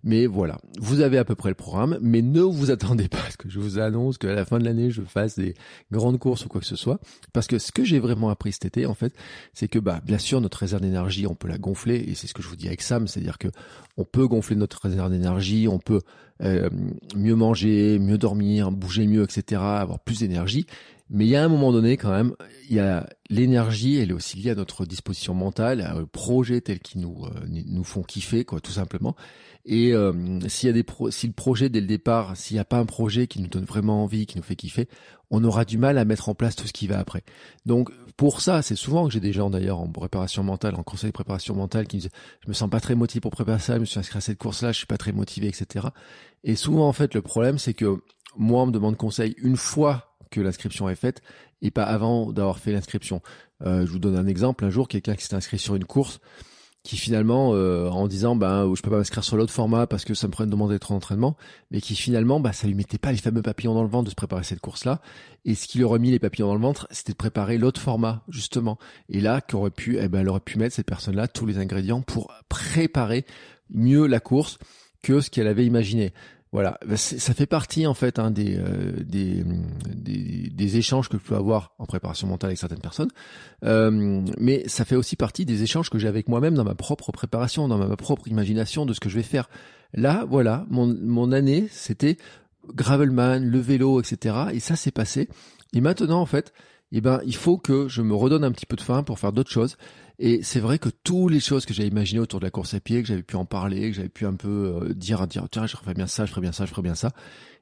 Mais 0.04 0.26
voilà, 0.26 0.58
vous 0.80 1.02
avez 1.02 1.18
à 1.18 1.26
peu 1.26 1.36
près 1.36 1.50
le 1.50 1.56
programme, 1.56 1.98
mais 2.02 2.22
ne 2.22 2.42
vous 2.42 2.72
attendez 2.72 3.08
pas 3.08 3.20
à 3.26 3.32
ce 3.32 3.38
que 3.38 3.50
je 3.50 3.60
vous 3.60 3.80
annonce 3.80 4.18
qu'à 4.18 4.34
la 4.34 4.46
fin 4.46 4.60
de 4.60 4.66
l'année, 4.66 4.92
je 4.92 5.02
fasse 5.02 5.40
des 5.40 5.54
grandes 5.92 6.20
courses 6.20 6.46
ou 6.46 6.50
quoi 6.50 6.62
que 6.62 6.68
ce 6.68 6.76
soit. 6.76 7.00
Parce 7.32 7.48
que 7.48 7.60
ce 7.60 7.72
que 7.72 7.84
j'ai 7.84 8.00
vraiment 8.00 8.30
appris 8.30 8.52
cet 8.52 8.66
été, 8.66 8.86
en 8.86 8.94
fait, 8.94 9.14
c'est 9.54 9.68
que, 9.68 9.80
bah, 9.80 10.02
bien 10.06 10.18
sûr, 10.18 10.42
notre 10.42 10.58
réserve 10.60 10.82
d'énergie, 10.82 11.28
on 11.28 11.36
peut 11.36 11.48
la 11.48 11.58
gonfler, 11.58 11.96
et 11.96 12.16
c'est 12.16 12.28
ce 12.28 12.34
que 12.34 12.42
je 12.42 12.48
vous 12.48 12.56
dis 12.56 12.68
avec 12.68 12.82
Sam, 12.82 13.08
c'est-à-dire 13.08 13.38
que 13.38 13.48
on 13.98 14.06
peut 14.06 14.28
gonfler 14.28 14.56
notre 14.56 14.82
réserve 14.82 15.12
d'énergie, 15.12 15.68
on 15.68 15.80
peut 15.80 15.96
euh, 15.96 16.00
mieux 17.16 17.36
manger, 17.36 18.00
mieux 18.00 18.18
dormir, 18.18 18.72
bouger 18.72 19.08
mieux, 19.08 19.24
etc., 19.24 19.62
avoir 19.62 20.00
plus 20.00 20.20
d'énergie. 20.20 20.66
Mais 21.14 21.26
il 21.26 21.30
y 21.30 21.36
a 21.36 21.44
un 21.44 21.48
moment 21.48 21.72
donné, 21.72 21.96
quand 21.96 22.10
même, 22.10 22.34
il 22.68 22.76
y 22.76 22.80
a 22.80 23.08
l'énergie, 23.30 23.98
elle 23.98 24.10
est 24.10 24.14
aussi 24.14 24.38
liée 24.40 24.50
à 24.50 24.56
notre 24.56 24.84
disposition 24.84 25.36
mentale, 25.36 25.94
au 26.02 26.08
projet 26.08 26.60
tel 26.60 26.80
qu'ils 26.80 27.02
nous 27.02 27.26
euh, 27.26 27.46
nous 27.48 27.84
font 27.84 28.02
kiffer, 28.02 28.46
quoi, 28.46 28.60
tout 28.60 28.72
simplement. 28.72 29.16
Et 29.64 29.94
euh, 29.94 30.40
s'il 30.48 30.68
y 30.68 30.70
a 30.72 30.74
des 30.74 30.82
pro 30.82 31.12
si 31.12 31.28
le 31.28 31.34
projet 31.34 31.70
dès 31.70 31.82
le 31.82 31.88
départ, 31.88 32.36
s'il 32.36 32.56
n'y 32.56 32.60
a 32.60 32.66
pas 32.66 32.80
un 32.80 32.88
projet 32.88 33.28
qui 33.28 33.42
nous 33.42 33.48
donne 33.48 33.64
vraiment 33.64 34.04
envie, 34.04 34.26
qui 34.26 34.38
nous 34.38 34.44
fait 34.44 34.56
kiffer, 34.56 34.90
on 35.30 35.44
aura 35.44 35.66
du 35.66 35.78
mal 35.78 36.00
à 36.00 36.06
mettre 36.06 36.30
en 36.30 36.36
place 36.36 36.56
tout 36.56 36.66
ce 36.66 36.74
qui 36.74 36.88
va 36.88 36.98
après. 36.98 37.24
Donc 37.68 37.92
pour 38.18 38.42
ça, 38.42 38.64
c'est 38.64 38.76
souvent 38.76 39.06
que 39.06 39.14
j'ai 39.14 39.20
des 39.20 39.34
gens 39.34 39.52
d'ailleurs 39.52 39.80
en 39.80 39.88
préparation 39.88 40.44
mentale, 40.44 40.74
en 40.76 40.84
conseil 40.84 41.10
de 41.10 41.14
préparation 41.14 41.56
mentale, 41.56 41.88
qui 41.88 41.98
me 41.98 42.02
disent 42.02 42.12
je 42.42 42.50
me 42.50 42.54
sens 42.54 42.72
pas 42.72 42.80
très 42.80 42.96
motivé 42.96 43.22
pour 43.22 43.32
préparer 43.32 43.60
ça, 43.60 43.76
je 43.76 43.82
me 43.82 43.86
suis 43.86 44.00
inscrit 44.00 44.18
à 44.18 44.22
cette 44.22 44.40
course-là, 44.40 44.72
je 44.72 44.78
suis 44.80 44.88
pas 44.88 44.98
très 44.98 45.12
motivé, 45.12 45.48
etc. 45.48 45.88
Et 46.44 46.56
souvent 46.56 46.88
en 46.88 46.94
fait 46.94 47.14
le 47.14 47.22
problème 47.22 47.60
c'est 47.60 47.76
que 47.76 48.02
moi 48.36 48.64
on 48.64 48.66
me 48.66 48.72
demande 48.72 48.98
conseil 48.98 49.36
une 49.38 49.58
fois 49.58 50.13
que 50.34 50.42
l'inscription 50.42 50.90
est 50.90 50.96
faite 50.96 51.22
et 51.62 51.72
pas 51.72 51.84
avant 51.84 52.32
d'avoir 52.32 52.60
fait 52.60 52.72
l'inscription. 52.72 53.22
Euh, 53.66 53.86
je 53.86 53.92
vous 53.92 54.00
donne 54.00 54.18
un 54.18 54.28
exemple. 54.28 54.66
Un 54.66 54.70
jour, 54.70 54.88
quelqu'un 54.88 55.16
qui 55.16 55.26
s'est 55.26 55.36
inscrit 55.36 55.60
sur 55.60 55.76
une 55.76 55.86
course, 55.86 56.20
qui 56.84 56.98
finalement, 56.98 57.54
euh, 57.54 57.88
en 57.88 58.08
disant, 58.08 58.36
ben, 58.36 58.74
je 58.76 58.82
peux 58.82 58.90
pas 58.90 58.98
m'inscrire 58.98 59.24
sur 59.24 59.38
l'autre 59.38 59.54
format 59.54 59.88
parce 59.88 60.04
que 60.04 60.14
ça 60.14 60.28
me 60.28 60.34
prend 60.34 60.46
demander 60.46 60.80
trop 60.80 60.96
d'entraînement, 60.96 61.38
mais 61.72 61.80
qui 61.80 61.96
finalement, 61.96 62.42
bah, 62.42 62.52
ça 62.52 62.68
lui 62.68 62.74
mettait 62.74 62.98
pas 62.98 63.12
les 63.12 63.20
fameux 63.20 63.42
papillons 63.42 63.74
dans 63.74 63.84
le 63.84 63.90
ventre 63.90 64.06
de 64.06 64.10
se 64.10 64.16
préparer 64.16 64.44
cette 64.44 64.60
course-là. 64.60 65.00
Et 65.46 65.56
ce 65.56 65.68
qui 65.68 65.78
lui 65.78 65.86
aurait 65.86 66.00
mis 66.00 66.12
les 66.12 66.20
papillons 66.20 66.48
dans 66.48 66.56
le 66.56 66.62
ventre, 66.62 66.88
c'était 66.92 67.14
de 67.14 67.18
préparer 67.18 67.58
l'autre 67.58 67.80
format, 67.80 68.24
justement. 68.28 68.78
Et 69.08 69.22
là, 69.22 69.40
qu'aurait 69.40 69.72
pu, 69.72 69.98
eh 69.98 70.10
ben, 70.10 70.20
elle 70.22 70.30
aurait 70.30 70.42
pu 70.42 70.58
mettre 70.58 70.76
cette 70.76 70.88
personne-là 70.88 71.30
tous 71.30 71.46
les 71.46 71.58
ingrédients 71.58 72.02
pour 72.02 72.34
préparer 72.50 73.26
mieux 73.70 74.08
la 74.08 74.20
course 74.20 74.58
que 75.04 75.22
ce 75.22 75.30
qu'elle 75.30 75.48
avait 75.48 75.66
imaginé. 75.66 76.14
Voilà, 76.54 76.78
bah, 76.88 76.98
ça 76.98 77.34
fait 77.34 77.48
partie 77.48 77.88
en 77.88 77.96
fait 77.96 78.20
hein, 78.20 78.30
des, 78.30 78.56
euh, 78.60 78.92
des, 79.04 79.44
des, 79.96 80.52
des, 80.52 80.78
échanges 80.78 81.10
que 81.10 81.18
je 81.18 81.24
peux 81.24 81.36
avoir 81.36 81.74
en 81.80 81.88
préparation 81.88 82.28
mentale 82.28 82.50
avec 82.50 82.60
certaines 82.60 82.80
personnes, 82.80 83.10
euh, 83.66 84.22
mais 84.38 84.64
ça 84.68 84.86
fait 84.86 84.96
aussi 84.96 85.16
partie 85.16 85.46
des 85.46 85.64
échanges 85.64 85.90
que 85.90 85.98
j'ai 85.98 86.08
avec 86.08 86.30
moi-même 86.30 86.54
dans 86.54 86.64
ma 86.64 86.76
propre 86.76 87.12
préparation, 87.12 87.68
dans 87.68 87.80
ma 87.80 87.98
propre 87.98 88.28
imagination 88.28 88.86
de 88.86 88.94
ce 88.94 89.00
que 89.00 89.10
je 89.10 89.16
vais 89.16 89.24
faire. 89.24 89.50
Là, 89.96 90.26
voilà, 90.30 90.68
mon, 90.70 90.96
mon 91.02 91.32
année, 91.32 91.68
c'était 91.72 92.18
gravelman, 92.76 93.40
le 93.40 93.60
vélo, 93.60 94.00
etc. 94.00 94.36
Et 94.54 94.60
ça 94.60 94.76
s'est 94.76 94.92
passé. 94.92 95.30
Et 95.74 95.82
maintenant, 95.82 96.22
en 96.22 96.28
fait, 96.28 96.54
eh 96.92 97.02
ben, 97.02 97.20
il 97.26 97.36
faut 97.36 97.58
que 97.58 97.88
je 97.88 98.04
me 98.04 98.14
redonne 98.14 98.44
un 98.44 98.52
petit 98.52 98.68
peu 98.68 98.76
de 98.76 98.82
faim 98.82 99.02
pour 99.02 99.18
faire 99.18 99.32
d'autres 99.32 99.50
choses. 99.50 99.76
Et 100.20 100.44
c'est 100.44 100.60
vrai 100.60 100.78
que 100.80 100.90
toutes 100.90 101.32
les 101.32 101.40
choses 101.40 101.66
que 101.66 101.74
j'avais 101.74 101.90
imaginées 101.90 102.20
autour 102.20 102.40
de 102.40 102.46
la 102.46 102.52
course 102.52 102.74
à 102.74 102.80
pied, 102.80 103.02
que 103.02 103.08
j'avais 103.08 103.24
pu 103.24 103.36
en 103.36 103.46
parler, 103.46 103.90
que 103.90 103.96
j'avais 103.96 104.10
pu 104.10 104.26
un 104.26 104.36
peu 104.36 104.76
euh, 104.82 104.94
dire, 104.94 105.26
dire, 105.28 105.48
tiens, 105.50 105.66
je 105.66 105.76
ferais 105.76 105.94
bien 105.94 106.08
ça, 106.08 106.26
je 106.26 106.32
ferais 106.32 106.42
bien 106.42 106.52
ça, 106.52 106.66
je 106.66 106.72
ferais 106.72 106.84
bien 106.84 106.96
ça. 106.96 107.12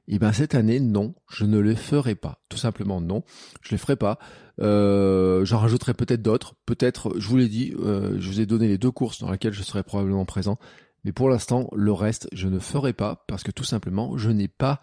Et 0.08 0.18
ben 0.18 0.32
cette 0.32 0.54
année, 0.54 0.80
non, 0.80 1.14
je 1.30 1.44
ne 1.44 1.58
le 1.58 1.74
ferai 1.74 2.14
pas. 2.14 2.42
Tout 2.48 2.58
simplement, 2.58 3.00
non, 3.00 3.22
je 3.62 3.70
le 3.72 3.78
ferai 3.78 3.96
pas. 3.96 4.18
Euh, 4.60 5.44
J'en 5.44 5.58
rajouterai 5.58 5.94
peut-être 5.94 6.22
d'autres. 6.22 6.54
Peut-être, 6.66 7.18
je 7.18 7.28
vous 7.28 7.36
l'ai 7.36 7.48
dit, 7.48 7.72
euh, 7.78 8.16
je 8.18 8.28
vous 8.28 8.40
ai 8.40 8.46
donné 8.46 8.68
les 8.68 8.78
deux 8.78 8.90
courses 8.90 9.20
dans 9.20 9.30
lesquelles 9.30 9.52
je 9.52 9.62
serai 9.62 9.82
probablement 9.82 10.24
présent. 10.24 10.58
Mais 11.04 11.12
pour 11.12 11.28
l'instant, 11.28 11.68
le 11.74 11.92
reste, 11.92 12.28
je 12.32 12.48
ne 12.48 12.58
ferai 12.58 12.92
pas 12.92 13.24
parce 13.28 13.42
que 13.42 13.50
tout 13.50 13.64
simplement, 13.64 14.18
je 14.18 14.30
n'ai 14.30 14.48
pas 14.48 14.80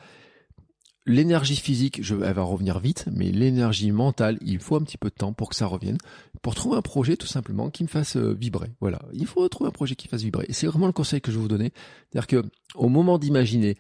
L'énergie 1.10 1.55
physique, 1.55 2.03
je, 2.03 2.14
elle 2.14 2.34
va 2.34 2.43
revenir 2.43 2.80
vite, 2.80 3.05
mais 3.12 3.32
l'énergie 3.32 3.91
mentale, 3.91 4.38
il 4.45 4.60
faut 4.60 4.76
un 4.76 4.84
petit 4.84 4.99
peu 4.99 5.10
de 5.10 5.16
temps 5.16 5.34
pour 5.34 5.49
que 5.49 5.55
ça 5.55 5.66
revienne, 5.66 5.97
pour 6.43 6.53
trouver 6.53 6.78
un 6.78 6.84
projet 6.84 7.18
tout 7.18 7.26
simplement 7.26 7.72
qui 7.72 7.82
me 7.82 7.88
fasse 7.88 8.16
euh, 8.16 8.36
vibrer. 8.39 8.70
Voilà, 8.80 8.99
il 9.12 9.26
faut 9.26 9.49
trouver 9.49 9.70
un 9.70 9.72
projet 9.72 9.95
qui 9.95 10.07
fasse 10.07 10.22
vibrer. 10.22 10.45
Et 10.49 10.53
c'est 10.53 10.68
vraiment 10.68 10.86
le 10.86 10.93
conseil 10.93 11.20
que 11.20 11.32
je 11.32 11.38
vais 11.38 11.41
vous 11.41 11.47
donner, 11.47 11.74
c'est-à-dire 12.12 12.28
que 12.28 12.47
au 12.76 12.89
moment 12.89 13.18
d'imaginer 13.18 13.76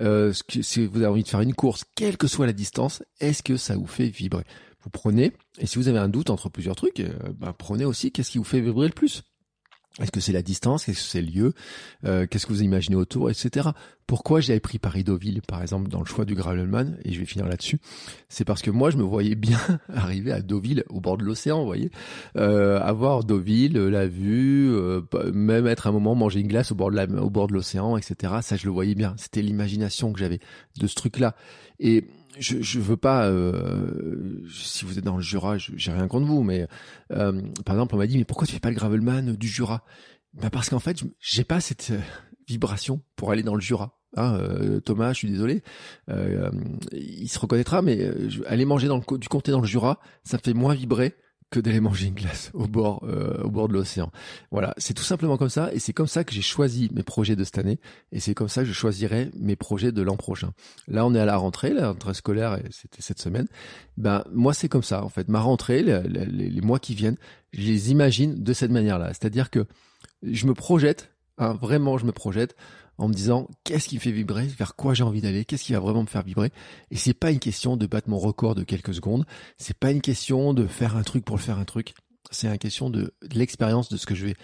euh, 0.00 0.32
si 0.48 0.84
vous 0.84 0.96
avez 0.96 1.06
envie 1.06 1.22
de 1.22 1.28
faire 1.28 1.40
une 1.40 1.54
course, 1.54 1.84
quelle 1.94 2.16
que 2.16 2.26
soit 2.26 2.46
la 2.46 2.52
distance, 2.52 3.04
est-ce 3.20 3.44
que 3.44 3.56
ça 3.56 3.76
vous 3.76 3.86
fait 3.86 4.08
vibrer? 4.08 4.42
Vous 4.82 4.90
prenez, 4.90 5.30
et 5.58 5.66
si 5.66 5.78
vous 5.78 5.86
avez 5.86 6.00
un 6.00 6.08
doute 6.08 6.30
entre 6.30 6.48
plusieurs 6.48 6.74
trucs, 6.74 6.98
euh, 6.98 7.12
ben, 7.38 7.54
prenez 7.56 7.84
aussi 7.84 8.10
qu'est-ce 8.10 8.32
qui 8.32 8.38
vous 8.38 8.44
fait 8.44 8.60
vibrer 8.60 8.88
le 8.88 8.92
plus. 8.92 9.22
Est-ce 10.00 10.10
que 10.10 10.20
c'est 10.20 10.32
la 10.32 10.42
distance? 10.42 10.86
Qu'est-ce 10.86 11.02
que 11.02 11.08
c'est 11.08 11.22
le 11.22 11.30
lieu? 11.30 11.52
Euh, 12.06 12.26
Qu'est-ce 12.26 12.46
que 12.46 12.52
vous 12.52 12.62
imaginez 12.62 12.96
autour, 12.96 13.30
etc. 13.30 13.70
Pourquoi 14.06 14.40
j'avais 14.40 14.60
pris 14.60 14.78
Paris-Deauville, 14.78 15.42
par 15.42 15.60
exemple, 15.60 15.88
dans 15.90 16.00
le 16.00 16.06
choix 16.06 16.24
du 16.24 16.34
Gravelman 16.34 16.96
Et 17.04 17.12
je 17.12 17.20
vais 17.20 17.26
finir 17.26 17.46
là-dessus. 17.46 17.78
C'est 18.28 18.44
parce 18.44 18.62
que 18.62 18.70
moi, 18.70 18.90
je 18.90 18.96
me 18.96 19.02
voyais 19.02 19.34
bien 19.34 19.60
arriver 19.94 20.32
à 20.32 20.40
Deauville, 20.40 20.84
au 20.88 21.00
bord 21.00 21.18
de 21.18 21.24
l'océan, 21.24 21.60
vous 21.60 21.66
voyez, 21.66 21.90
euh, 22.36 22.80
avoir 22.80 23.24
Deauville, 23.24 23.78
la 23.78 24.06
vue, 24.06 24.70
euh, 24.72 25.02
même 25.32 25.66
être 25.66 25.86
un 25.86 25.92
moment 25.92 26.14
manger 26.14 26.40
une 26.40 26.48
glace 26.48 26.72
au 26.72 26.74
bord 26.74 26.90
de 26.90 27.18
au 27.18 27.30
bord 27.30 27.48
de 27.48 27.52
l'océan, 27.52 27.96
etc. 27.96 28.34
Ça, 28.40 28.56
je 28.56 28.64
le 28.64 28.72
voyais 28.72 28.94
bien. 28.94 29.14
C'était 29.18 29.42
l'imagination 29.42 30.12
que 30.12 30.18
j'avais 30.18 30.40
de 30.78 30.86
ce 30.86 30.94
truc-là. 30.94 31.34
Et 31.80 32.04
je, 32.38 32.60
je 32.60 32.80
veux 32.80 32.96
pas. 32.96 33.28
Euh, 33.28 34.42
si 34.50 34.84
vous 34.84 34.98
êtes 34.98 35.04
dans 35.04 35.16
le 35.16 35.22
Jura, 35.22 35.58
j'ai 35.58 35.92
rien 35.92 36.08
contre 36.08 36.26
vous, 36.26 36.42
mais 36.42 36.66
euh, 37.12 37.40
par 37.64 37.74
exemple, 37.76 37.94
on 37.94 37.98
m'a 37.98 38.06
dit 38.06 38.18
mais 38.18 38.24
pourquoi 38.24 38.46
tu 38.46 38.54
fais 38.54 38.60
pas 38.60 38.70
le 38.70 38.76
gravelman 38.76 39.34
du 39.34 39.48
Jura? 39.48 39.84
Bah 40.34 40.50
parce 40.50 40.70
qu'en 40.70 40.78
fait, 40.78 40.98
j'ai 41.20 41.44
pas 41.44 41.60
cette 41.60 41.90
euh, 41.90 42.00
vibration 42.48 43.02
pour 43.16 43.30
aller 43.30 43.42
dans 43.42 43.54
le 43.54 43.60
Jura. 43.60 43.98
Hein, 44.14 44.38
Thomas, 44.84 45.14
je 45.14 45.18
suis 45.20 45.30
désolé, 45.30 45.62
il 46.92 47.28
se 47.30 47.38
reconnaîtra, 47.38 47.80
mais 47.80 48.10
aller 48.46 48.66
manger 48.66 48.86
dans 48.86 48.98
le, 48.98 49.18
du 49.18 49.28
comté 49.28 49.52
dans 49.52 49.62
le 49.62 49.66
Jura, 49.66 50.00
ça 50.22 50.36
me 50.36 50.42
fait 50.42 50.52
moins 50.52 50.74
vibrer 50.74 51.14
que 51.52 51.60
d'aller 51.60 51.80
manger 51.80 52.06
une 52.06 52.14
glace 52.14 52.50
au 52.54 52.66
bord, 52.66 53.04
euh, 53.04 53.42
au 53.42 53.50
bord 53.50 53.68
de 53.68 53.74
l'océan. 53.74 54.10
Voilà, 54.50 54.74
c'est 54.78 54.94
tout 54.94 55.02
simplement 55.02 55.36
comme 55.36 55.50
ça, 55.50 55.72
et 55.72 55.78
c'est 55.78 55.92
comme 55.92 56.06
ça 56.06 56.24
que 56.24 56.32
j'ai 56.32 56.42
choisi 56.42 56.88
mes 56.92 57.02
projets 57.02 57.36
de 57.36 57.44
cette 57.44 57.58
année, 57.58 57.78
et 58.10 58.20
c'est 58.20 58.34
comme 58.34 58.48
ça 58.48 58.62
que 58.62 58.68
je 58.68 58.72
choisirai 58.72 59.30
mes 59.38 59.54
projets 59.54 59.92
de 59.92 60.02
l'an 60.02 60.16
prochain. 60.16 60.52
Là, 60.88 61.06
on 61.06 61.14
est 61.14 61.20
à 61.20 61.26
la 61.26 61.36
rentrée, 61.36 61.74
la 61.74 61.88
rentrée 61.88 62.14
scolaire, 62.14 62.58
c'était 62.70 63.02
cette 63.02 63.20
semaine. 63.20 63.46
Ben 63.98 64.24
moi, 64.32 64.54
c'est 64.54 64.68
comme 64.68 64.82
ça 64.82 65.04
en 65.04 65.10
fait. 65.10 65.28
Ma 65.28 65.40
rentrée, 65.40 65.82
les, 65.82 66.00
les, 66.02 66.60
mois 66.62 66.78
qui 66.78 66.94
viennent, 66.94 67.18
je 67.52 67.60
les 67.60 67.90
imagine 67.90 68.42
de 68.42 68.52
cette 68.54 68.70
manière-là, 68.70 69.08
c'est-à-dire 69.08 69.50
que 69.50 69.66
je 70.22 70.46
me 70.46 70.54
projette, 70.54 71.12
hein, 71.36 71.52
vraiment, 71.60 71.98
je 71.98 72.06
me 72.06 72.12
projette 72.12 72.56
en 72.98 73.08
me 73.08 73.14
disant 73.14 73.48
qu'est-ce 73.64 73.88
qui 73.88 73.98
fait 73.98 74.12
vibrer, 74.12 74.46
vers 74.46 74.76
quoi 74.76 74.94
j'ai 74.94 75.04
envie 75.04 75.20
d'aller, 75.20 75.44
qu'est-ce 75.44 75.64
qui 75.64 75.72
va 75.72 75.80
vraiment 75.80 76.02
me 76.02 76.08
faire 76.08 76.22
vibrer? 76.22 76.50
Et 76.90 76.96
c'est 76.96 77.14
pas 77.14 77.30
une 77.30 77.38
question 77.38 77.76
de 77.76 77.86
battre 77.86 78.08
mon 78.08 78.18
record 78.18 78.54
de 78.54 78.64
quelques 78.64 78.94
secondes, 78.94 79.24
c'est 79.58 79.76
pas 79.76 79.90
une 79.90 80.00
question 80.00 80.54
de 80.54 80.66
faire 80.66 80.96
un 80.96 81.02
truc 81.02 81.24
pour 81.24 81.36
le 81.36 81.42
faire 81.42 81.58
un 81.58 81.64
truc, 81.64 81.94
c'est 82.30 82.48
une 82.48 82.58
question 82.58 82.90
de, 82.90 83.12
l'expérience 83.34 83.88
de 83.88 83.96
ce 83.96 84.06
que 84.06 84.14
je 84.14 84.26
vais 84.26 84.34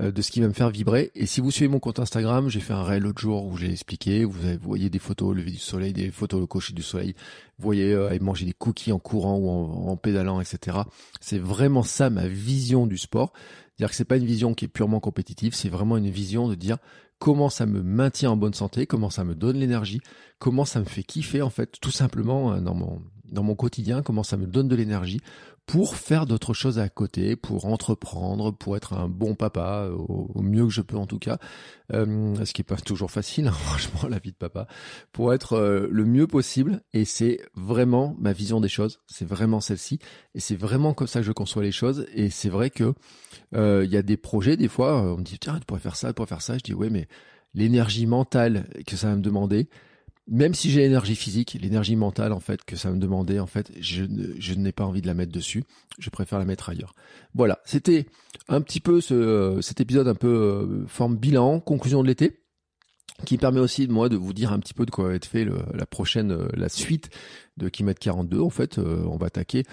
euh, 0.00 0.10
de 0.10 0.22
ce 0.22 0.30
qui 0.30 0.40
va 0.40 0.48
me 0.48 0.54
faire 0.54 0.70
vibrer. 0.70 1.10
Et 1.14 1.26
si 1.26 1.42
vous 1.42 1.50
suivez 1.50 1.68
mon 1.68 1.78
compte 1.78 1.98
Instagram, 1.98 2.48
j'ai 2.48 2.60
fait 2.60 2.72
un 2.72 2.82
réel 2.82 3.02
l'autre 3.02 3.20
jour 3.20 3.44
où 3.44 3.58
j'ai 3.58 3.70
expliqué, 3.70 4.24
vous, 4.24 4.38
voyez 4.62 4.88
des 4.88 4.98
photos 4.98 5.36
lever 5.36 5.50
du 5.50 5.58
soleil, 5.58 5.92
des 5.92 6.10
photos 6.10 6.40
au 6.40 6.46
coucher 6.46 6.72
du 6.72 6.82
soleil, 6.82 7.14
vous 7.58 7.64
voyez 7.64 7.92
euh, 7.92 8.16
manger 8.18 8.46
des 8.46 8.54
cookies 8.54 8.92
en 8.92 8.98
courant 8.98 9.36
ou 9.36 9.50
en, 9.50 9.90
en 9.90 9.96
pédalant, 9.98 10.40
etc. 10.40 10.78
C'est 11.20 11.38
vraiment 11.38 11.82
ça 11.82 12.08
ma 12.08 12.26
vision 12.26 12.86
du 12.86 12.96
sport. 12.96 13.34
C'est-à-dire 13.76 13.90
que 13.90 13.96
c'est 13.96 14.04
pas 14.06 14.16
une 14.16 14.24
vision 14.24 14.54
qui 14.54 14.64
est 14.64 14.68
purement 14.68 15.00
compétitive, 15.00 15.54
c'est 15.54 15.68
vraiment 15.68 15.96
une 15.98 16.08
vision 16.08 16.48
de 16.48 16.54
dire 16.54 16.78
comment 17.22 17.50
ça 17.50 17.66
me 17.66 17.84
maintient 17.84 18.32
en 18.32 18.36
bonne 18.36 18.52
santé, 18.52 18.84
comment 18.84 19.08
ça 19.08 19.22
me 19.22 19.36
donne 19.36 19.56
l'énergie, 19.56 20.00
comment 20.40 20.64
ça 20.64 20.80
me 20.80 20.84
fait 20.84 21.04
kiffer 21.04 21.40
en 21.40 21.50
fait, 21.50 21.78
tout 21.80 21.92
simplement 21.92 22.60
dans 22.60 22.74
mon 22.74 23.00
dans 23.30 23.44
mon 23.44 23.54
quotidien, 23.54 24.02
comment 24.02 24.24
ça 24.24 24.36
me 24.36 24.44
donne 24.44 24.66
de 24.66 24.74
l'énergie 24.74 25.20
pour 25.66 25.96
faire 25.96 26.26
d'autres 26.26 26.54
choses 26.54 26.78
à 26.78 26.88
côté, 26.88 27.36
pour 27.36 27.66
entreprendre, 27.66 28.50
pour 28.50 28.76
être 28.76 28.94
un 28.94 29.08
bon 29.08 29.34
papa, 29.34 29.88
au, 29.90 30.42
mieux 30.42 30.64
que 30.64 30.72
je 30.72 30.80
peux 30.80 30.96
en 30.96 31.06
tout 31.06 31.18
cas, 31.18 31.38
euh, 31.92 32.34
ce 32.44 32.52
qui 32.52 32.62
est 32.62 32.64
pas 32.64 32.76
toujours 32.84 33.10
facile, 33.10 33.46
hein, 33.46 33.52
franchement, 33.58 34.08
la 34.08 34.18
vie 34.18 34.32
de 34.32 34.36
papa, 34.36 34.66
pour 35.12 35.32
être 35.32 35.54
euh, 35.54 35.88
le 35.90 36.04
mieux 36.04 36.26
possible. 36.26 36.82
Et 36.92 37.04
c'est 37.04 37.40
vraiment 37.54 38.16
ma 38.18 38.32
vision 38.32 38.60
des 38.60 38.68
choses, 38.68 39.00
c'est 39.06 39.26
vraiment 39.26 39.60
celle-ci, 39.60 39.98
et 40.34 40.40
c'est 40.40 40.56
vraiment 40.56 40.94
comme 40.94 41.06
ça 41.06 41.20
que 41.20 41.26
je 41.26 41.32
conçois 41.32 41.62
les 41.62 41.72
choses. 41.72 42.06
Et 42.14 42.28
c'est 42.28 42.50
vrai 42.50 42.70
que 42.70 42.94
euh, 43.54 43.82
il 43.84 43.90
y 43.92 43.96
a 43.96 44.02
des 44.02 44.16
projets, 44.16 44.56
des 44.56 44.68
fois, 44.68 45.00
on 45.02 45.18
me 45.18 45.22
dit 45.22 45.38
tiens, 45.38 45.58
tu 45.58 45.64
pourrais 45.64 45.80
faire 45.80 45.96
ça, 45.96 46.08
tu 46.08 46.14
pourrais 46.14 46.28
faire 46.28 46.42
ça. 46.42 46.58
Je 46.58 46.62
dis 46.62 46.74
ouais, 46.74 46.90
mais 46.90 47.06
l'énergie 47.54 48.06
mentale 48.06 48.68
que 48.86 48.96
ça 48.96 49.08
va 49.08 49.16
me 49.16 49.22
demander, 49.22 49.68
même 50.32 50.54
si 50.54 50.70
j'ai 50.70 50.80
l'énergie 50.80 51.14
physique, 51.14 51.58
l'énergie 51.60 51.94
mentale 51.94 52.32
en 52.32 52.40
fait 52.40 52.64
que 52.64 52.74
ça 52.74 52.90
me 52.90 52.98
demandait 52.98 53.38
en 53.38 53.46
fait, 53.46 53.70
je, 53.78 54.04
je 54.38 54.54
n'ai 54.54 54.72
pas 54.72 54.84
envie 54.84 55.02
de 55.02 55.06
la 55.06 55.12
mettre 55.12 55.30
dessus. 55.30 55.62
Je 55.98 56.08
préfère 56.08 56.38
la 56.38 56.46
mettre 56.46 56.70
ailleurs. 56.70 56.94
Voilà, 57.34 57.60
c'était 57.66 58.06
un 58.48 58.62
petit 58.62 58.80
peu 58.80 59.02
ce, 59.02 59.58
cet 59.60 59.82
épisode 59.82 60.08
un 60.08 60.14
peu 60.14 60.28
euh, 60.28 60.86
forme 60.88 61.18
bilan, 61.18 61.60
conclusion 61.60 62.02
de 62.02 62.08
l'été, 62.08 62.40
qui 63.26 63.36
permet 63.36 63.60
aussi 63.60 63.86
moi 63.88 64.08
de 64.08 64.16
vous 64.16 64.32
dire 64.32 64.52
un 64.52 64.58
petit 64.58 64.72
peu 64.72 64.86
de 64.86 64.90
quoi 64.90 65.08
va 65.08 65.14
être 65.14 65.26
fait 65.26 65.46
la 65.74 65.84
prochaine, 65.84 66.32
euh, 66.32 66.48
la 66.54 66.70
suite 66.70 67.10
de 67.58 67.68
Kimet 67.68 67.94
42. 67.94 68.40
En 68.40 68.48
fait, 68.48 68.78
euh, 68.78 69.04
on 69.10 69.18
va 69.18 69.26
attaquer 69.26 69.64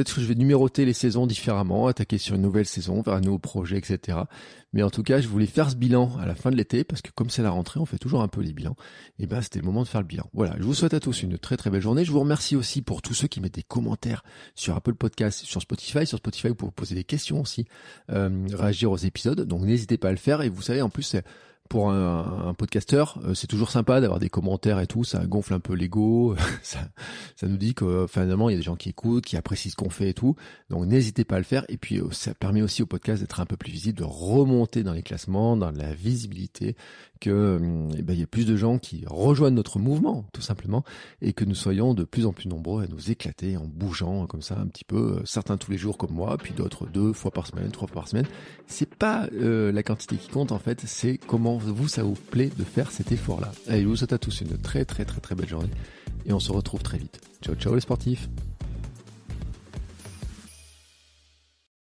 peut-être 0.00 0.14
que 0.14 0.22
je 0.22 0.26
vais 0.26 0.34
numéroter 0.34 0.86
les 0.86 0.94
saisons 0.94 1.26
différemment, 1.26 1.86
attaquer 1.86 2.16
sur 2.16 2.34
une 2.34 2.40
nouvelle 2.40 2.64
saison, 2.64 3.02
vers 3.02 3.14
un 3.14 3.20
nouveau 3.20 3.38
projet, 3.38 3.76
etc. 3.76 4.20
Mais 4.72 4.82
en 4.82 4.88
tout 4.88 5.02
cas, 5.02 5.20
je 5.20 5.28
voulais 5.28 5.44
faire 5.44 5.68
ce 5.68 5.76
bilan 5.76 6.16
à 6.18 6.24
la 6.24 6.34
fin 6.34 6.50
de 6.50 6.56
l'été, 6.56 6.84
parce 6.84 7.02
que 7.02 7.10
comme 7.10 7.28
c'est 7.28 7.42
la 7.42 7.50
rentrée, 7.50 7.80
on 7.80 7.84
fait 7.84 7.98
toujours 7.98 8.22
un 8.22 8.28
peu 8.28 8.40
les 8.40 8.54
bilans. 8.54 8.76
Et 9.18 9.26
ben, 9.26 9.42
c'était 9.42 9.58
le 9.58 9.66
moment 9.66 9.82
de 9.82 9.88
faire 9.88 10.00
le 10.00 10.06
bilan. 10.06 10.24
Voilà. 10.32 10.56
Je 10.58 10.62
vous 10.62 10.72
souhaite 10.72 10.94
à 10.94 11.00
tous 11.00 11.22
une 11.22 11.36
très 11.36 11.58
très 11.58 11.68
belle 11.68 11.82
journée. 11.82 12.06
Je 12.06 12.12
vous 12.12 12.20
remercie 12.20 12.56
aussi 12.56 12.80
pour 12.80 13.02
tous 13.02 13.12
ceux 13.12 13.28
qui 13.28 13.42
mettent 13.42 13.56
des 13.56 13.62
commentaires 13.62 14.24
sur 14.54 14.74
Apple 14.74 14.94
Podcast, 14.94 15.40
sur 15.44 15.60
Spotify. 15.60 16.06
Sur 16.06 16.16
Spotify, 16.16 16.48
vous 16.48 16.54
pouvez 16.54 16.72
poser 16.72 16.94
des 16.94 17.04
questions 17.04 17.42
aussi, 17.42 17.66
euh, 18.10 18.46
réagir 18.54 18.90
aux 18.90 18.96
épisodes. 18.96 19.42
Donc, 19.42 19.64
n'hésitez 19.64 19.98
pas 19.98 20.08
à 20.08 20.12
le 20.12 20.16
faire. 20.16 20.40
Et 20.40 20.48
vous 20.48 20.62
savez, 20.62 20.80
en 20.80 20.88
plus, 20.88 21.02
c'est 21.02 21.24
pour 21.70 21.88
un, 21.88 22.48
un 22.48 22.52
podcasteur, 22.52 23.20
euh, 23.24 23.32
c'est 23.32 23.46
toujours 23.46 23.70
sympa 23.70 24.00
d'avoir 24.00 24.18
des 24.18 24.28
commentaires 24.28 24.80
et 24.80 24.88
tout, 24.88 25.04
ça 25.04 25.24
gonfle 25.24 25.54
un 25.54 25.60
peu 25.60 25.74
l'ego, 25.74 26.34
ça, 26.64 26.80
ça 27.36 27.46
nous 27.46 27.56
dit 27.56 27.74
que 27.74 28.06
finalement 28.08 28.50
il 28.50 28.54
y 28.54 28.56
a 28.56 28.58
des 28.58 28.64
gens 28.64 28.74
qui 28.74 28.88
écoutent, 28.88 29.24
qui 29.24 29.36
apprécient 29.36 29.70
ce 29.70 29.76
qu'on 29.76 29.88
fait 29.88 30.10
et 30.10 30.14
tout, 30.14 30.34
donc 30.68 30.84
n'hésitez 30.86 31.24
pas 31.24 31.36
à 31.36 31.38
le 31.38 31.44
faire. 31.44 31.64
Et 31.68 31.76
puis 31.76 32.00
euh, 32.00 32.10
ça 32.10 32.34
permet 32.34 32.60
aussi 32.60 32.82
au 32.82 32.86
podcast 32.86 33.22
d'être 33.22 33.38
un 33.38 33.46
peu 33.46 33.56
plus 33.56 33.70
visible, 33.70 33.98
de 33.98 34.04
remonter 34.04 34.82
dans 34.82 34.92
les 34.92 35.04
classements, 35.04 35.56
dans 35.56 35.70
la 35.70 35.94
visibilité, 35.94 36.74
que 37.20 37.30
euh, 37.30 37.88
eh 37.96 38.02
ben, 38.02 38.14
il 38.14 38.20
y 38.20 38.22
a 38.22 38.26
plus 38.26 38.46
de 38.46 38.56
gens 38.56 38.78
qui 38.78 39.04
rejoignent 39.06 39.54
notre 39.54 39.78
mouvement, 39.78 40.24
tout 40.32 40.42
simplement, 40.42 40.84
et 41.22 41.32
que 41.32 41.44
nous 41.44 41.54
soyons 41.54 41.94
de 41.94 42.04
plus 42.04 42.26
en 42.26 42.32
plus 42.32 42.48
nombreux 42.48 42.82
à 42.82 42.86
nous 42.86 43.10
éclater 43.10 43.56
en 43.56 43.64
bougeant 43.66 44.26
comme 44.26 44.42
ça 44.42 44.58
un 44.58 44.66
petit 44.66 44.84
peu, 44.84 45.20
certains 45.24 45.56
tous 45.56 45.70
les 45.70 45.78
jours 45.78 45.98
comme 45.98 46.12
moi, 46.12 46.36
puis 46.38 46.54
d'autres 46.54 46.86
deux 46.86 47.12
fois 47.12 47.30
par 47.30 47.46
semaine, 47.46 47.70
trois 47.70 47.86
fois 47.86 48.02
par 48.02 48.08
semaine. 48.08 48.26
C'est 48.66 48.94
pas 48.94 49.28
la 49.32 49.82
quantité 49.82 50.16
qui 50.16 50.28
compte 50.28 50.52
en 50.52 50.58
fait, 50.58 50.82
c'est 50.86 51.18
comment 51.18 51.58
vous, 51.58 51.88
ça 51.88 52.02
vous 52.02 52.14
plaît 52.14 52.50
de 52.56 52.64
faire 52.64 52.90
cet 52.90 53.12
effort-là. 53.12 53.52
Allez, 53.68 53.82
je 53.82 53.88
vous 53.88 53.96
souhaite 53.96 54.12
à 54.12 54.18
tous 54.18 54.40
une 54.40 54.58
très 54.58 54.84
très 54.84 55.04
très 55.04 55.20
très 55.20 55.34
belle 55.34 55.48
journée 55.48 55.70
et 56.26 56.32
on 56.32 56.40
se 56.40 56.52
retrouve 56.52 56.82
très 56.82 56.98
vite. 56.98 57.20
Ciao 57.42 57.54
ciao 57.54 57.74
les 57.74 57.80
sportifs 57.80 58.28